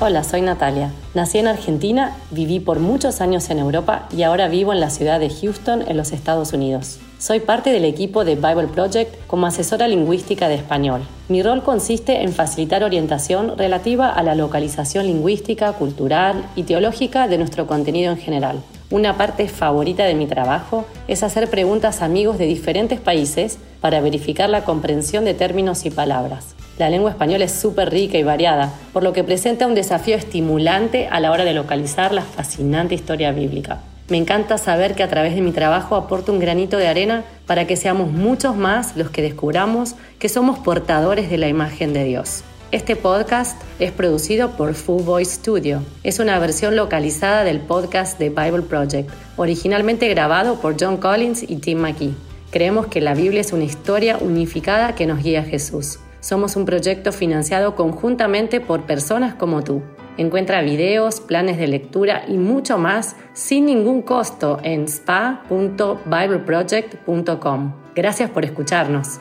Hola, 0.00 0.24
soy 0.24 0.40
Natalia. 0.40 0.90
Nací 1.14 1.38
en 1.38 1.46
Argentina, 1.46 2.16
viví 2.32 2.58
por 2.58 2.80
muchos 2.80 3.20
años 3.20 3.48
en 3.48 3.60
Europa 3.60 4.08
y 4.10 4.24
ahora 4.24 4.48
vivo 4.48 4.72
en 4.72 4.80
la 4.80 4.90
ciudad 4.90 5.20
de 5.20 5.30
Houston, 5.30 5.84
en 5.86 5.96
los 5.96 6.10
Estados 6.10 6.52
Unidos. 6.52 6.98
Soy 7.20 7.38
parte 7.38 7.70
del 7.70 7.84
equipo 7.84 8.24
de 8.24 8.34
Bible 8.34 8.66
Project 8.66 9.14
como 9.28 9.46
asesora 9.46 9.86
lingüística 9.86 10.48
de 10.48 10.56
español. 10.56 11.02
Mi 11.28 11.44
rol 11.44 11.62
consiste 11.62 12.24
en 12.24 12.32
facilitar 12.32 12.82
orientación 12.82 13.56
relativa 13.56 14.10
a 14.10 14.24
la 14.24 14.34
localización 14.34 15.06
lingüística, 15.06 15.72
cultural 15.74 16.44
y 16.56 16.64
teológica 16.64 17.28
de 17.28 17.38
nuestro 17.38 17.68
contenido 17.68 18.10
en 18.10 18.18
general. 18.18 18.64
Una 18.88 19.16
parte 19.16 19.48
favorita 19.48 20.04
de 20.04 20.14
mi 20.14 20.26
trabajo 20.26 20.86
es 21.08 21.24
hacer 21.24 21.50
preguntas 21.50 22.00
a 22.00 22.04
amigos 22.04 22.38
de 22.38 22.46
diferentes 22.46 23.00
países 23.00 23.58
para 23.80 24.00
verificar 24.00 24.48
la 24.48 24.62
comprensión 24.62 25.24
de 25.24 25.34
términos 25.34 25.84
y 25.86 25.90
palabras. 25.90 26.54
La 26.78 26.88
lengua 26.88 27.10
española 27.10 27.46
es 27.46 27.52
súper 27.52 27.90
rica 27.90 28.16
y 28.16 28.22
variada, 28.22 28.72
por 28.92 29.02
lo 29.02 29.12
que 29.12 29.24
presenta 29.24 29.66
un 29.66 29.74
desafío 29.74 30.14
estimulante 30.14 31.08
a 31.10 31.18
la 31.18 31.32
hora 31.32 31.44
de 31.44 31.52
localizar 31.52 32.12
la 32.12 32.22
fascinante 32.22 32.94
historia 32.94 33.32
bíblica. 33.32 33.80
Me 34.08 34.18
encanta 34.18 34.56
saber 34.56 34.94
que 34.94 35.02
a 35.02 35.08
través 35.08 35.34
de 35.34 35.40
mi 35.40 35.50
trabajo 35.50 35.96
aporto 35.96 36.32
un 36.32 36.38
granito 36.38 36.76
de 36.76 36.86
arena 36.86 37.24
para 37.48 37.66
que 37.66 37.74
seamos 37.74 38.12
muchos 38.12 38.54
más 38.54 38.96
los 38.96 39.10
que 39.10 39.20
descubramos 39.20 39.96
que 40.20 40.28
somos 40.28 40.60
portadores 40.60 41.28
de 41.28 41.38
la 41.38 41.48
imagen 41.48 41.92
de 41.92 42.04
Dios. 42.04 42.44
Este 42.76 42.94
podcast 42.94 43.60
es 43.78 43.90
producido 43.90 44.50
por 44.50 44.74
Full 44.74 45.02
Voice 45.02 45.36
Studio. 45.36 45.80
Es 46.02 46.18
una 46.18 46.38
versión 46.38 46.76
localizada 46.76 47.42
del 47.42 47.60
podcast 47.60 48.18
de 48.18 48.28
Bible 48.28 48.64
Project, 48.68 49.08
originalmente 49.38 50.10
grabado 50.10 50.60
por 50.60 50.76
John 50.78 50.98
Collins 50.98 51.42
y 51.42 51.56
Tim 51.56 51.78
McKee. 51.78 52.12
Creemos 52.50 52.88
que 52.88 53.00
la 53.00 53.14
Biblia 53.14 53.40
es 53.40 53.54
una 53.54 53.64
historia 53.64 54.18
unificada 54.18 54.94
que 54.94 55.06
nos 55.06 55.22
guía 55.22 55.40
a 55.40 55.44
Jesús. 55.44 56.00
Somos 56.20 56.54
un 56.54 56.66
proyecto 56.66 57.12
financiado 57.12 57.76
conjuntamente 57.76 58.60
por 58.60 58.84
personas 58.84 59.36
como 59.36 59.64
tú. 59.64 59.80
Encuentra 60.18 60.60
videos, 60.60 61.20
planes 61.20 61.56
de 61.56 61.68
lectura 61.68 62.24
y 62.28 62.36
mucho 62.36 62.76
más 62.76 63.16
sin 63.32 63.64
ningún 63.64 64.02
costo 64.02 64.60
en 64.62 64.84
spa.bibleproject.com. 64.84 67.72
Gracias 67.94 68.28
por 68.28 68.44
escucharnos. 68.44 69.20